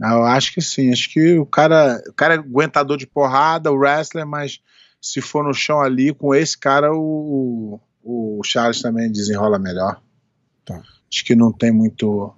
Ah, 0.00 0.14
eu 0.14 0.24
acho 0.24 0.54
que 0.54 0.60
sim. 0.60 0.90
Acho 0.90 1.10
que 1.10 1.38
o 1.38 1.46
cara, 1.46 2.02
o 2.08 2.12
cara 2.12 2.34
é 2.34 2.38
aguentador 2.38 2.96
de 2.96 3.06
porrada, 3.06 3.70
o 3.70 3.76
wrestler, 3.76 4.26
mas 4.26 4.60
se 5.00 5.20
for 5.20 5.44
no 5.44 5.52
chão 5.52 5.80
ali, 5.80 6.14
com 6.14 6.34
esse 6.34 6.56
cara, 6.56 6.92
o, 6.94 7.80
o 8.02 8.40
Charles 8.44 8.80
também 8.80 9.12
desenrola 9.12 9.58
melhor. 9.58 10.00
Tá. 10.64 10.82
Acho 11.10 11.24
que 11.24 11.34
não 11.34 11.52
tem 11.52 11.70
muito 11.70 12.32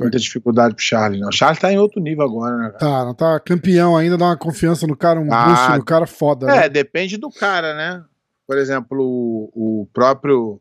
muita 0.00 0.18
dificuldade 0.18 0.74
pro 0.74 0.84
Charles, 0.84 1.20
não. 1.20 1.28
O 1.28 1.32
Charles 1.32 1.58
tá 1.58 1.72
em 1.72 1.78
outro 1.78 2.00
nível 2.00 2.24
agora, 2.24 2.56
né? 2.56 2.70
Tá, 2.70 3.04
não 3.04 3.14
tá 3.14 3.38
campeão 3.40 3.96
ainda, 3.96 4.16
dá 4.16 4.26
uma 4.26 4.36
confiança 4.36 4.86
no 4.86 4.96
cara, 4.96 5.20
um 5.20 5.32
ah, 5.32 5.44
boost 5.46 5.78
no 5.78 5.84
cara 5.84 6.06
foda. 6.06 6.50
É, 6.50 6.60
né? 6.60 6.68
depende 6.68 7.16
do 7.16 7.30
cara, 7.30 7.74
né? 7.74 8.04
Por 8.46 8.58
exemplo, 8.58 8.98
o, 9.00 9.82
o 9.82 9.86
próprio 9.92 10.60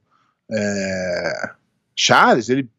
é, 0.52 1.52
Charles, 1.96 2.50
ele 2.50 2.70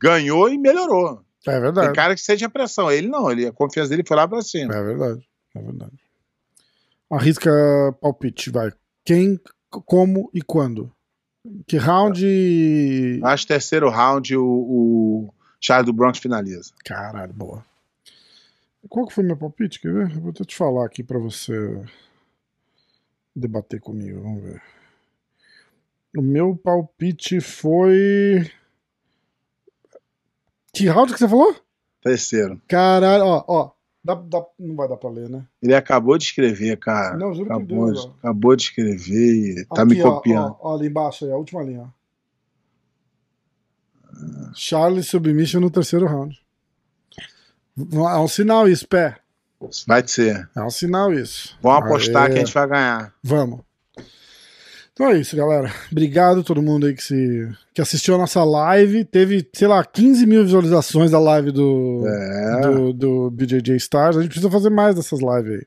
ganhou 0.00 0.48
e 0.48 0.58
melhorou. 0.58 1.22
É 1.46 1.60
verdade. 1.60 1.88
Tem 1.88 1.94
cara 1.94 2.14
que 2.14 2.20
sente 2.20 2.44
a 2.44 2.50
pressão. 2.50 2.90
Ele 2.90 3.08
não, 3.08 3.30
ele, 3.30 3.46
a 3.46 3.52
confiança 3.52 3.90
dele 3.90 4.04
foi 4.06 4.16
lá 4.16 4.26
pra 4.26 4.42
cima. 4.42 4.74
É 4.74 4.82
verdade, 4.82 5.26
é 5.54 5.62
verdade. 5.62 5.92
Arrisca 7.10 7.50
palpite, 8.00 8.50
vai. 8.50 8.70
Quem, 9.04 9.40
como 9.70 10.30
e 10.34 10.42
quando? 10.42 10.92
Que 11.66 11.78
round? 11.78 13.20
Acho 13.22 13.46
terceiro 13.46 13.88
round 13.88 14.36
o, 14.36 14.44
o 14.44 15.34
Charles 15.60 15.86
do 15.86 15.92
Bronx 15.92 16.18
finaliza. 16.18 16.72
Caralho, 16.84 17.32
boa. 17.32 17.64
Qual 18.88 19.06
que 19.06 19.14
foi 19.14 19.24
meu 19.24 19.36
palpite? 19.36 19.80
Quer 19.80 19.92
ver? 19.92 20.18
Vou 20.18 20.30
até 20.30 20.44
te 20.44 20.56
falar 20.56 20.86
aqui 20.86 21.02
para 21.02 21.18
você 21.18 21.82
debater 23.34 23.80
comigo. 23.80 24.20
Vamos 24.22 24.42
ver. 24.42 24.62
O 26.16 26.22
meu 26.22 26.56
palpite 26.56 27.40
foi. 27.40 28.50
Que 30.72 30.86
round 30.86 31.12
que 31.12 31.18
você 31.18 31.28
falou? 31.28 31.54
Terceiro. 32.02 32.60
Caralho, 32.68 33.24
ó, 33.24 33.44
ó. 33.46 33.70
Dá, 34.02 34.14
dá, 34.14 34.42
não 34.58 34.76
vai 34.76 34.88
dar 34.88 34.96
pra 34.96 35.10
ler, 35.10 35.28
né? 35.28 35.44
Ele 35.60 35.74
acabou 35.74 36.16
de 36.16 36.24
escrever, 36.24 36.78
cara. 36.78 37.16
Não, 37.16 37.34
juro 37.34 37.52
acabou, 37.52 37.86
que 37.86 37.92
Deus, 37.92 38.06
de, 38.06 38.12
acabou 38.18 38.56
de 38.56 38.62
escrever 38.62 39.60
e 39.60 39.66
tá 39.66 39.84
me 39.84 40.00
copiando. 40.00 40.56
Ó, 40.60 40.70
ó, 40.70 40.76
ali 40.76 40.86
embaixo, 40.86 41.24
aí, 41.24 41.32
a 41.32 41.36
última 41.36 41.62
linha, 41.62 41.82
ó. 41.82 41.97
Charles 44.54 45.08
submission 45.08 45.60
no 45.60 45.70
terceiro 45.70 46.06
round. 46.06 46.38
É 47.76 48.18
um 48.18 48.28
sinal 48.28 48.68
isso, 48.68 48.86
pé. 48.86 49.16
Vai 49.86 50.06
ser. 50.06 50.48
É 50.56 50.62
um 50.62 50.70
sinal 50.70 51.12
isso. 51.12 51.56
Vamos 51.62 51.84
apostar 51.84 52.24
Aê. 52.24 52.30
que 52.30 52.36
a 52.36 52.44
gente 52.44 52.54
vai 52.54 52.68
ganhar. 52.68 53.14
Vamos. 53.22 53.60
Então 54.92 55.10
é 55.10 55.18
isso, 55.18 55.36
galera. 55.36 55.72
Obrigado 55.92 56.40
a 56.40 56.42
todo 56.42 56.60
mundo 56.60 56.86
aí 56.86 56.94
que, 56.94 57.02
se, 57.02 57.48
que 57.72 57.80
assistiu 57.80 58.16
a 58.16 58.18
nossa 58.18 58.42
live. 58.42 59.04
Teve, 59.04 59.48
sei 59.52 59.68
lá, 59.68 59.84
15 59.84 60.26
mil 60.26 60.44
visualizações 60.44 61.12
da 61.12 61.20
live 61.20 61.52
do, 61.52 62.04
é. 62.04 62.60
do, 62.62 62.92
do 62.92 63.30
BJJ 63.30 63.76
Stars. 63.76 64.16
A 64.16 64.22
gente 64.22 64.30
precisa 64.30 64.50
fazer 64.50 64.70
mais 64.70 64.96
dessas 64.96 65.20
lives 65.20 65.60
aí. 65.60 65.66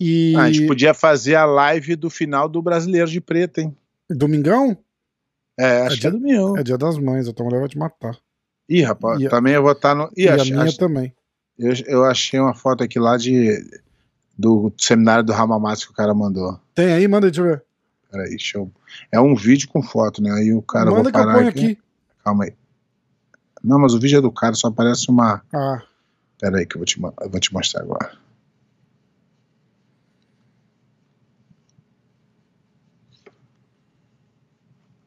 E... 0.00 0.34
Ah, 0.34 0.44
a 0.44 0.50
gente 0.50 0.66
podia 0.66 0.94
fazer 0.94 1.34
a 1.34 1.44
live 1.44 1.94
do 1.94 2.08
final 2.08 2.48
do 2.48 2.62
Brasileiro 2.62 3.10
de 3.10 3.20
Preto, 3.20 3.60
hein? 3.60 3.76
Domingão? 4.08 4.78
É, 5.58 5.82
acho 5.82 5.96
é 5.96 6.00
que 6.00 6.06
é 6.06 6.10
domingo. 6.10 6.58
É 6.58 6.62
dia 6.62 6.78
das 6.78 6.98
mães, 6.98 7.28
a 7.28 7.32
tua 7.32 7.44
mulher 7.44 7.60
vai 7.60 7.68
te 7.68 7.78
matar. 7.78 8.16
Ih, 8.68 8.82
rapaz, 8.82 9.20
e 9.20 9.28
também 9.28 9.54
eu 9.54 9.62
vou 9.62 9.72
estar 9.72 9.94
no. 9.94 10.10
Ih, 10.16 10.24
e 10.24 10.28
a 10.28 10.36
minha 10.44 10.76
também. 10.76 11.14
Eu, 11.58 11.72
eu 11.86 12.04
achei 12.04 12.40
uma 12.40 12.54
foto 12.54 12.82
aqui 12.82 12.98
lá 12.98 13.16
de 13.16 13.62
do 14.36 14.72
seminário 14.78 15.22
do 15.22 15.32
Ramamatsu 15.32 15.86
que 15.86 15.92
o 15.92 15.96
cara 15.96 16.14
mandou. 16.14 16.58
Tem 16.74 16.92
aí? 16.92 17.06
Manda, 17.06 17.30
deixa 17.30 17.40
eu 17.40 17.46
ver. 17.46 17.64
Peraí, 18.10 18.38
show. 18.38 18.70
É 19.10 19.20
um 19.20 19.34
vídeo 19.34 19.68
com 19.68 19.82
foto, 19.82 20.22
né? 20.22 20.32
Aí 20.32 20.52
o 20.52 20.62
cara. 20.62 20.90
Manda 20.90 21.10
que 21.12 21.18
eu 21.18 21.30
aqui. 21.30 21.48
aqui. 21.48 21.78
Calma 22.24 22.44
aí. 22.44 22.54
Não, 23.62 23.78
mas 23.78 23.94
o 23.94 24.00
vídeo 24.00 24.18
é 24.18 24.20
do 24.20 24.32
cara, 24.32 24.54
só 24.54 24.68
aparece 24.68 25.08
uma. 25.08 25.42
Ah. 25.52 25.82
Peraí, 26.38 26.66
que 26.66 26.76
eu 26.76 26.80
vou 26.80 26.86
te, 26.86 27.00
eu 27.00 27.30
vou 27.30 27.40
te 27.40 27.52
mostrar 27.54 27.82
agora. 27.82 28.12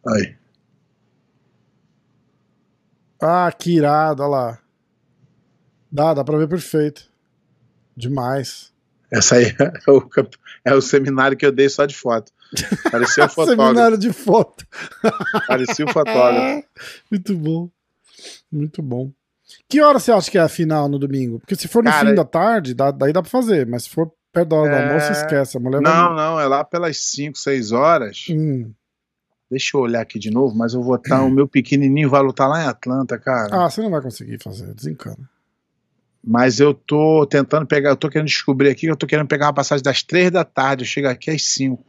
Aí. 0.07 0.35
Ah, 3.21 3.51
que 3.51 3.75
irado, 3.75 4.21
olha 4.23 4.29
lá. 4.29 4.59
Dá, 5.91 6.13
dá 6.13 6.23
pra 6.23 6.37
ver 6.37 6.47
perfeito. 6.47 7.09
Demais. 7.95 8.73
Essa 9.11 9.35
aí 9.35 9.45
é 9.87 9.91
o, 9.91 10.09
é 10.65 10.75
o 10.75 10.81
seminário 10.81 11.37
que 11.37 11.45
eu 11.45 11.51
dei 11.51 11.69
só 11.69 11.85
de 11.85 11.95
foto. 11.95 12.31
Parecia 12.91 13.25
um 13.25 13.29
fotógrafo. 13.29 13.69
seminário 13.69 13.97
de 13.97 14.13
foto. 14.13 14.65
Parecia 15.47 15.85
um 15.85 15.91
fotógrafo. 15.91 16.67
Muito 17.09 17.37
bom. 17.37 17.69
Muito 18.51 18.81
bom. 18.81 19.11
Que 19.69 19.81
hora 19.81 19.99
você 19.99 20.11
acha 20.11 20.29
que 20.29 20.37
é 20.37 20.41
a 20.41 20.49
final 20.49 20.89
no 20.89 20.99
domingo? 20.99 21.39
Porque 21.39 21.55
se 21.55 21.67
for 21.67 21.83
no 21.83 21.89
Cara, 21.89 22.09
fim 22.09 22.15
da 22.15 22.25
tarde, 22.25 22.73
dá, 22.73 22.91
daí 22.91 23.13
dá 23.13 23.21
pra 23.21 23.29
fazer, 23.29 23.65
mas 23.67 23.83
se 23.83 23.89
for 23.89 24.11
perto 24.31 24.49
da 24.49 24.55
hora 24.55 24.71
é... 24.71 24.87
do 24.87 24.87
almoço, 24.87 25.11
esquece. 25.11 25.57
A 25.57 25.59
mulher 25.59 25.81
não, 25.81 25.91
vai... 25.91 26.15
não, 26.15 26.39
é 26.39 26.47
lá 26.47 26.63
pelas 26.63 26.97
5, 26.97 27.37
6 27.37 27.71
horas. 27.71 28.25
Hum. 28.29 28.71
Deixa 29.55 29.77
eu 29.77 29.81
olhar 29.81 30.01
aqui 30.01 30.19
de 30.19 30.29
novo, 30.29 30.53
mas 30.53 30.73
eu 30.73 30.83
vou 30.83 30.97
estar. 30.97 31.23
o 31.23 31.31
meu 31.31 31.47
pequenininho 31.47 32.09
vai 32.09 32.21
lutar 32.21 32.49
lá 32.49 32.61
em 32.61 32.67
Atlanta, 32.67 33.17
cara. 33.17 33.63
Ah, 33.63 33.69
você 33.69 33.81
não 33.81 33.89
vai 33.89 34.01
conseguir 34.01 34.37
fazer, 34.43 34.73
desencana. 34.73 35.29
Mas 36.21 36.59
eu 36.59 36.73
tô 36.73 37.25
tentando 37.25 37.65
pegar, 37.65 37.91
eu 37.91 37.95
tô 37.95 38.09
querendo 38.09 38.27
descobrir 38.27 38.67
aqui, 38.67 38.87
eu 38.87 38.97
tô 38.97 39.07
querendo 39.07 39.29
pegar 39.29 39.45
uma 39.45 39.53
passagem 39.53 39.81
das 39.81 40.03
três 40.03 40.29
da 40.29 40.43
tarde, 40.43 40.83
eu 40.83 40.87
chego 40.87 41.07
aqui 41.07 41.31
às 41.31 41.41
cinco. 41.45 41.85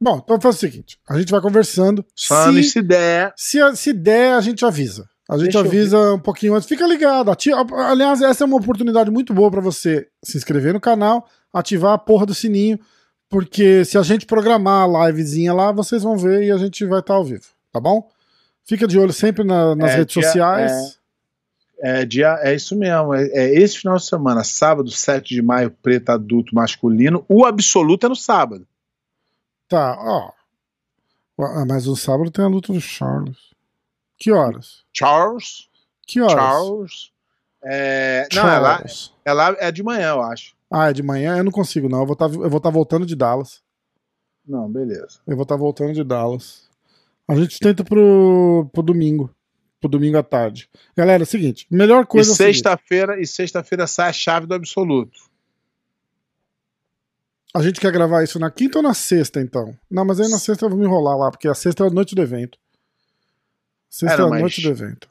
Bom, 0.00 0.20
então 0.24 0.40
faz 0.40 0.56
o 0.56 0.58
seguinte: 0.58 0.98
a 1.08 1.16
gente 1.16 1.30
vai 1.30 1.40
conversando. 1.40 2.04
Falando 2.26 2.56
se, 2.56 2.70
se 2.70 2.82
der. 2.82 3.32
Se, 3.36 3.76
se 3.76 3.92
der, 3.92 4.32
a 4.32 4.40
gente 4.40 4.64
avisa. 4.64 5.08
A 5.30 5.38
gente 5.38 5.52
Deixa 5.52 5.60
avisa 5.60 6.14
um 6.14 6.18
pouquinho 6.18 6.56
antes. 6.56 6.68
Fica 6.68 6.84
ligado. 6.88 7.30
Ativa, 7.30 7.64
aliás, 7.88 8.20
essa 8.20 8.42
é 8.42 8.46
uma 8.48 8.56
oportunidade 8.56 9.12
muito 9.12 9.32
boa 9.32 9.48
para 9.48 9.60
você 9.60 10.08
se 10.24 10.36
inscrever 10.36 10.74
no 10.74 10.80
canal, 10.80 11.28
ativar 11.52 11.92
a 11.92 11.98
porra 11.98 12.26
do 12.26 12.34
sininho 12.34 12.80
porque 13.28 13.84
se 13.84 13.98
a 13.98 14.02
gente 14.02 14.26
programar 14.26 14.88
a 14.88 15.06
livezinha 15.06 15.52
lá, 15.52 15.72
vocês 15.72 16.02
vão 16.02 16.16
ver 16.16 16.44
e 16.44 16.50
a 16.50 16.58
gente 16.58 16.84
vai 16.84 17.00
estar 17.00 17.14
tá 17.14 17.18
ao 17.18 17.24
vivo, 17.24 17.46
tá 17.72 17.80
bom? 17.80 18.10
Fica 18.64 18.86
de 18.86 18.98
olho 18.98 19.12
sempre 19.12 19.44
na, 19.44 19.74
nas 19.74 19.92
é, 19.92 19.96
redes 19.96 20.14
dia, 20.14 20.22
sociais. 20.22 21.00
É, 21.78 22.00
é, 22.00 22.04
dia, 22.06 22.38
é 22.40 22.54
isso 22.54 22.76
mesmo. 22.76 23.12
É, 23.12 23.26
é, 23.26 23.54
esse 23.54 23.78
final 23.78 23.96
de 23.96 24.04
semana, 24.06 24.42
sábado, 24.42 24.90
7 24.90 25.34
de 25.34 25.42
maio, 25.42 25.70
preto 25.70 26.10
adulto 26.10 26.54
masculino. 26.54 27.24
O 27.28 27.44
absoluto 27.44 28.06
é 28.06 28.08
no 28.08 28.16
sábado. 28.16 28.66
Tá, 29.68 29.96
ó. 29.98 30.32
Ah, 31.38 31.64
mas 31.66 31.86
no 31.86 31.96
sábado 31.96 32.30
tem 32.30 32.44
a 32.44 32.48
luta 32.48 32.72
do 32.72 32.80
Charles. 32.80 33.36
Que 34.16 34.30
horas? 34.30 34.84
Charles. 34.92 35.68
Que 36.06 36.20
horas? 36.20 36.34
Charles. 36.34 37.12
É, 37.62 38.28
não, 38.32 38.42
Charles. 38.42 39.12
ela 39.24 39.56
é 39.58 39.72
de 39.72 39.82
manhã, 39.82 40.10
eu 40.10 40.22
acho. 40.22 40.53
Ah, 40.70 40.90
é 40.90 40.92
de 40.92 41.02
manhã? 41.02 41.36
Eu 41.38 41.44
não 41.44 41.52
consigo, 41.52 41.88
não. 41.88 42.00
Eu 42.00 42.06
vou 42.06 42.14
estar 42.14 42.26
eu 42.26 42.50
vou 42.50 42.60
tá 42.60 42.70
voltando 42.70 43.06
de 43.06 43.14
Dallas. 43.14 43.62
Não, 44.46 44.70
beleza. 44.70 45.20
Eu 45.26 45.36
vou 45.36 45.44
estar 45.44 45.56
voltando 45.56 45.92
de 45.92 46.04
Dallas. 46.04 46.68
A 47.26 47.34
gente 47.36 47.58
tenta 47.58 47.82
pro, 47.84 48.68
pro 48.72 48.82
domingo. 48.82 49.34
Pro 49.80 49.88
domingo 49.88 50.18
à 50.18 50.22
tarde. 50.22 50.68
Galera, 50.96 51.22
é 51.22 51.24
o 51.24 51.26
seguinte: 51.26 51.66
melhor 51.70 52.04
E 52.04 52.06
coisa. 52.06 52.32
é 52.32 52.34
seguinte, 52.34 52.54
sexta-feira, 52.54 53.20
e 53.20 53.26
sexta-feira 53.26 53.86
sai 53.86 54.10
a 54.10 54.12
chave 54.12 54.46
do 54.46 54.54
absoluto. 54.54 55.18
a 57.54 57.62
gente 57.62 57.80
quer 57.80 57.92
gravar 57.92 58.24
isso 58.24 58.38
na 58.38 58.50
quinta 58.50 58.78
ou 58.78 58.82
na 58.82 58.94
sexta, 58.94 59.40
então? 59.40 59.76
Não, 59.90 60.04
mas 60.04 60.20
aí 60.20 60.28
na 60.28 60.38
sexta 60.38 60.66
eu 60.66 60.70
vou 60.70 60.78
me 60.78 60.84
enrolar 60.84 61.16
lá, 61.16 61.30
porque 61.30 61.46
a 61.46 61.54
sexta 61.54 61.84
é 61.84 61.86
a 61.86 61.90
noite 61.90 62.14
do 62.14 62.22
evento. 62.22 62.58
Sexta 63.88 64.16
É, 64.16 64.18
não, 64.18 64.34
é 64.34 64.38
a 64.38 64.40
noite 64.40 64.60
do 64.60 64.68
evento. 64.68 65.08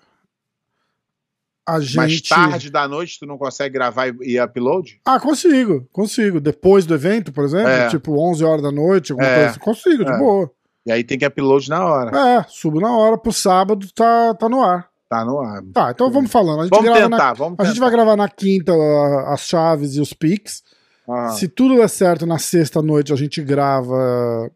A 1.66 1.80
gente. 1.80 1.95
Mais 1.97 2.22
tarde 2.22 2.70
da 2.70 2.88
noite, 2.88 3.18
tu 3.20 3.26
não 3.26 3.38
consegue 3.38 3.74
gravar 3.74 4.07
e, 4.07 4.34
e 4.34 4.41
upload? 4.41 4.99
Ah, 5.05 5.20
consigo, 5.20 5.88
consigo. 5.93 6.41
Depois 6.41 6.86
do 6.86 6.93
evento, 6.93 7.32
por 7.32 7.45
exemplo, 7.45 7.70
É. 7.70 7.88
tipo 7.89 8.20
11 8.20 8.43
horas 8.43 8.61
da 8.61 8.72
noite, 8.72 9.11
alguma 9.14 9.28
É. 9.30 9.36
coisa 9.36 9.49
assim. 9.51 9.59
Consigo, 9.59 10.03
de 10.05 10.11
É. 10.11 10.18
boa. 10.18 10.51
E 10.86 10.91
aí 10.91 11.03
tem 11.03 11.18
que 11.18 11.26
upload 11.26 11.70
na 11.70 11.86
hora. 11.86 12.18
É, 12.39 12.45
subo 12.49 12.82
na 12.82 12.91
hora, 12.95 13.18
pro 13.18 13.32
sábado 13.32 13.88
tá, 13.95 14.34
tá 14.36 14.49
no 14.49 14.61
ar. 14.61 14.89
Tá 15.07 15.24
no 15.24 15.39
ar. 15.39 15.61
Tá, 15.74 15.91
então 15.91 16.11
vamos 16.11 16.30
falando. 16.32 16.59
A 16.59 16.64
gente, 16.64 16.72
Vamos 16.72 16.91
tentar, 16.91 17.07
na, 17.09 17.34
vamos 17.34 17.53
a 17.53 17.57
tentar. 17.57 17.66
gente 17.70 17.80
vai 17.80 17.91
gravar 17.91 18.16
na 18.18 18.28
quinta 18.28 18.74
a- 18.74 19.34
as 19.34 19.41
chaves 19.41 19.95
e 19.95 20.01
os 20.01 20.11
pics. 20.11 20.61
Ah, 21.07 21.30
Se 21.30 21.47
tudo 21.47 21.76
der 21.78 21.88
certo, 21.89 22.26
na 22.26 22.39
sexta 22.39 22.82
noite 22.82 23.14
a 23.14 23.16
gente 23.16 23.41
grava. 23.41 24.51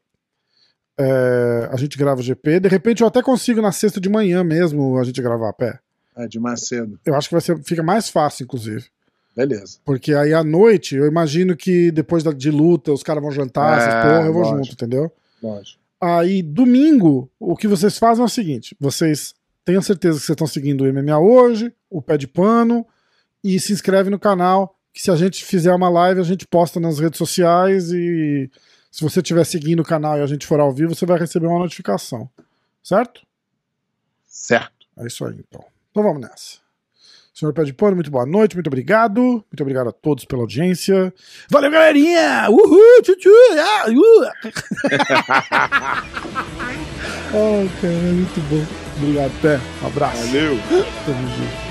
é, 0.99 1.69
a 1.71 1.77
gente 1.77 1.97
grava 1.97 2.19
o 2.19 2.23
GP. 2.23 2.59
De 2.59 2.67
repente 2.67 3.01
eu 3.01 3.07
até 3.07 3.21
consigo 3.21 3.61
na 3.61 3.71
sexta 3.71 4.01
de 4.01 4.09
manhã 4.09 4.43
mesmo 4.43 4.97
a 4.97 5.03
gente 5.03 5.21
gravar 5.21 5.49
a 5.49 5.53
pé. 5.53 5.79
É 6.17 6.27
de 6.27 6.39
mais 6.39 6.67
cedo. 6.67 6.99
Eu 7.05 7.15
acho 7.15 7.27
que 7.29 7.35
vai 7.35 7.41
ser, 7.41 7.61
fica 7.63 7.83
mais 7.83 8.09
fácil, 8.09 8.43
inclusive. 8.43 8.85
Beleza. 9.35 9.77
Porque 9.85 10.13
aí 10.13 10.33
à 10.33 10.43
noite, 10.43 10.95
eu 10.95 11.05
imagino 11.05 11.55
que 11.55 11.91
depois 11.91 12.23
da- 12.23 12.31
de 12.31 12.49
luta, 12.49 12.91
os 12.91 13.03
caras 13.03 13.21
vão 13.21 13.31
jantar, 13.31 13.77
É, 13.77 13.81
essas 13.81 13.93
porra, 14.03 14.25
eu 14.27 14.33
vou 14.33 14.41
lógico. 14.41 14.57
junto, 14.63 14.73
entendeu? 14.73 15.11
Lógico. 15.43 15.79
Aí, 16.01 16.41
domingo, 16.41 17.29
o 17.39 17.55
que 17.55 17.67
vocês 17.67 17.97
fazem 17.97 18.21
é 18.23 18.25
o 18.25 18.29
seguinte: 18.29 18.75
vocês 18.79 19.33
tenham 19.63 19.81
certeza 19.81 20.19
que 20.19 20.25
vocês 20.25 20.33
estão 20.35 20.47
seguindo 20.47 20.81
o 20.83 20.87
MMA 20.87 21.19
hoje, 21.19 21.71
o 21.89 22.01
pé 22.01 22.17
de 22.17 22.27
pano, 22.27 22.85
e 23.43 23.59
se 23.59 23.73
inscreve 23.73 24.09
no 24.09 24.19
canal. 24.19 24.75
Que 24.93 25.01
se 25.03 25.11
a 25.11 25.15
gente 25.15 25.45
fizer 25.45 25.73
uma 25.73 25.89
live, 25.89 26.19
a 26.19 26.23
gente 26.23 26.47
posta 26.47 26.79
nas 26.79 26.97
redes 26.97 27.19
sociais 27.19 27.91
e 27.91 28.49
se 28.89 29.03
você 29.03 29.19
estiver 29.19 29.43
seguindo 29.45 29.81
o 29.81 29.85
canal 29.85 30.17
e 30.17 30.21
a 30.21 30.25
gente 30.25 30.47
for 30.47 30.59
ao 30.59 30.71
vivo, 30.73 30.95
você 30.95 31.05
vai 31.05 31.19
receber 31.19 31.45
uma 31.45 31.59
notificação. 31.59 32.27
Certo? 32.81 33.21
Certo. 34.25 34.87
É 34.97 35.05
isso 35.05 35.23
aí, 35.25 35.35
então. 35.47 35.63
Então 35.97 36.05
vamos 36.05 36.21
nessa. 36.21 36.59
Senhor 37.33 37.51
Pé 37.53 37.63
de 37.63 37.73
Pano, 37.73 37.95
muito 37.95 38.11
boa 38.11 38.23
noite, 38.23 38.55
muito 38.55 38.67
obrigado. 38.67 39.19
Muito 39.19 39.61
obrigado 39.61 39.89
a 39.89 39.91
todos 39.91 40.25
pela 40.25 40.43
audiência. 40.43 41.11
Valeu, 41.49 41.71
galerinha! 41.71 42.45
Uhul! 42.51 43.01
Tchutchu! 43.01 43.31
Ah, 43.57 43.85
uh. 43.89 44.25
Ai, 47.33 47.71
cara, 47.81 48.13
muito 48.13 48.39
bom. 48.47 48.63
Obrigado, 49.01 49.41
Pé. 49.41 49.59
Um 49.81 49.87
abraço. 49.87 50.23
Valeu. 50.27 50.59
Tamo 51.03 51.27
junto. 51.29 51.66